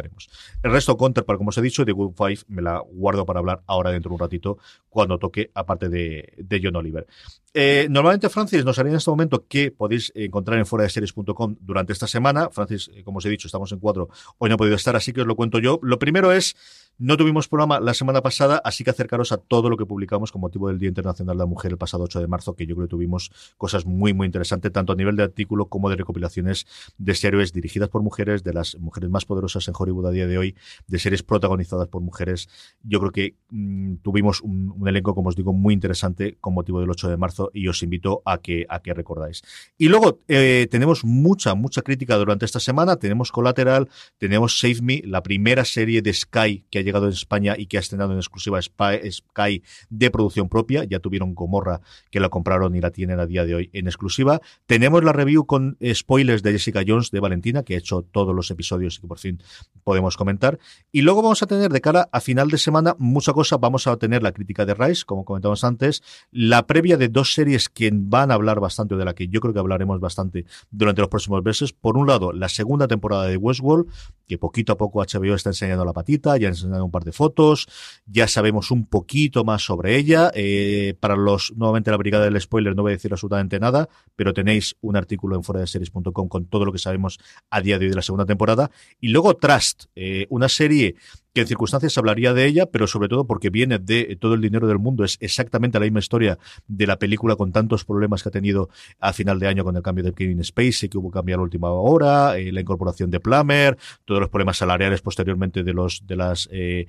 El 0.64 0.72
resto, 0.72 0.98
Counterpart, 0.98 1.38
como 1.38 1.50
os 1.50 1.58
he 1.58 1.62
dicho, 1.62 1.86
de 1.86 1.92
Good 1.92 2.14
Five 2.16 2.40
me 2.48 2.62
la 2.62 2.80
guardo 2.80 3.26
para 3.26 3.40
hablar 3.40 3.62
ahora 3.68 3.92
dentro 3.92 4.10
de 4.10 4.14
un 4.16 4.20
ratito 4.20 4.58
cuando 4.90 5.18
toque, 5.18 5.52
aparte 5.54 5.90
de, 5.90 6.34
de 6.38 6.62
John 6.64 6.76
Oliver. 6.76 7.06
Eh, 7.54 7.88
normalmente, 7.90 8.28
Francis, 8.30 8.66
nos 8.66 8.78
haría 8.80 8.92
en 8.92 8.98
este 8.98 9.10
momento 9.10 9.46
que 9.48 9.72
podéis 9.72 10.12
encontrar 10.14 10.60
en 10.60 10.66
fuera 10.66 10.84
de 10.84 10.90
series.com 10.90 11.56
durante 11.62 11.94
esta 11.94 12.06
semana. 12.06 12.50
Francis, 12.50 12.92
eh, 12.94 13.04
como 13.04 13.20
os 13.20 13.26
he 13.26 13.30
dicho, 13.30 13.48
estamos 13.48 13.72
en 13.72 13.80
cuatro, 13.80 14.10
hoy 14.38 14.50
no 14.50 14.56
ha 14.56 14.58
podido 14.58 14.76
estar, 14.76 14.96
así 14.96 15.14
que 15.14 15.22
os 15.22 15.28
lo 15.28 15.38
cuento 15.38 15.60
yo. 15.60 15.80
Lo 15.82 15.98
primero 15.98 16.34
es, 16.34 16.56
No 16.98 17.18
tuvimos 17.18 17.50
programa 17.50 17.82
la 17.82 17.94
semana 17.94 18.22
pasada, 18.22 18.62
así 18.64 18.86
que 18.86 18.90
acercaros 18.90 19.34
a 19.34 19.38
todo 19.38 19.70
lo 19.70 19.76
que 19.76 19.86
publicamos 19.86 20.32
con 20.32 20.40
motivo 20.40 20.70
del 20.70 20.80
Día 20.80 20.88
Internacional 20.88 21.36
de 21.36 21.40
la 21.40 21.46
Mujer 21.46 21.72
el 21.74 21.78
pasado 21.78 22.06
8 22.06 22.22
de 22.22 22.28
marzo, 22.28 22.56
que 22.56 22.66
yo 22.66 22.74
creo 22.74 22.88
que 22.88 22.92
tuvimos 22.92 23.32
cosas 23.58 23.86
muy, 23.86 24.14
muy 24.14 24.26
interesantes, 24.26 24.72
tanto 24.72 24.94
a 24.94 24.96
nivel 24.96 25.18
de 25.18 25.24
artículo 25.24 25.66
como 25.66 25.90
de 25.90 25.98
recopilaciones 25.98 26.66
de 26.98 27.14
series 27.14 27.52
dirigidas 27.52 27.90
por 27.90 28.02
mujeres, 28.02 28.46
de 28.46 28.54
las 28.54 28.78
mujeres 28.80 29.10
más 29.10 29.26
poderosas 29.26 29.68
en 29.68 29.74
Hollywood 29.78 30.06
a 30.06 30.12
día 30.12 30.26
de 30.26 30.38
hoy, 30.38 30.56
de 30.88 30.98
series 30.98 31.22
protagonizadas 31.22 31.90
por 31.90 32.02
mujeres. 32.02 32.48
Yo 32.82 33.02
creo 33.02 33.12
que 33.12 33.36
mm, 33.50 33.96
tuvimos 33.96 34.40
un, 34.40 34.82
elenco, 34.88 35.14
como 35.14 35.28
os 35.28 35.36
digo, 35.36 35.52
muy 35.52 35.74
interesante 35.74 36.38
con 36.40 36.54
motivo 36.54 36.80
del 36.80 36.92
8 36.92 37.10
de 37.10 37.18
marzo 37.18 37.52
y 37.54 37.68
os 37.68 37.84
invito 37.84 38.22
a 38.24 38.38
que, 38.38 38.66
a 38.70 38.80
que 38.80 38.94
recordáis. 38.94 39.42
Y 39.78 39.90
luego 39.90 40.22
eh, 40.30 40.70
tenemos 40.72 41.04
mucha, 41.04 41.56
mucha 41.56 41.82
crítica 41.82 42.16
durante 42.16 42.46
esta 42.46 42.62
semana. 42.62 42.96
Tenemos 42.96 43.34
Collateral, 43.34 43.90
tenemos 44.18 44.58
Save 44.62 44.82
Me, 44.82 45.02
la 45.04 45.22
primera 45.22 45.66
serie 45.66 46.02
de 46.02 46.14
Sky 46.14 46.64
que 46.70 46.80
ha 46.80 46.85
llegado 46.86 47.08
en 47.08 47.12
España 47.12 47.56
y 47.58 47.66
que 47.66 47.78
ha 47.78 47.82
estrenado 47.82 48.14
en 48.14 48.20
exclusiva 48.20 48.62
Sky 48.62 49.64
de 49.90 50.12
producción 50.12 50.48
propia. 50.48 50.86
Ya 50.86 51.00
tuvieron 51.00 51.36
Gomorra 51.36 51.82
que 52.12 52.20
la 52.20 52.30
compraron 52.30 52.76
y 52.76 52.82
la 52.82 52.92
tienen 52.92 53.20
a 53.20 53.26
día 53.26 53.46
de 53.46 53.56
hoy 53.56 53.70
en 53.74 53.88
exclusiva. 53.88 54.40
Tenemos 54.66 55.04
la 55.04 55.12
review 55.12 55.46
con 55.46 55.78
spoilers 55.94 56.44
de 56.44 56.54
Jessica 56.54 56.82
Jones 56.88 57.12
de 57.12 57.20
Valentina, 57.20 57.64
que 57.64 57.76
ha 57.76 57.78
hecho 57.78 58.04
todos 58.04 58.34
los 58.34 58.50
episodios 58.52 58.98
y 58.98 59.02
que 59.02 59.08
por 59.08 59.20
fin 59.20 59.42
podemos 59.84 60.16
comentar. 60.18 60.60
Y 60.92 61.02
luego 61.02 61.22
vamos 61.22 61.44
a 61.44 61.48
tener 61.48 61.72
de 61.72 61.82
cara 61.82 62.08
a 62.12 62.22
final 62.22 62.50
de 62.50 62.58
semana 62.58 62.96
mucha 63.00 63.34
cosa. 63.34 63.58
Vamos 63.58 63.88
a 63.88 63.98
tener 63.98 64.24
la 64.24 64.32
crítica 64.32 64.66
de 64.66 64.74
Rice, 64.74 65.04
como 65.06 65.26
comentamos 65.26 65.64
antes, 65.64 66.04
la 66.32 66.68
previa 66.68 66.98
de 66.98 67.10
dos 67.10 67.34
series 67.34 67.70
que 67.70 67.90
van 67.94 68.32
a 68.32 68.36
hablar 68.36 68.60
bastante, 68.60 68.96
de 68.96 69.06
la 69.06 69.14
que 69.14 69.28
yo 69.28 69.42
creo 69.42 69.54
que 69.54 69.60
hablaremos 69.60 70.00
bastante 70.00 70.46
durante 70.72 71.02
los 71.02 71.10
próximos 71.10 71.44
meses. 71.44 71.74
Por 71.74 71.98
un 71.98 72.08
lado, 72.08 72.32
la 72.32 72.50
segunda 72.50 72.88
temporada 72.88 73.26
de 73.26 73.38
Westworld, 73.38 73.88
que 74.28 74.38
poquito 74.38 74.74
a 74.74 74.78
poco 74.78 75.02
HBO 75.02 75.36
está 75.36 75.50
enseñando 75.50 75.86
la 75.86 75.94
patita, 75.94 76.38
ya 76.38 76.48
han 76.48 76.54
enseñado 76.54 76.86
un 76.86 76.92
par 76.92 77.04
de 77.04 77.12
fotos, 77.12 77.68
ya 78.06 78.28
sabemos 78.28 78.72
un 78.72 78.86
poquito 78.86 79.44
más 79.44 79.64
sobre 79.64 79.98
ella. 79.98 80.32
Eh, 80.34 80.96
para 81.00 81.16
los, 81.16 81.54
nuevamente, 81.56 81.92
la 81.92 81.98
brigada 81.98 82.26
del 82.26 82.40
spoiler 82.40 82.76
no 82.76 82.82
voy 82.82 82.92
a 82.92 82.96
decir 82.96 83.12
absolutamente 83.12 83.60
nada, 83.60 83.90
pero 84.16 84.34
tenéis 84.34 84.76
un 84.82 84.96
artículo 84.96 85.36
en 85.36 85.44
fuera 85.44 85.62
de 85.62 85.68
series.com 85.68 86.28
con 86.28 86.46
todo 86.46 86.66
lo 86.66 86.72
que 86.72 86.80
sabemos 86.80 87.20
a 87.50 87.62
día 87.62 87.78
de 87.78 87.86
hoy 87.86 87.90
de 87.90 87.96
la 87.96 88.02
segunda 88.02 88.26
temporada. 88.26 88.72
Y 89.00 89.10
luego 89.10 89.36
Trust, 89.36 89.86
eh, 89.96 90.28
una 90.30 90.50
serie 90.50 90.96
que 91.36 91.42
en 91.42 91.48
circunstancias 91.48 91.98
hablaría 91.98 92.34
de 92.34 92.46
ella, 92.46 92.66
pero 92.66 92.88
sobre 92.88 93.10
todo 93.10 93.28
porque 93.28 93.50
viene 93.50 93.78
de 93.78 94.16
todo 94.16 94.36
el 94.36 94.42
dinero 94.42 94.68
del 94.68 94.80
mundo. 94.80 95.04
Es 95.04 95.18
exactamente 95.20 95.78
la 95.78 95.84
misma 95.84 96.00
historia 96.00 96.40
de 96.66 96.88
la 96.88 96.98
película 96.98 97.36
con 97.36 97.52
tantos 97.52 97.84
problemas 97.84 98.24
que 98.24 98.30
ha 98.30 98.32
tenido 98.32 98.70
a 99.02 99.12
final 99.12 99.38
de 99.38 99.48
año 99.48 99.66
con 99.66 99.76
el 99.76 99.84
cambio 99.84 100.06
de 100.06 100.14
Kevin 100.14 100.42
Spacey, 100.42 100.88
que 100.88 100.98
hubo 100.98 101.12
que 101.12 101.16
cambiar 101.16 101.36
a 101.36 101.40
la 101.40 101.44
última 101.44 101.70
hora, 101.72 102.38
eh, 102.38 102.54
la 102.54 102.62
incorporación 102.62 103.12
de 103.12 103.20
Plummer, 103.20 103.78
todos 104.06 104.22
los 104.22 104.30
problemas 104.30 104.56
salariales 104.56 105.02
posteriormente 105.02 105.64
de 105.64 105.74
los 105.74 106.08
de 106.08 106.16
las 106.16 106.48
eh, 106.54 106.88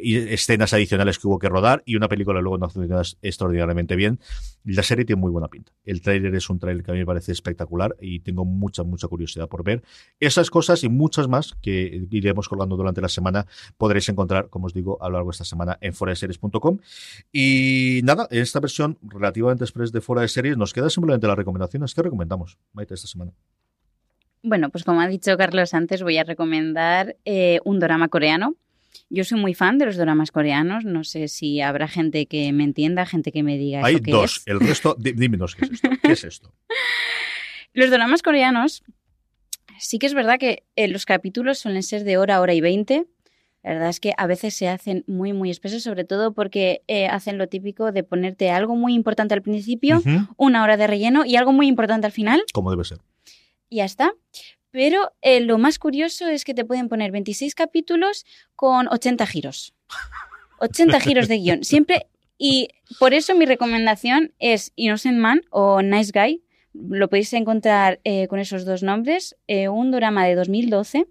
escenas 0.00 0.72
adicionales 0.72 1.18
que 1.18 1.26
hubo 1.26 1.38
que 1.38 1.48
rodar 1.48 1.82
y 1.86 1.96
una 1.96 2.08
película 2.08 2.40
luego 2.40 2.58
no 2.58 2.68
funcionó 2.68 3.02
extraordinariamente 3.22 3.96
bien. 3.96 4.18
La 4.64 4.82
serie 4.82 5.04
tiene 5.04 5.20
muy 5.20 5.30
buena 5.30 5.48
pinta. 5.48 5.72
El 5.84 6.00
tráiler 6.00 6.34
es 6.34 6.50
un 6.50 6.58
tráiler 6.58 6.84
que 6.84 6.90
a 6.90 6.94
mí 6.94 7.00
me 7.00 7.06
parece 7.06 7.32
espectacular 7.32 7.96
y 8.00 8.20
tengo 8.20 8.44
mucha, 8.44 8.82
mucha 8.82 9.08
curiosidad 9.08 9.48
por 9.48 9.64
ver. 9.64 9.82
Esas 10.20 10.50
cosas 10.50 10.82
y 10.84 10.88
muchas 10.88 11.28
más 11.28 11.54
que 11.62 12.06
iremos 12.10 12.48
colgando 12.48 12.76
durante 12.76 13.00
la 13.00 13.08
semana 13.08 13.46
podréis 13.76 14.08
encontrar, 14.08 14.48
como 14.48 14.66
os 14.66 14.74
digo, 14.74 15.02
a 15.02 15.08
lo 15.08 15.14
largo 15.14 15.30
de 15.30 15.34
esta 15.34 15.44
semana 15.44 15.78
en 15.80 15.94
foradeseries.com. 15.94 16.78
Y 17.32 18.00
nada, 18.04 18.28
en 18.30 18.42
esta 18.42 18.60
versión 18.60 18.98
relativamente 19.02 19.64
express 19.64 19.92
de 19.92 20.00
Fuera 20.00 20.22
de 20.22 20.28
Series 20.28 20.56
nos 20.56 20.72
queda 20.72 20.90
simplemente 20.90 21.26
las 21.26 21.36
recomendaciones 21.36 21.94
que 21.94 22.02
recomendamos, 22.02 22.58
Maite, 22.72 22.94
esta 22.94 23.06
semana. 23.06 23.32
Bueno, 24.42 24.70
pues 24.70 24.84
como 24.84 25.00
ha 25.00 25.08
dicho 25.08 25.36
Carlos 25.36 25.74
antes, 25.74 26.02
voy 26.02 26.18
a 26.18 26.24
recomendar 26.24 27.16
eh, 27.24 27.58
un 27.64 27.80
drama 27.80 28.08
coreano. 28.08 28.54
Yo 29.10 29.24
soy 29.24 29.38
muy 29.40 29.54
fan 29.54 29.78
de 29.78 29.86
los 29.86 29.96
dramas 29.96 30.30
coreanos. 30.30 30.84
No 30.84 31.04
sé 31.04 31.28
si 31.28 31.60
habrá 31.60 31.88
gente 31.88 32.26
que 32.26 32.52
me 32.52 32.64
entienda, 32.64 33.06
gente 33.06 33.32
que 33.32 33.42
me 33.42 33.56
diga 33.58 33.84
Hay 33.84 33.96
eso 33.96 34.04
dos. 34.06 34.36
es. 34.38 34.42
El 34.46 34.60
resto, 34.60 34.96
dímenos 34.98 35.54
qué 35.56 35.64
es 35.66 35.72
esto. 35.72 35.88
¿Qué 36.02 36.12
es 36.12 36.24
esto? 36.24 36.52
Los 37.72 37.90
dramas 37.90 38.22
coreanos, 38.22 38.82
sí 39.78 39.98
que 39.98 40.06
es 40.06 40.14
verdad 40.14 40.38
que 40.38 40.64
eh, 40.76 40.88
los 40.88 41.04
capítulos 41.04 41.58
suelen 41.58 41.82
ser 41.82 42.04
de 42.04 42.16
hora, 42.16 42.40
hora 42.40 42.54
y 42.54 42.60
veinte. 42.60 43.06
La 43.62 43.72
verdad 43.72 43.88
es 43.88 43.98
que 43.98 44.12
a 44.16 44.26
veces 44.28 44.54
se 44.54 44.68
hacen 44.68 45.02
muy, 45.08 45.32
muy 45.32 45.50
espesos, 45.50 45.82
sobre 45.82 46.04
todo 46.04 46.32
porque 46.32 46.82
eh, 46.86 47.08
hacen 47.08 47.36
lo 47.36 47.48
típico 47.48 47.90
de 47.90 48.04
ponerte 48.04 48.50
algo 48.50 48.76
muy 48.76 48.94
importante 48.94 49.34
al 49.34 49.42
principio, 49.42 50.02
una 50.36 50.62
hora 50.62 50.76
de 50.76 50.86
relleno 50.86 51.24
y 51.24 51.34
algo 51.34 51.52
muy 51.52 51.66
importante 51.66 52.06
al 52.06 52.12
final. 52.12 52.44
Como 52.52 52.70
debe 52.70 52.84
ser. 52.84 52.98
y 53.68 53.78
ya 53.78 53.84
está. 53.84 54.12
Pero 54.76 55.10
eh, 55.22 55.40
lo 55.40 55.56
más 55.56 55.78
curioso 55.78 56.28
es 56.28 56.44
que 56.44 56.52
te 56.52 56.66
pueden 56.66 56.90
poner 56.90 57.10
26 57.10 57.54
capítulos 57.54 58.26
con 58.56 58.88
80 58.88 59.26
giros. 59.26 59.72
80 60.58 61.00
giros 61.00 61.28
de 61.28 61.38
guion. 61.38 61.64
Siempre. 61.64 62.08
Y 62.36 62.68
por 62.98 63.14
eso 63.14 63.34
mi 63.34 63.46
recomendación 63.46 64.34
es 64.38 64.72
Innocent 64.76 65.16
Man 65.16 65.40
o 65.48 65.80
Nice 65.80 66.12
Guy. 66.12 66.42
Lo 66.74 67.08
podéis 67.08 67.32
encontrar 67.32 68.00
eh, 68.04 68.28
con 68.28 68.38
esos 68.38 68.66
dos 68.66 68.82
nombres. 68.82 69.34
eh, 69.46 69.70
un 69.70 69.92
drama 69.92 70.26
de 70.26 70.34
2012 70.34 71.06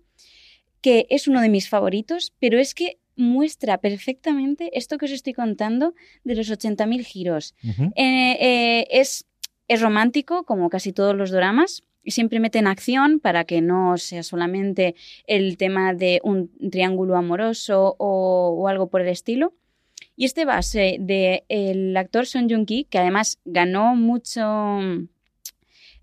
que 0.81 1.07
es 1.09 1.27
uno 1.27 1.41
de 1.41 1.49
mis 1.49 1.67
favoritos, 1.67 2.33
pero 2.39 2.59
es 2.59 2.75
que 2.75 2.99
muestra 3.15 3.79
perfectamente 3.79 4.77
esto 4.77 4.99
que 4.99 5.05
os 5.05 5.11
estoy 5.11 5.33
contando 5.33 5.95
de 6.23 6.35
los 6.35 6.51
80.000 6.51 7.03
giros. 7.03 7.55
Es, 7.95 9.25
es 9.67 9.81
romántico, 9.81 10.43
como 10.43 10.69
casi 10.69 10.93
todos 10.93 11.15
los 11.15 11.31
dramas. 11.31 11.81
Siempre 12.07 12.39
meten 12.39 12.67
acción 12.67 13.19
para 13.19 13.43
que 13.45 13.61
no 13.61 13.97
sea 13.97 14.23
solamente 14.23 14.95
el 15.27 15.57
tema 15.57 15.93
de 15.93 16.19
un 16.23 16.49
triángulo 16.71 17.15
amoroso 17.17 17.95
o, 17.97 18.55
o 18.59 18.67
algo 18.67 18.87
por 18.87 19.01
el 19.01 19.07
estilo. 19.09 19.53
Y 20.17 20.25
este 20.25 20.45
base 20.45 20.97
de 20.99 21.43
el 21.49 21.95
actor 21.97 22.25
Son 22.25 22.47
Joong-ki, 22.49 22.85
que 22.89 22.99
además 22.99 23.37
ganó 23.43 23.95
mucho, 23.95 24.41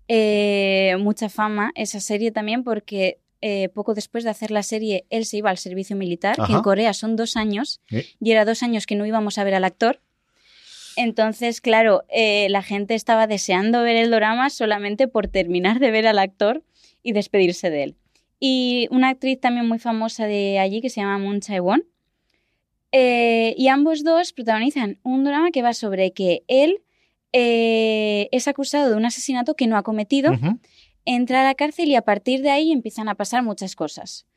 eh, 0.07 0.95
mucha 0.99 1.29
fama 1.29 1.71
esa 1.75 1.99
serie 1.99 2.31
también 2.31 2.63
porque 2.63 3.19
eh, 3.41 3.69
poco 3.69 3.93
después 3.93 4.23
de 4.23 4.29
hacer 4.29 4.51
la 4.51 4.63
serie 4.63 5.05
él 5.09 5.25
se 5.25 5.37
iba 5.37 5.49
al 5.49 5.57
servicio 5.57 5.95
militar, 5.95 6.35
que 6.35 6.41
Ajá. 6.43 6.53
en 6.53 6.61
Corea 6.61 6.93
son 6.93 7.15
dos 7.15 7.35
años, 7.35 7.81
Eh. 7.91 8.05
y 8.21 8.31
era 8.31 8.45
dos 8.45 8.63
años 8.63 8.85
que 8.85 8.95
no 8.95 9.05
íbamos 9.05 9.37
a 9.37 9.43
ver 9.43 9.55
al 9.55 9.63
actor. 9.65 9.99
Entonces, 10.95 11.61
claro, 11.61 12.03
eh, 12.09 12.47
la 12.49 12.61
gente 12.61 12.95
estaba 12.95 13.27
deseando 13.27 13.81
ver 13.83 13.95
el 13.95 14.11
drama 14.11 14.49
solamente 14.49 15.07
por 15.07 15.27
terminar 15.27 15.79
de 15.79 15.91
ver 15.91 16.07
al 16.07 16.19
actor 16.19 16.63
y 17.01 17.13
despedirse 17.13 17.69
de 17.69 17.83
él. 17.83 17.95
Y 18.39 18.87
una 18.91 19.09
actriz 19.09 19.39
también 19.39 19.67
muy 19.67 19.79
famosa 19.79 20.25
de 20.27 20.59
allí 20.59 20.81
que 20.81 20.89
se 20.89 21.01
llama 21.01 21.17
Moon 21.17 21.39
Chae-won. 21.39 21.85
Eh, 22.91 23.55
y 23.57 23.69
ambos 23.69 24.03
dos 24.03 24.33
protagonizan 24.33 24.99
un 25.03 25.23
drama 25.23 25.49
que 25.51 25.63
va 25.63 25.73
sobre 25.73 26.11
que 26.11 26.43
él 26.47 26.83
eh, 27.31 28.29
es 28.31 28.47
acusado 28.47 28.91
de 28.91 28.95
un 28.95 29.05
asesinato 29.05 29.55
que 29.55 29.65
no 29.65 29.77
ha 29.77 29.83
cometido, 29.83 30.31
entra 31.05 31.41
a 31.41 31.43
la 31.43 31.55
cárcel 31.55 31.89
y 31.89 31.95
a 31.95 32.03
partir 32.03 32.43
de 32.43 32.51
ahí 32.51 32.71
empiezan 32.71 33.09
a 33.09 33.15
pasar 33.15 33.41
muchas 33.41 33.75
cosas. 33.75 34.27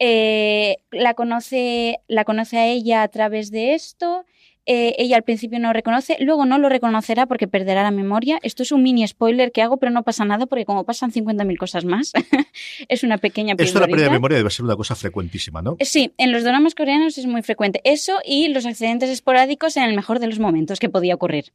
La, 0.00 1.14
conoce, 1.14 2.00
la 2.08 2.24
conoce 2.24 2.58
a 2.58 2.66
ella 2.66 3.04
a 3.04 3.08
través 3.08 3.52
de 3.52 3.74
esto. 3.74 4.24
Eh, 4.64 4.94
ella 4.98 5.16
al 5.16 5.24
principio 5.24 5.58
no 5.58 5.72
reconoce, 5.72 6.16
luego 6.20 6.46
no 6.46 6.56
lo 6.58 6.68
reconocerá 6.68 7.26
porque 7.26 7.48
perderá 7.48 7.82
la 7.82 7.90
memoria. 7.90 8.38
Esto 8.42 8.62
es 8.62 8.70
un 8.70 8.82
mini 8.82 9.06
spoiler 9.08 9.50
que 9.50 9.60
hago, 9.60 9.78
pero 9.78 9.90
no 9.90 10.04
pasa 10.04 10.24
nada 10.24 10.46
porque 10.46 10.64
como 10.64 10.84
pasan 10.84 11.10
50.000 11.10 11.58
cosas 11.58 11.84
más, 11.84 12.12
es 12.88 13.02
una 13.02 13.18
pequeña 13.18 13.54
Esto 13.58 13.80
de 13.80 13.86
la 13.86 13.90
pérdida 13.90 14.06
de 14.06 14.12
memoria 14.12 14.38
debe 14.38 14.50
ser 14.50 14.64
una 14.64 14.76
cosa 14.76 14.94
frecuentísima, 14.94 15.62
¿no? 15.62 15.76
Sí, 15.80 16.12
en 16.16 16.30
los 16.30 16.44
dramas 16.44 16.74
coreanos 16.74 17.18
es 17.18 17.26
muy 17.26 17.42
frecuente. 17.42 17.80
Eso 17.84 18.20
y 18.24 18.48
los 18.48 18.64
accidentes 18.64 19.10
esporádicos 19.10 19.76
en 19.76 19.84
el 19.84 19.96
mejor 19.96 20.20
de 20.20 20.28
los 20.28 20.38
momentos 20.38 20.78
que 20.78 20.88
podía 20.88 21.14
ocurrir. 21.14 21.52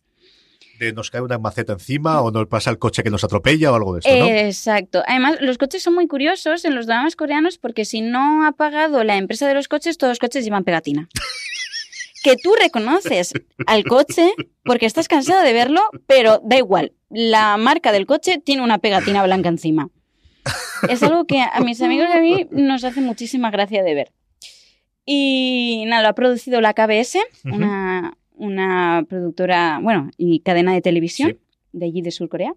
De 0.79 0.93
nos 0.93 1.09
cae 1.09 1.21
una 1.21 1.39
maceta 1.39 1.73
encima 1.73 2.21
o 2.21 2.29
nos 2.29 2.47
pasa 2.47 2.69
el 2.69 2.77
coche 2.77 3.01
que 3.01 3.09
nos 3.09 3.23
atropella 3.23 3.71
o 3.71 3.75
algo 3.75 3.93
de 3.93 3.99
esto, 3.99 4.15
¿no? 4.15 4.27
Exacto. 4.27 5.01
Además, 5.07 5.37
los 5.39 5.57
coches 5.57 5.81
son 5.81 5.95
muy 5.95 6.07
curiosos 6.07 6.65
en 6.65 6.75
los 6.75 6.85
dramas 6.85 7.15
coreanos 7.15 7.57
porque 7.57 7.83
si 7.83 8.01
no 8.01 8.45
ha 8.45 8.51
pagado 8.51 9.03
la 9.03 9.17
empresa 9.17 9.47
de 9.47 9.55
los 9.55 9.67
coches, 9.67 9.97
todos 9.97 10.11
los 10.11 10.19
coches 10.19 10.43
llevan 10.43 10.63
pegatina. 10.65 11.09
que 12.29 12.35
tú 12.41 12.53
reconoces 12.61 13.33
al 13.65 13.83
coche 13.85 14.31
porque 14.63 14.85
estás 14.85 15.07
cansado 15.07 15.41
de 15.43 15.53
verlo, 15.53 15.81
pero 16.07 16.41
da 16.43 16.57
igual. 16.57 16.93
La 17.09 17.55
marca 17.57 17.91
del 17.91 18.05
coche 18.05 18.39
tiene 18.43 18.61
una 18.63 18.79
pegatina 18.79 19.23
blanca 19.23 19.49
encima. 19.49 19.89
Es 20.89 21.03
algo 21.03 21.25
que 21.25 21.39
a 21.41 21.59
mis 21.61 21.81
amigos 21.81 22.07
y 22.13 22.17
a 22.17 22.21
mí 22.21 22.47
nos 22.51 22.83
hace 22.83 23.01
muchísima 23.01 23.49
gracia 23.51 23.83
de 23.83 23.93
ver. 23.95 24.11
Y 25.05 25.85
nada, 25.87 26.03
lo 26.03 26.09
ha 26.09 26.13
producido 26.13 26.59
la 26.61 26.73
KBS, 26.73 27.17
una, 27.45 28.17
una 28.35 29.05
productora, 29.07 29.79
bueno, 29.81 30.09
y 30.17 30.39
cadena 30.41 30.73
de 30.73 30.81
televisión 30.81 31.29
Sí. 31.31 31.37
de 31.71 31.85
allí 31.85 32.01
de 32.01 32.11
Sur 32.11 32.27
Corea. 32.29 32.53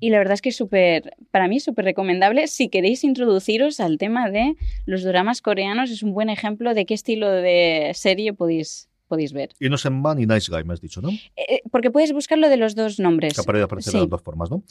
Y 0.00 0.10
la 0.10 0.18
verdad 0.18 0.34
es 0.34 0.42
que 0.42 0.48
es 0.48 0.56
súper, 0.56 1.14
para 1.30 1.46
mí, 1.46 1.60
súper 1.60 1.84
recomendable. 1.84 2.48
Si 2.48 2.68
queréis 2.70 3.04
introduciros 3.04 3.80
al 3.80 3.98
tema 3.98 4.30
de 4.30 4.56
los 4.86 5.02
dramas 5.04 5.42
coreanos, 5.42 5.90
es 5.90 6.02
un 6.02 6.12
buen 6.12 6.30
ejemplo 6.30 6.72
de 6.74 6.86
qué 6.86 6.94
estilo 6.94 7.28
de 7.30 7.92
serie 7.94 8.32
podéis, 8.32 8.88
podéis 9.08 9.32
ver. 9.32 9.50
Innocent 9.60 9.94
Man 9.96 10.18
y 10.20 10.26
Nice 10.26 10.50
Guy, 10.50 10.64
me 10.64 10.72
has 10.72 10.80
dicho, 10.80 11.00
¿no? 11.02 11.10
Eh, 11.36 11.60
porque 11.70 11.90
puedes 11.90 12.12
buscarlo 12.12 12.48
de 12.48 12.56
los 12.56 12.74
dos 12.74 12.98
nombres. 12.98 13.34
Que 13.34 13.42
aparece 13.42 13.64
aparece 13.64 13.90
de 13.90 13.92
Sí. 13.92 13.98
las 13.98 14.08
dos 14.08 14.22
formas, 14.22 14.50
¿no? 14.50 14.64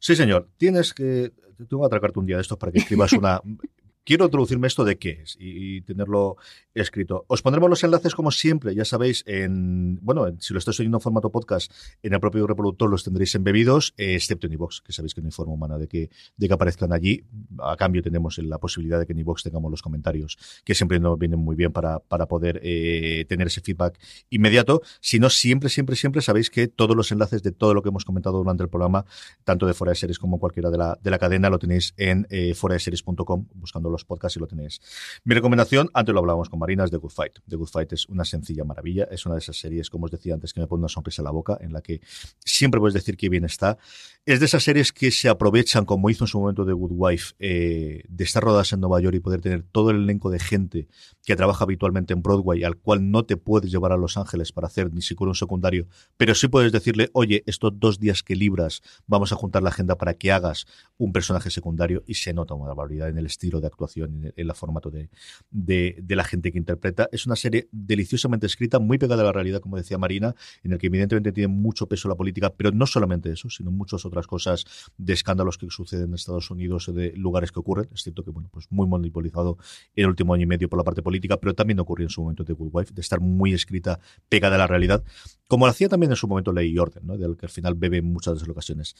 Sí, 0.00 0.16
señor. 0.16 0.48
Tienes 0.56 0.92
que. 0.92 1.30
Tengo 1.68 1.82
que 1.82 1.86
atracarte 1.86 2.18
un 2.18 2.26
día 2.26 2.36
de 2.36 2.42
estos 2.42 2.58
para 2.58 2.72
que 2.72 2.78
escribas 2.78 3.12
una. 3.12 3.40
quiero 4.04 4.24
introducirme 4.24 4.66
esto 4.66 4.84
de 4.84 4.98
qué 4.98 5.22
es 5.22 5.36
y, 5.38 5.82
tenerlo 5.82 6.36
escrito. 6.74 7.24
Os 7.28 7.42
pondremos 7.42 7.68
los 7.70 7.84
enlaces 7.84 8.14
como 8.14 8.30
siempre, 8.30 8.74
ya 8.74 8.84
sabéis, 8.84 9.24
en, 9.26 9.98
bueno, 10.02 10.26
si 10.38 10.52
lo 10.52 10.58
estáis 10.58 10.78
oyendo 10.80 10.98
en 10.98 11.00
formato 11.00 11.30
podcast, 11.30 11.72
en 12.02 12.14
el 12.14 12.20
propio 12.20 12.46
reproductor 12.46 12.90
los 12.90 13.04
tendréis 13.04 13.34
embebidos, 13.34 13.94
eh, 13.96 14.14
excepto 14.14 14.46
en 14.46 14.54
iVox, 14.54 14.80
que 14.80 14.92
sabéis 14.92 15.14
que 15.14 15.20
no 15.20 15.28
hay 15.28 15.32
forma 15.32 15.52
humana 15.52 15.78
de 15.78 15.88
que, 15.88 16.10
de 16.36 16.48
que 16.48 16.54
aparezcan 16.54 16.92
allí. 16.92 17.24
A 17.58 17.76
cambio 17.76 18.02
tenemos 18.02 18.38
la 18.38 18.58
posibilidad 18.58 18.98
de 18.98 19.06
que 19.06 19.12
en 19.12 19.18
iVox 19.20 19.42
tengamos 19.42 19.70
los 19.70 19.82
comentarios, 19.82 20.38
que 20.64 20.74
siempre 20.74 20.98
nos 21.00 21.18
vienen 21.18 21.38
muy 21.38 21.56
bien 21.56 21.72
para, 21.72 21.98
para 22.00 22.26
poder 22.26 22.60
eh, 22.62 23.24
tener 23.28 23.46
ese 23.46 23.60
feedback 23.60 23.98
inmediato. 24.30 24.82
Si 25.00 25.18
no, 25.18 25.30
siempre, 25.30 25.68
siempre, 25.68 25.96
siempre 25.96 26.22
sabéis 26.22 26.50
que 26.50 26.68
todos 26.68 26.96
los 26.96 27.12
enlaces 27.12 27.42
de 27.42 27.52
todo 27.52 27.74
lo 27.74 27.82
que 27.82 27.90
hemos 27.90 28.04
comentado 28.04 28.38
durante 28.38 28.62
el 28.62 28.68
programa, 28.68 29.04
tanto 29.44 29.66
de 29.66 29.74
Fuera 29.74 29.90
de 29.90 29.96
Series 29.96 30.18
como 30.18 30.38
cualquiera 30.38 30.70
de 30.70 30.78
la, 30.78 30.98
de 31.02 31.10
la 31.10 31.18
cadena, 31.18 31.50
lo 31.50 31.58
tenéis 31.58 31.94
en 31.96 32.26
eh, 32.30 32.54
series.com, 32.54 33.46
buscando 33.54 33.91
los 33.92 34.04
podcasts 34.04 34.36
y 34.36 34.40
lo 34.40 34.46
tenéis. 34.46 34.80
Mi 35.24 35.34
recomendación, 35.34 35.90
antes 35.94 36.12
lo 36.12 36.20
hablábamos 36.20 36.48
con 36.48 36.58
Marina, 36.58 36.84
es 36.84 36.90
The 36.90 36.96
Good 36.96 37.10
Fight. 37.10 37.38
The 37.48 37.56
Good 37.56 37.68
Fight 37.68 37.92
es 37.92 38.08
una 38.08 38.24
sencilla 38.24 38.64
maravilla, 38.64 39.04
es 39.10 39.24
una 39.26 39.36
de 39.36 39.40
esas 39.40 39.56
series, 39.58 39.90
como 39.90 40.06
os 40.06 40.10
decía 40.10 40.34
antes, 40.34 40.52
que 40.52 40.60
me 40.60 40.66
pone 40.66 40.80
una 40.80 40.88
sonrisa 40.88 41.22
en 41.22 41.24
la 41.24 41.30
boca, 41.30 41.58
en 41.60 41.72
la 41.72 41.80
que 41.80 42.00
siempre 42.44 42.80
puedes 42.80 42.94
decir 42.94 43.16
que 43.16 43.28
bien 43.28 43.44
está. 43.44 43.78
Es 44.24 44.40
de 44.40 44.46
esas 44.46 44.62
series 44.62 44.92
que 44.92 45.10
se 45.10 45.28
aprovechan, 45.28 45.84
como 45.84 46.10
hizo 46.10 46.24
en 46.24 46.28
su 46.28 46.40
momento 46.40 46.64
The 46.64 46.72
Good 46.72 46.92
Wife, 46.94 47.34
eh, 47.38 48.04
de 48.08 48.24
estar 48.24 48.42
rodadas 48.42 48.72
en 48.72 48.80
Nueva 48.80 49.00
York 49.00 49.16
y 49.16 49.20
poder 49.20 49.40
tener 49.40 49.62
todo 49.62 49.90
el 49.90 49.96
elenco 49.96 50.30
de 50.30 50.38
gente 50.38 50.88
que 51.24 51.36
trabaja 51.36 51.64
habitualmente 51.64 52.12
en 52.12 52.22
Broadway, 52.22 52.64
al 52.64 52.76
cual 52.76 53.10
no 53.10 53.24
te 53.24 53.36
puedes 53.36 53.70
llevar 53.70 53.92
a 53.92 53.96
Los 53.96 54.16
Ángeles 54.16 54.52
para 54.52 54.66
hacer 54.66 54.92
ni 54.92 55.02
siquiera 55.02 55.28
un 55.28 55.34
secundario, 55.34 55.86
pero 56.16 56.34
sí 56.34 56.48
puedes 56.48 56.72
decirle, 56.72 57.10
oye, 57.12 57.42
estos 57.46 57.72
dos 57.78 57.98
días 57.98 58.22
que 58.22 58.36
libras, 58.36 58.82
vamos 59.06 59.32
a 59.32 59.36
juntar 59.36 59.62
la 59.62 59.70
agenda 59.70 59.96
para 59.96 60.14
que 60.14 60.32
hagas 60.32 60.66
un 60.98 61.12
personaje 61.12 61.50
secundario 61.50 62.02
y 62.06 62.14
se 62.14 62.32
nota 62.32 62.54
una 62.54 62.68
barbaridad 62.68 63.08
en 63.08 63.18
el 63.18 63.26
estilo 63.26 63.60
de 63.60 63.66
actuación, 63.66 63.81
en 63.96 64.32
el, 64.36 64.52
formato 64.54 64.90
de, 64.90 66.04
la 66.08 66.24
gente 66.24 66.52
que 66.52 66.58
interpreta. 66.58 67.08
Es 67.12 67.26
una 67.26 67.36
serie 67.36 67.68
deliciosamente 67.72 68.46
escrita, 68.46 68.78
muy 68.78 68.98
pegada 68.98 69.22
a 69.22 69.26
la 69.26 69.32
realidad, 69.32 69.60
como 69.60 69.76
decía 69.76 69.98
Marina, 69.98 70.34
en 70.62 70.72
el 70.72 70.78
que 70.78 70.86
evidentemente 70.86 71.32
tiene 71.32 71.48
mucho 71.48 71.86
peso 71.86 72.08
la 72.08 72.14
política, 72.14 72.52
pero 72.54 72.70
no 72.70 72.86
solamente 72.86 73.32
eso, 73.32 73.48
sino 73.50 73.70
muchas 73.70 74.04
otras 74.04 74.26
cosas 74.26 74.64
de 74.96 75.12
escándalos 75.12 75.58
que 75.58 75.68
suceden 75.70 76.08
en 76.08 76.14
Estados 76.14 76.50
Unidos 76.50 76.88
o 76.88 76.92
de 76.92 77.12
lugares 77.16 77.52
que 77.52 77.60
ocurren. 77.60 77.88
Es 77.92 78.02
cierto 78.02 78.24
que, 78.24 78.30
bueno, 78.30 78.48
pues 78.52 78.66
muy 78.70 78.86
monopolizado 78.86 79.58
el 79.94 80.06
último 80.06 80.34
año 80.34 80.44
y 80.44 80.46
medio 80.46 80.68
por 80.68 80.78
la 80.78 80.84
parte 80.84 81.02
política, 81.02 81.38
pero 81.38 81.54
también 81.54 81.80
ocurrió 81.80 82.06
en 82.06 82.10
su 82.10 82.22
momento 82.22 82.44
de 82.44 82.52
Good 82.52 82.70
Wife, 82.72 82.94
de 82.94 83.00
estar 83.00 83.20
muy 83.20 83.52
escrita, 83.52 84.00
pegada 84.28 84.56
a 84.56 84.58
la 84.58 84.66
realidad, 84.66 85.02
como 85.46 85.66
lo 85.66 85.70
hacía 85.70 85.88
también 85.88 86.10
en 86.12 86.16
su 86.16 86.26
momento 86.26 86.52
Ley 86.52 86.70
y 86.70 86.78
Orden, 86.78 87.06
¿no? 87.06 87.16
del 87.16 87.36
que 87.36 87.46
al 87.46 87.50
final 87.50 87.74
bebe 87.74 87.98
en 87.98 88.06
muchas 88.06 88.34
de 88.34 88.40
las 88.40 88.48
ocasiones, 88.48 88.94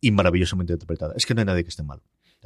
y 0.00 0.10
maravillosamente 0.10 0.72
interpretada. 0.72 1.14
Es 1.16 1.26
que 1.26 1.34
no 1.34 1.40
hay 1.40 1.46
nadie 1.46 1.62
que 1.62 1.68
esté 1.70 1.82
mal. 1.82 2.00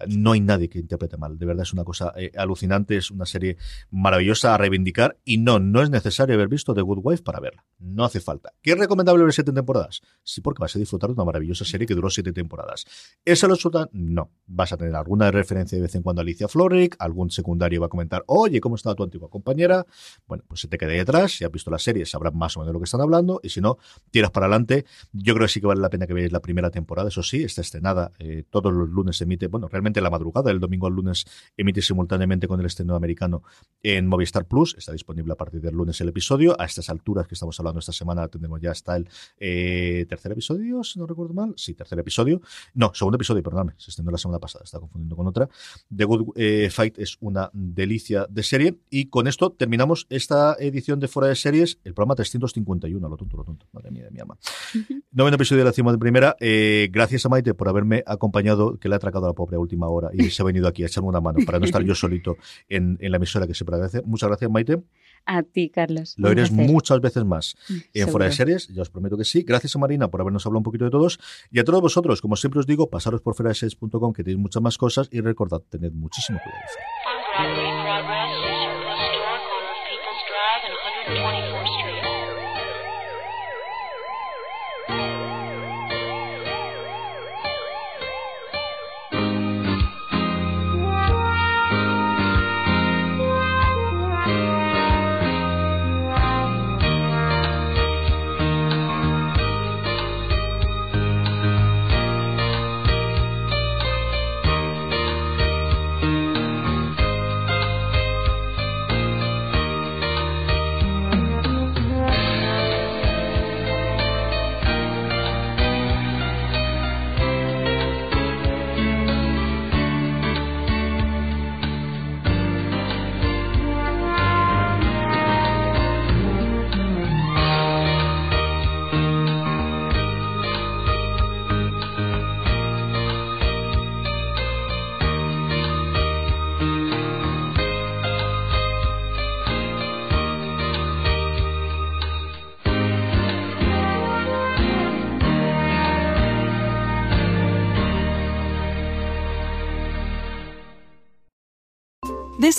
No 0.08 0.32
hay 0.32 0.40
nadie 0.40 0.68
que 0.68 0.78
interprete 0.78 1.16
mal. 1.16 1.38
De 1.38 1.46
verdad 1.46 1.62
es 1.62 1.72
una 1.72 1.84
cosa 1.84 2.12
eh, 2.16 2.32
alucinante, 2.36 2.96
es 2.96 3.10
una 3.10 3.26
serie 3.26 3.56
maravillosa 3.90 4.54
a 4.54 4.58
reivindicar 4.58 5.18
y 5.24 5.38
no, 5.38 5.58
no 5.58 5.82
es 5.82 5.90
necesario 5.90 6.34
haber 6.34 6.48
visto 6.48 6.74
The 6.74 6.82
Good 6.82 7.00
Wife 7.02 7.22
para 7.22 7.40
verla. 7.40 7.64
No 7.78 8.04
hace 8.04 8.20
falta. 8.20 8.52
¿Qué 8.62 8.72
es 8.72 8.78
recomendable 8.78 9.24
ver 9.24 9.32
siete 9.32 9.52
temporadas? 9.52 10.00
Sí, 10.22 10.40
porque 10.40 10.60
vas 10.60 10.74
a 10.76 10.78
disfrutar 10.78 11.10
de 11.10 11.14
una 11.14 11.24
maravillosa 11.24 11.64
serie 11.64 11.86
que 11.86 11.94
duró 11.94 12.10
siete 12.10 12.32
temporadas. 12.32 12.86
¿Eso 13.24 13.48
lo 13.48 13.56
suelta? 13.56 13.88
No. 13.92 14.30
Vas 14.46 14.72
a 14.72 14.76
tener 14.76 14.94
alguna 14.94 15.30
referencia 15.30 15.76
de 15.76 15.82
vez 15.82 15.94
en 15.94 16.02
cuando 16.02 16.20
a 16.20 16.22
Alicia 16.22 16.48
Florrick, 16.48 16.96
algún 16.98 17.30
secundario 17.30 17.80
va 17.80 17.86
a 17.86 17.90
comentar, 17.90 18.24
oye, 18.26 18.60
¿cómo 18.60 18.76
está 18.76 18.94
tu 18.94 19.02
antigua 19.02 19.28
compañera? 19.28 19.84
Bueno, 20.26 20.44
pues 20.48 20.60
se 20.60 20.68
te 20.68 20.78
queda 20.78 20.92
ahí 20.92 21.00
atrás, 21.00 21.32
si 21.32 21.44
has 21.44 21.50
visto 21.50 21.70
la 21.70 21.78
serie 21.78 22.04
sabrás 22.06 22.34
más 22.34 22.56
o 22.56 22.60
menos 22.60 22.68
de 22.68 22.72
lo 22.74 22.80
que 22.80 22.84
están 22.84 23.00
hablando 23.00 23.40
y 23.42 23.48
si 23.48 23.60
no, 23.60 23.78
tiras 24.10 24.30
para 24.30 24.46
adelante. 24.46 24.84
Yo 25.12 25.34
creo 25.34 25.46
que 25.46 25.52
sí 25.52 25.60
que 25.60 25.66
vale 25.66 25.80
la 25.80 25.90
pena 25.90 26.06
que 26.06 26.14
veáis 26.14 26.32
la 26.32 26.40
primera 26.40 26.70
temporada, 26.70 27.08
eso 27.08 27.22
sí, 27.22 27.42
está 27.42 27.60
estrenada, 27.60 28.12
eh, 28.18 28.44
todos 28.48 28.72
los 28.72 28.88
lunes 28.88 29.16
se 29.16 29.24
emite, 29.24 29.48
bueno, 29.48 29.68
realmente 29.68 29.83
la 29.84 30.10
madrugada, 30.10 30.50
el 30.50 30.60
domingo 30.60 30.86
al 30.86 30.94
lunes, 30.94 31.24
emite 31.56 31.82
simultáneamente 31.82 32.48
con 32.48 32.60
el 32.60 32.66
estreno 32.66 32.94
americano 32.94 33.42
en 33.82 34.06
Movistar 34.06 34.46
Plus. 34.46 34.74
Está 34.78 34.92
disponible 34.92 35.32
a 35.32 35.36
partir 35.36 35.60
del 35.60 35.74
lunes 35.74 36.00
el 36.00 36.08
episodio. 36.08 36.60
A 36.60 36.64
estas 36.64 36.88
alturas 36.88 37.26
que 37.26 37.34
estamos 37.34 37.58
hablando 37.60 37.80
esta 37.80 37.92
semana, 37.92 38.28
tendremos 38.28 38.60
ya 38.60 38.70
hasta 38.70 38.96
el 38.96 39.08
eh, 39.38 40.06
tercer 40.08 40.32
episodio, 40.32 40.82
si 40.84 40.98
no 40.98 41.06
recuerdo 41.06 41.34
mal. 41.34 41.54
Sí, 41.56 41.74
tercer 41.74 41.98
episodio. 41.98 42.40
No, 42.74 42.92
segundo 42.94 43.16
episodio, 43.16 43.42
perdóname, 43.42 43.74
se 43.76 43.90
estrenó 43.90 44.10
la 44.10 44.18
semana 44.18 44.38
pasada, 44.38 44.64
está 44.64 44.78
confundiendo 44.78 45.16
con 45.16 45.26
otra. 45.26 45.48
The 45.94 46.04
Good 46.04 46.32
eh, 46.36 46.68
Fight 46.70 46.98
es 46.98 47.16
una 47.20 47.50
delicia 47.52 48.26
de 48.28 48.42
serie. 48.42 48.78
Y 48.90 49.06
con 49.06 49.26
esto 49.26 49.50
terminamos 49.50 50.06
esta 50.10 50.56
edición 50.58 51.00
de 51.00 51.08
Fuera 51.08 51.28
de 51.28 51.36
Series, 51.36 51.78
el 51.84 51.94
programa 51.94 52.14
351, 52.14 53.08
lo 53.08 53.16
tonto, 53.16 53.36
lo 53.36 53.44
tonto, 53.44 53.66
madre 53.72 53.90
mía 53.90 54.04
de 54.04 54.10
mi 54.10 54.20
ama. 54.20 54.38
Noveno 55.12 55.36
episodio 55.36 55.62
de 55.62 55.66
la 55.66 55.72
cima 55.72 55.92
de 55.92 55.98
primera. 55.98 56.36
Eh, 56.40 56.88
gracias 56.90 57.26
a 57.26 57.28
Maite 57.28 57.54
por 57.54 57.68
haberme 57.68 58.02
acompañado, 58.06 58.78
que 58.78 58.88
le 58.88 58.94
ha 58.94 58.96
atracado 58.96 59.26
a 59.26 59.28
la 59.28 59.34
pobre 59.34 59.56
última 59.56 59.73
hora 59.82 60.10
y 60.12 60.30
se 60.30 60.42
ha 60.42 60.44
venido 60.44 60.68
aquí 60.68 60.82
a 60.82 60.86
echarme 60.86 61.08
una 61.08 61.20
mano 61.20 61.40
para 61.44 61.58
no 61.58 61.64
estar 61.64 61.82
yo 61.82 61.94
solito 61.94 62.36
en, 62.68 62.98
en 63.00 63.10
la 63.10 63.16
emisora 63.16 63.46
que 63.46 63.54
siempre 63.54 63.76
agradece. 63.76 64.02
Muchas 64.04 64.28
gracias, 64.28 64.50
Maite. 64.50 64.82
A 65.26 65.42
ti, 65.42 65.70
Carlos. 65.70 66.14
Lo 66.18 66.30
eres 66.30 66.50
muchas 66.50 67.00
veces 67.00 67.24
más 67.24 67.56
mm, 67.68 67.74
en 67.94 68.08
Fuera 68.08 68.26
de 68.26 68.32
Series, 68.32 68.68
ya 68.68 68.82
os 68.82 68.90
prometo 68.90 69.16
que 69.16 69.24
sí. 69.24 69.42
Gracias 69.42 69.74
a 69.74 69.78
Marina 69.78 70.08
por 70.08 70.20
habernos 70.20 70.44
hablado 70.44 70.58
un 70.58 70.64
poquito 70.64 70.84
de 70.84 70.90
todos. 70.90 71.18
Y 71.50 71.58
a 71.58 71.64
todos 71.64 71.80
vosotros, 71.80 72.20
como 72.20 72.36
siempre 72.36 72.60
os 72.60 72.66
digo, 72.66 72.90
pasaros 72.90 73.22
por 73.22 73.34
fuera 73.34 73.48
de 73.48 73.54
series.com 73.54 74.12
que 74.12 74.22
tenéis 74.22 74.38
muchas 74.38 74.62
más 74.62 74.76
cosas 74.76 75.08
y 75.10 75.20
recordad, 75.20 75.62
tened 75.70 75.92
muchísimo 75.92 76.38
cuidado. 76.42 77.73